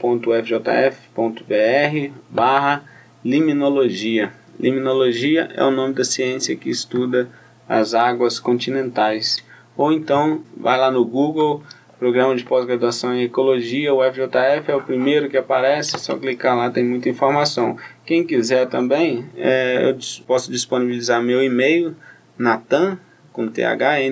barra 2.30 2.84
Liminologia. 3.26 4.32
Liminologia 4.56 5.50
é 5.52 5.64
o 5.64 5.70
nome 5.72 5.94
da 5.94 6.04
ciência 6.04 6.54
que 6.54 6.70
estuda 6.70 7.28
as 7.68 7.92
águas 7.92 8.38
continentais. 8.38 9.44
Ou 9.76 9.90
então, 9.90 10.44
vai 10.56 10.78
lá 10.78 10.92
no 10.92 11.04
Google, 11.04 11.60
Programa 11.98 12.36
de 12.36 12.44
Pós-Graduação 12.44 13.12
em 13.16 13.24
Ecologia, 13.24 13.92
o 13.92 14.00
FJF 14.00 14.70
é 14.70 14.76
o 14.76 14.80
primeiro 14.80 15.28
que 15.28 15.36
aparece, 15.36 15.96
é 15.96 15.98
só 15.98 16.16
clicar 16.16 16.56
lá, 16.56 16.70
tem 16.70 16.84
muita 16.84 17.08
informação. 17.08 17.76
Quem 18.04 18.22
quiser 18.24 18.68
também, 18.68 19.28
é, 19.36 19.90
eu 19.90 19.98
posso 20.24 20.52
disponibilizar 20.52 21.20
meu 21.20 21.42
e-mail, 21.42 21.96
natan, 22.38 22.96
com 23.32 23.48
th, 23.48 23.60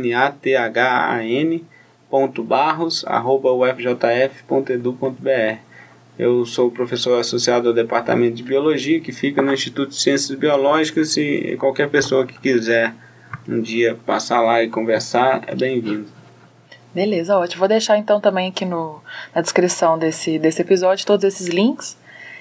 n-a-t-h-a-n, 0.00 1.64
ponto 2.10 2.42
barros, 2.42 3.04
arroba 3.06 3.52
ufjf.edu.br. 3.52 4.54
Eu 6.18 6.46
sou 6.46 6.70
professor 6.70 7.18
associado 7.18 7.68
ao 7.68 7.74
Departamento 7.74 8.36
de 8.36 8.42
Biologia, 8.42 9.00
que 9.00 9.10
fica 9.10 9.42
no 9.42 9.52
Instituto 9.52 9.90
de 9.90 9.96
Ciências 9.96 10.38
Biológicas, 10.38 11.16
e 11.16 11.56
qualquer 11.58 11.88
pessoa 11.88 12.24
que 12.24 12.38
quiser 12.38 12.94
um 13.48 13.60
dia 13.60 13.98
passar 14.06 14.40
lá 14.40 14.62
e 14.62 14.68
conversar 14.68 15.42
é 15.46 15.54
bem-vindo. 15.54 16.06
Beleza, 16.94 17.36
ótimo. 17.36 17.58
Vou 17.58 17.68
deixar 17.68 17.98
então 17.98 18.20
também 18.20 18.48
aqui 18.48 18.64
no, 18.64 19.02
na 19.34 19.42
descrição 19.42 19.98
desse, 19.98 20.38
desse 20.38 20.62
episódio 20.62 21.04
todos 21.04 21.24
esses 21.24 21.48
links 21.48 21.96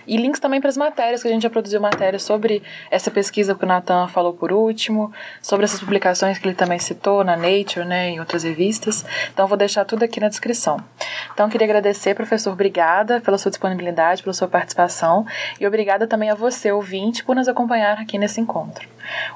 e 0.08 0.18
links 0.18 0.39
também 0.39 0.60
para 0.60 0.70
as 0.70 0.78
matérias, 0.78 1.22
que 1.22 1.28
a 1.28 1.32
gente 1.32 1.43
já 1.43 1.49
produziu 1.49 1.80
matérias 1.80 2.24
sobre 2.24 2.64
essa 2.89 3.12
pesquisa 3.12 3.56
que 3.56 3.64
o 3.64 3.68
Nathan 3.68 4.08
falou 4.08 4.34
por 4.34 4.51
último, 4.51 5.12
sobre 5.41 5.66
essas 5.66 5.80
publicações 5.80 6.38
que 6.38 6.47
ele 6.47 6.56
também 6.56 6.80
citou 6.80 7.24
na 7.24 7.36
Nature, 7.36 7.86
né, 7.86 8.10
em 8.10 8.20
outras 8.20 8.43
revistas. 8.43 9.06
Então, 9.34 9.47
vou 9.47 9.58
deixar 9.58 9.86
tudo 9.86 10.04
aqui 10.04 10.20
na 10.20 10.30
descrição. 10.30 10.78
Então, 11.34 11.49
queria 11.49 11.66
agradecer, 11.66 12.16
professor, 12.16 12.51
obrigada 12.51 13.22
pela 13.22 13.38
sua 13.38 13.49
disponibilidade, 13.49 14.24
pela 14.24 14.34
sua 14.34 14.47
participação 14.47 15.26
e 15.60 15.68
obrigada 15.68 16.08
também 16.08 16.30
a 16.30 16.36
você, 16.36 16.72
ouvinte, 16.72 17.24
por 17.24 17.36
nos 17.36 17.47
acompanhar 17.47 17.99
aqui 17.99 18.18
nesse 18.18 18.39
encontro. 18.39 18.88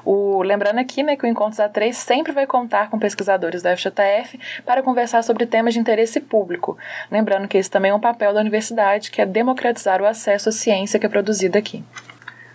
O, 0.04 0.42
lembrando 0.42 0.78
aqui 0.78 1.02
né, 1.02 1.16
que 1.16 1.24
o 1.24 1.28
Encontros 1.28 1.58
A3 1.58 1.92
sempre 1.92 2.32
vai 2.32 2.46
contar 2.46 2.90
com 2.90 2.98
pesquisadores 2.98 3.62
da 3.62 3.76
FJF 3.76 4.38
para 4.64 4.82
conversar 4.82 5.22
sobre 5.22 5.46
temas 5.46 5.74
de 5.74 5.80
interesse 5.80 6.20
público. 6.20 6.76
Lembrando 7.10 7.48
que 7.48 7.58
esse 7.58 7.70
também 7.70 7.90
é 7.90 7.94
um 7.94 8.00
papel 8.00 8.32
da 8.32 8.40
universidade, 8.40 9.10
que 9.10 9.20
é 9.20 9.26
democratizar 9.26 10.00
o 10.00 10.06
acesso 10.06 10.48
à 10.48 10.52
ciência 10.58 10.98
que 10.98 11.06
é 11.06 11.08
produzida 11.08 11.58
aqui. 11.58 11.84